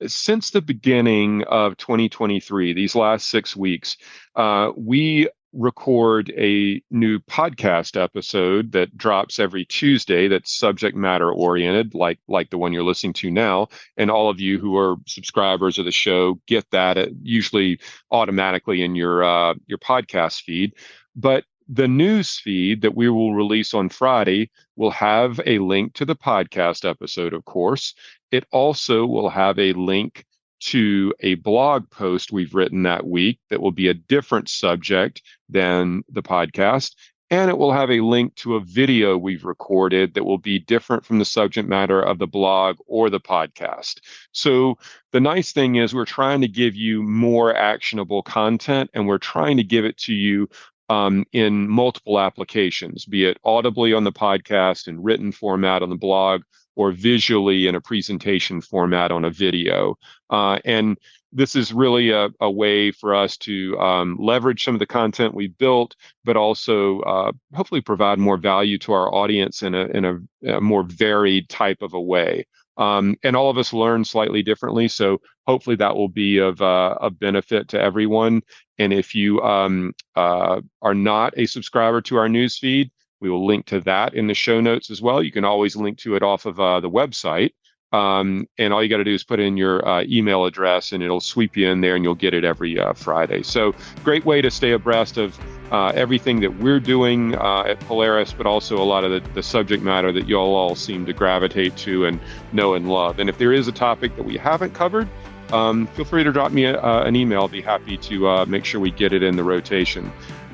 Since 0.08 0.52
the 0.52 0.62
beginning 0.62 1.44
of 1.44 1.78
2023, 1.78 2.74
these 2.74 2.96
last 2.96 3.30
six 3.30 3.56
weeks, 3.56 3.98
uh, 4.36 4.72
we 4.76 5.28
record 5.54 6.32
a 6.38 6.82
new 6.92 7.20
podcast 7.20 8.02
episode 8.02 8.72
that 8.72 8.96
drops 8.96 9.40
every 9.40 9.66
Tuesday 9.66 10.28
that's 10.28 10.56
subject 10.56 10.96
matter 10.96 11.32
oriented 11.32 11.96
like 11.96 12.20
like 12.28 12.52
the 12.52 12.58
one 12.58 12.72
you're 12.72 12.84
listening 12.84 13.14
to 13.14 13.32
now 13.32 13.68
and 13.98 14.12
all 14.12 14.30
of 14.30 14.40
you 14.40 14.60
who 14.60 14.78
are 14.78 14.96
subscribers 15.08 15.80
of 15.80 15.86
the 15.86 15.92
show 15.92 16.40
get 16.46 16.70
that 16.70 17.00
uh, 17.00 17.08
usually 17.24 17.80
automatically 18.12 18.84
in 18.84 18.94
your 18.94 19.24
uh, 19.24 19.56
your 19.66 19.80
podcast 19.80 20.44
feed 20.44 20.74
but 21.16 21.46
the 21.72 21.88
news 21.88 22.38
feed 22.38 22.82
that 22.82 22.96
we 22.96 23.10
will 23.10 23.36
release 23.36 23.76
on 23.76 23.90
Friday 23.90 24.50
will 24.76 24.90
have 24.90 25.40
a 25.46 25.60
link 25.60 25.94
to 25.94 26.04
the 26.04 26.16
podcast 26.16 26.90
episode, 26.90 27.34
of 27.34 27.46
course. 27.46 27.94
It 28.32 28.46
also 28.52 29.06
will 29.06 29.30
have 29.30 29.60
a 29.60 29.74
link 29.74 30.26
to 30.62 31.14
a 31.20 31.36
blog 31.36 31.90
post 31.92 32.32
we've 32.32 32.56
written 32.56 32.84
that 32.84 33.06
week 33.06 33.40
that 33.50 33.62
will 33.62 33.72
be 33.72 33.88
a 33.88 33.94
different 33.94 34.50
subject 34.50 35.22
than 35.48 36.02
the 36.10 36.24
podcast. 36.24 36.96
And 37.32 37.52
it 37.52 37.58
will 37.60 37.72
have 37.72 37.92
a 37.92 38.02
link 38.02 38.34
to 38.38 38.56
a 38.56 38.60
video 38.60 39.16
we've 39.16 39.46
recorded 39.46 40.16
that 40.16 40.24
will 40.24 40.40
be 40.40 40.58
different 40.58 41.06
from 41.06 41.20
the 41.20 41.26
subject 41.26 41.70
matter 41.70 42.02
of 42.02 42.18
the 42.18 42.26
blog 42.26 42.78
or 42.88 43.12
the 43.12 43.20
podcast. 43.20 44.00
So, 44.32 44.80
the 45.12 45.20
nice 45.20 45.52
thing 45.52 45.76
is, 45.76 45.94
we're 45.94 46.06
trying 46.06 46.42
to 46.42 46.48
give 46.48 46.76
you 46.76 47.04
more 47.04 47.56
actionable 47.56 48.24
content 48.24 48.90
and 48.96 49.08
we're 49.08 49.20
trying 49.20 49.58
to 49.58 49.64
give 49.64 49.86
it 49.86 49.98
to 50.00 50.14
you 50.14 50.50
um, 50.90 51.26
in 51.32 51.70
multiple 51.70 52.20
applications, 52.20 53.06
be 53.06 53.26
it 53.26 53.38
audibly 53.44 53.94
on 53.94 54.04
the 54.04 54.12
podcast 54.12 54.88
in 54.88 55.02
written 55.02 55.32
format 55.32 55.82
on 55.82 55.90
the 55.90 55.96
blog 55.96 56.42
or 56.76 56.92
visually 56.92 57.68
in 57.68 57.76
a 57.76 57.82
presentation 57.82 58.62
format 58.62 59.12
on 59.12 59.26
a 59.26 59.30
video. 59.30 59.98
Uh, 60.30 60.60
and 60.66 60.98
this 61.32 61.56
is 61.56 61.74
really 61.74 62.10
a, 62.10 62.30
a 62.40 62.50
way 62.50 62.92
for 62.92 63.14
us 63.14 63.38
to 63.38 63.78
um, 63.80 64.18
leverage 64.20 64.64
some 64.64 64.74
of 64.74 64.80
the 64.80 64.86
content 64.86 65.36
we 65.36 65.48
built, 65.48 65.96
but 66.24 66.38
also 66.38 67.02
uh, 67.02 67.32
hopefully 67.54 67.82
provide 67.82 68.18
more 68.18 68.38
value 68.38 68.78
to 68.80 68.94
our 68.94 69.14
audience 69.14 69.62
in 69.62 69.76
a, 69.76 69.86
in 69.88 70.06
a, 70.06 70.56
a 70.56 70.62
more 70.62 70.84
varied 70.84 71.48
type 71.50 71.82
of 71.82 71.94
a 71.94 72.02
way. 72.02 72.48
Um, 72.80 73.18
and 73.24 73.36
all 73.36 73.50
of 73.50 73.58
us 73.58 73.74
learn 73.74 74.06
slightly 74.06 74.42
differently. 74.42 74.88
So 74.88 75.20
hopefully 75.46 75.76
that 75.76 75.96
will 75.96 76.08
be 76.08 76.38
of 76.38 76.62
uh, 76.62 76.96
a 77.02 77.10
benefit 77.10 77.68
to 77.70 77.80
everyone. 77.80 78.42
And 78.78 78.94
if 78.94 79.14
you 79.14 79.42
um, 79.42 79.94
uh, 80.16 80.62
are 80.82 80.96
not 80.96 81.34
a 81.38 81.46
subscriber 81.46 82.02
to 82.04 82.16
our 82.16 82.30
news 82.30 82.58
feed, 82.58 82.90
we 83.20 83.30
will 83.30 83.46
link 83.46 83.66
to 83.66 83.82
that 83.82 84.14
in 84.14 84.28
the 84.28 84.34
show 84.34 84.62
notes 84.62 84.90
as 84.90 85.02
well. 85.02 85.22
You 85.22 85.32
can 85.32 85.44
always 85.44 85.76
link 85.76 85.98
to 86.00 86.16
it 86.16 86.24
off 86.24 86.46
of 86.46 86.58
uh, 86.60 86.80
the 86.80 86.90
website. 86.90 87.52
Um, 87.92 88.48
and 88.60 88.72
all 88.72 88.84
you 88.84 88.90
got 88.90 88.98
to 88.98 89.04
do 89.04 89.14
is 89.14 89.24
put 89.24 89.40
in 89.40 89.58
your 89.58 89.88
uh, 89.88 90.04
email 90.04 90.46
address 90.46 90.92
and 90.92 91.02
it'll 91.02 91.20
sweep 91.20 91.58
you 91.58 91.68
in 91.70 91.82
there 91.82 91.96
and 91.96 92.04
you'll 92.04 92.14
get 92.14 92.36
it 92.36 92.44
every 92.44 92.80
uh, 92.80 92.94
Friday. 92.94 93.42
So, 93.42 93.74
great 94.04 94.26
way 94.26 94.42
to 94.42 94.52
stay 94.52 94.72
abreast 94.72 95.18
of 95.18 95.40
uh, 95.72 95.92
everything 95.96 96.40
that 96.42 96.60
we're 96.60 96.80
doing 96.80 97.36
uh, 97.36 97.64
at 97.68 97.80
Polaris, 97.82 98.32
but 98.34 98.46
also 98.46 98.78
a 98.78 98.86
lot 98.86 99.04
of 99.04 99.12
the, 99.12 99.30
the 99.32 99.44
subject 99.44 99.84
matter 99.84 100.12
that 100.12 100.28
y'all 100.28 100.56
all 100.56 100.76
seem 100.76 101.06
to 101.08 101.14
gravitate 101.14 101.76
to 101.78 102.06
and 102.06 102.20
know 102.54 102.76
and 102.76 102.90
love. 102.90 103.20
And 103.20 103.30
if 103.30 103.38
there 103.38 103.54
is 103.54 103.68
a 103.68 103.72
topic 103.72 104.16
that 104.16 104.24
we 104.24 104.38
haven't 104.38 104.74
covered, 104.74 105.08
um, 105.52 105.88
feel 105.88 106.06
free 106.06 106.24
to 106.24 106.32
drop 106.32 106.52
me 106.52 106.66
a, 106.66 106.80
uh, 106.80 107.04
an 107.04 107.16
email. 107.16 107.42
I'll 107.42 107.48
be 107.48 107.62
happy 107.62 107.98
to 107.98 108.28
uh, 108.28 108.46
make 108.46 108.66
sure 108.66 108.80
we 108.80 108.92
get 108.92 109.14
it 109.14 109.24
in 109.24 109.36
the 109.36 109.44
rotation. 109.44 110.12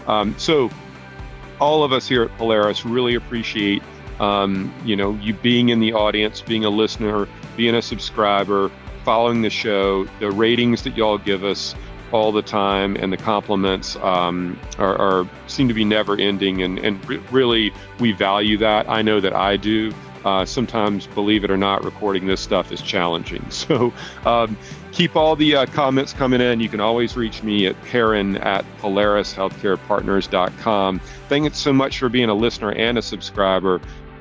Um, 0.07 0.37
so, 0.37 0.69
all 1.59 1.83
of 1.83 1.93
us 1.93 2.07
here 2.07 2.23
at 2.23 2.37
Polaris 2.37 2.85
really 2.85 3.15
appreciate 3.15 3.81
um, 4.19 4.73
you 4.85 4.95
know 4.95 5.13
you 5.21 5.33
being 5.33 5.69
in 5.69 5.79
the 5.79 5.93
audience, 5.93 6.41
being 6.41 6.65
a 6.65 6.69
listener, 6.69 7.27
being 7.55 7.75
a 7.75 7.81
subscriber, 7.81 8.71
following 9.03 9.41
the 9.41 9.49
show, 9.49 10.05
the 10.19 10.31
ratings 10.31 10.83
that 10.83 10.97
y'all 10.97 11.17
give 11.17 11.43
us 11.43 11.75
all 12.11 12.31
the 12.31 12.41
time, 12.41 12.95
and 12.97 13.11
the 13.11 13.17
compliments 13.17 13.95
um, 13.97 14.59
are, 14.77 14.95
are, 14.95 15.27
seem 15.47 15.67
to 15.67 15.73
be 15.73 15.83
never 15.83 16.17
ending, 16.17 16.61
and 16.61 16.79
and 16.79 17.03
re- 17.07 17.21
really 17.31 17.73
we 17.99 18.11
value 18.11 18.57
that. 18.57 18.89
I 18.89 19.01
know 19.01 19.19
that 19.19 19.33
I 19.33 19.57
do. 19.57 19.91
Uh, 20.23 20.43
sometimes, 20.43 21.05
believe 21.07 21.43
it 21.43 21.51
or 21.51 21.57
not, 21.57 21.83
recording 21.83 22.25
this 22.25 22.41
stuff 22.41 22.71
is 22.71 22.81
challenging. 22.81 23.45
So 23.51 23.93
um, 24.25 24.57
keep 24.91 25.15
all 25.15 25.35
the 25.35 25.55
uh, 25.55 25.67
comments 25.67 26.13
coming 26.13 26.41
in. 26.41 26.59
You 26.59 26.69
can 26.69 26.79
always 26.79 27.15
reach 27.15 27.43
me 27.43 27.67
at 27.67 27.79
Perrin 27.83 28.37
at 28.37 28.65
PolarisHealthcarePartners.com. 28.79 30.99
Thank 31.29 31.43
you 31.43 31.51
so 31.51 31.73
much 31.73 31.99
for 31.99 32.09
being 32.09 32.29
a 32.29 32.33
listener 32.33 32.71
and 32.71 32.97
a 32.97 33.03
subscriber. 33.03 33.79